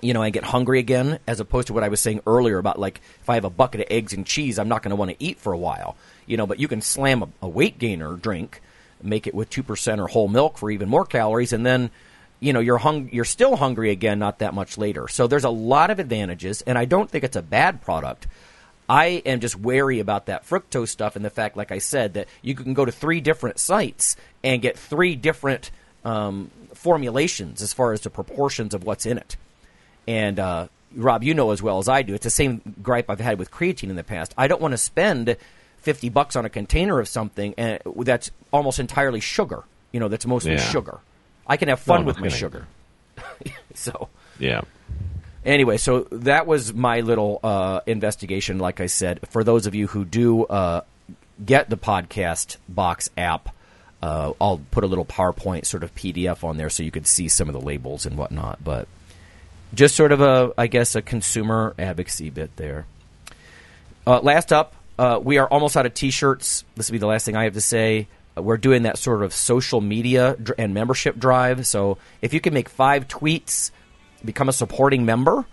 You 0.00 0.14
know, 0.14 0.22
and 0.22 0.32
get 0.32 0.44
hungry 0.44 0.78
again, 0.78 1.18
as 1.26 1.40
opposed 1.40 1.66
to 1.66 1.72
what 1.72 1.82
I 1.82 1.88
was 1.88 1.98
saying 1.98 2.20
earlier 2.24 2.58
about 2.58 2.78
like 2.78 3.00
if 3.20 3.28
I 3.28 3.34
have 3.34 3.44
a 3.44 3.50
bucket 3.50 3.80
of 3.80 3.88
eggs 3.90 4.12
and 4.12 4.24
cheese, 4.24 4.56
I'm 4.56 4.68
not 4.68 4.84
going 4.84 4.90
to 4.90 4.96
want 4.96 5.10
to 5.10 5.16
eat 5.18 5.38
for 5.40 5.52
a 5.52 5.58
while. 5.58 5.96
You 6.26 6.36
know, 6.36 6.46
but 6.46 6.60
you 6.60 6.68
can 6.68 6.80
slam 6.80 7.22
a, 7.24 7.28
a 7.42 7.48
weight 7.48 7.78
gainer 7.78 8.14
drink, 8.14 8.62
make 9.02 9.26
it 9.26 9.34
with 9.34 9.50
two 9.50 9.64
percent 9.64 10.00
or 10.00 10.06
whole 10.06 10.28
milk 10.28 10.56
for 10.56 10.70
even 10.70 10.88
more 10.88 11.04
calories, 11.04 11.52
and 11.52 11.66
then 11.66 11.90
you 12.38 12.52
know 12.52 12.60
you're 12.60 12.78
hung 12.78 13.08
you're 13.10 13.24
still 13.24 13.56
hungry 13.56 13.90
again 13.90 14.20
not 14.20 14.38
that 14.38 14.54
much 14.54 14.78
later. 14.78 15.08
So 15.08 15.26
there's 15.26 15.42
a 15.42 15.50
lot 15.50 15.90
of 15.90 15.98
advantages, 15.98 16.62
and 16.62 16.78
I 16.78 16.84
don't 16.84 17.10
think 17.10 17.24
it's 17.24 17.34
a 17.34 17.42
bad 17.42 17.82
product. 17.82 18.28
I 18.88 19.22
am 19.26 19.40
just 19.40 19.56
wary 19.56 19.98
about 19.98 20.26
that 20.26 20.48
fructose 20.48 20.88
stuff 20.88 21.14
and 21.14 21.24
the 21.24 21.30
fact, 21.30 21.56
like 21.56 21.72
I 21.72 21.78
said, 21.78 22.14
that 22.14 22.28
you 22.40 22.54
can 22.54 22.72
go 22.72 22.84
to 22.84 22.92
three 22.92 23.20
different 23.20 23.58
sites 23.58 24.16
and 24.42 24.62
get 24.62 24.78
three 24.78 25.14
different 25.14 25.70
um, 26.04 26.50
formulations 26.74 27.62
as 27.62 27.72
far 27.72 27.92
as 27.92 28.00
the 28.02 28.10
proportions 28.10 28.74
of 28.74 28.84
what's 28.84 29.06
in 29.06 29.18
it. 29.18 29.36
And 30.06 30.38
uh, 30.38 30.68
Rob, 30.94 31.22
you 31.22 31.34
know 31.34 31.50
as 31.50 31.62
well 31.62 31.78
as 31.78 31.88
I 31.88 32.02
do, 32.02 32.14
it's 32.14 32.24
the 32.24 32.30
same 32.30 32.62
gripe 32.82 33.10
I've 33.10 33.20
had 33.20 33.38
with 33.38 33.50
creatine 33.50 33.90
in 33.90 33.96
the 33.96 34.04
past. 34.04 34.34
I 34.38 34.48
don't 34.48 34.60
want 34.60 34.72
to 34.72 34.78
spend 34.78 35.36
fifty 35.78 36.08
bucks 36.08 36.36
on 36.36 36.44
a 36.44 36.50
container 36.50 36.98
of 36.98 37.08
something 37.08 37.54
and 37.56 37.80
that's 37.96 38.30
almost 38.52 38.78
entirely 38.78 39.20
sugar. 39.20 39.64
You 39.92 40.00
know, 40.00 40.08
that's 40.08 40.26
mostly 40.26 40.52
yeah. 40.52 40.58
sugar. 40.58 41.00
I 41.46 41.56
can 41.56 41.68
have 41.68 41.80
fun 41.80 42.02
no, 42.02 42.06
with 42.08 42.20
my 42.20 42.28
sugar. 42.28 42.66
so 43.74 44.08
yeah. 44.38 44.62
Anyway, 45.44 45.76
so 45.78 46.00
that 46.10 46.46
was 46.46 46.74
my 46.74 47.00
little 47.00 47.40
uh, 47.42 47.80
investigation. 47.86 48.58
Like 48.58 48.80
I 48.80 48.86
said, 48.86 49.20
for 49.30 49.44
those 49.44 49.66
of 49.66 49.74
you 49.74 49.86
who 49.86 50.04
do 50.04 50.44
uh, 50.44 50.82
get 51.44 51.70
the 51.70 51.76
podcast 51.76 52.56
box 52.68 53.08
app, 53.16 53.54
uh, 54.02 54.32
I'll 54.40 54.60
put 54.70 54.84
a 54.84 54.86
little 54.86 55.04
PowerPoint 55.04 55.66
sort 55.66 55.82
of 55.82 55.94
PDF 55.94 56.44
on 56.44 56.56
there 56.56 56.70
so 56.70 56.82
you 56.82 56.90
could 56.90 57.06
see 57.06 57.28
some 57.28 57.48
of 57.48 57.54
the 57.54 57.60
labels 57.60 58.06
and 58.06 58.16
whatnot. 58.16 58.62
But 58.62 58.88
just 59.74 59.96
sort 59.96 60.12
of 60.12 60.20
a, 60.20 60.52
I 60.56 60.66
guess, 60.66 60.94
a 60.94 61.02
consumer 61.02 61.74
advocacy 61.78 62.30
bit 62.30 62.56
there. 62.56 62.86
Uh, 64.06 64.20
last 64.20 64.52
up, 64.52 64.74
uh, 64.98 65.20
we 65.22 65.38
are 65.38 65.46
almost 65.48 65.76
out 65.76 65.86
of 65.86 65.94
T-shirts. 65.94 66.64
This 66.76 66.88
will 66.88 66.94
be 66.94 66.98
the 66.98 67.06
last 67.06 67.26
thing 67.26 67.36
I 67.36 67.44
have 67.44 67.54
to 67.54 67.60
say. 67.60 68.08
Uh, 68.36 68.42
we're 68.42 68.56
doing 68.56 68.84
that 68.84 68.98
sort 68.98 69.22
of 69.22 69.34
social 69.34 69.80
media 69.80 70.36
dr- 70.42 70.58
and 70.58 70.72
membership 70.74 71.18
drive. 71.18 71.66
So 71.66 71.98
if 72.22 72.32
you 72.32 72.40
can 72.40 72.54
make 72.54 72.68
five 72.68 73.08
tweets, 73.08 73.70
become 74.24 74.48
a 74.48 74.52
supporting 74.52 75.04
member, 75.04 75.44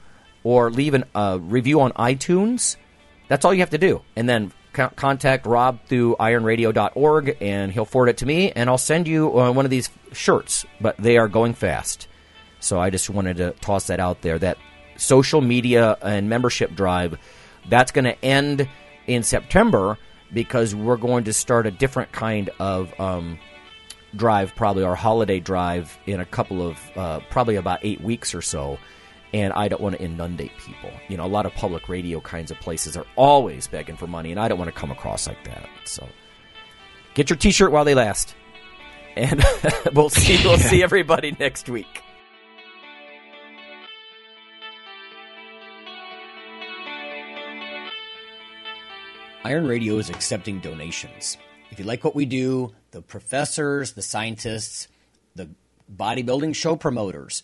or 0.44 0.70
leave 0.70 0.94
a 0.94 1.06
uh, 1.16 1.38
review 1.38 1.82
on 1.82 1.92
iTunes, 1.94 2.78
that's 3.28 3.44
all 3.44 3.54
you 3.54 3.62
have 3.62 3.72
to 3.72 3.78
do. 3.78 4.02
And 4.16 4.30
then 4.30 4.52
contact 4.76 5.46
Rob 5.46 5.80
through 5.88 6.16
ironradio.org 6.20 7.38
and 7.42 7.72
he'll 7.72 7.86
forward 7.86 8.10
it 8.10 8.18
to 8.18 8.26
me 8.26 8.52
and 8.52 8.70
I'll 8.70 8.78
send 8.78 9.08
you 9.08 9.40
uh, 9.40 9.52
one 9.52 9.66
of 9.66 9.72
these 9.72 9.90
shirts, 10.12 10.66
but 10.80 10.98
they 10.98 11.18
are 11.18 11.28
going 11.28 11.54
fast. 11.54 12.08
So 12.60 12.80
I 12.80 12.90
just 12.90 13.10
wanted 13.10 13.38
to 13.38 13.52
toss 13.62 13.88
that 13.88 14.00
out 14.00 14.22
there. 14.22 14.40
That 14.40 14.58
social 14.98 15.42
media 15.42 15.98
and 16.02 16.30
membership 16.30 16.76
drive, 16.76 17.18
that's 17.70 17.92
going 17.92 18.06
to 18.06 18.26
end 18.26 18.68
in 19.08 19.24
September 19.24 19.98
because 20.34 20.74
we're 20.74 20.98
going 20.98 21.26
to 21.26 21.34
start 21.34 21.68
a 21.68 21.72
different 21.72 22.12
kind 22.12 22.50
of 22.60 22.98
um, 23.00 23.40
drive, 24.16 24.56
probably 24.56 24.84
our 24.84 24.96
holiday 24.96 25.40
drive, 25.40 25.98
in 26.06 26.20
a 26.20 26.26
couple 26.26 26.68
of, 26.68 26.80
uh, 26.96 27.20
probably 27.30 27.56
about 27.56 27.80
eight 27.84 28.02
weeks 28.02 28.34
or 28.34 28.42
so 28.42 28.78
and 29.36 29.52
I 29.52 29.68
don't 29.68 29.82
want 29.82 29.98
to 29.98 30.02
inundate 30.02 30.58
people. 30.60 30.90
You 31.10 31.18
know, 31.18 31.26
a 31.26 31.28
lot 31.28 31.46
of 31.46 31.54
public 31.56 31.90
radio 31.90 32.22
kinds 32.22 32.52
of 32.52 32.60
places 32.62 32.96
are 32.96 33.06
always 33.18 33.68
begging 33.68 33.98
for 33.98 34.08
money, 34.08 34.32
and 34.32 34.40
I 34.40 34.48
don't 34.48 34.58
want 34.58 34.74
to 34.74 34.80
come 34.80 34.92
across 34.92 35.28
like 35.28 35.44
that. 35.44 35.68
So, 35.84 36.08
get 37.16 37.30
your 37.30 37.36
T-shirt 37.36 37.70
while 37.70 37.84
they 37.84 37.96
last, 37.96 38.34
and 39.18 39.44
we'll 39.94 40.10
see. 40.10 40.42
We'll 40.42 40.58
see 40.58 40.82
everybody 40.90 41.36
next 41.38 41.68
week. 41.68 42.02
Iron 49.44 49.68
Radio 49.68 49.98
is 49.98 50.10
accepting 50.10 50.62
donations. 50.62 51.38
If 51.72 51.80
you 51.80 51.84
like 51.84 52.06
what 52.06 52.16
we 52.16 52.26
do, 52.26 52.74
the 52.92 53.02
professors, 53.02 53.92
the 53.92 54.02
scientists, 54.02 54.88
the 55.36 55.50
bodybuilding 55.94 56.56
show 56.56 56.78
promoters 56.78 57.44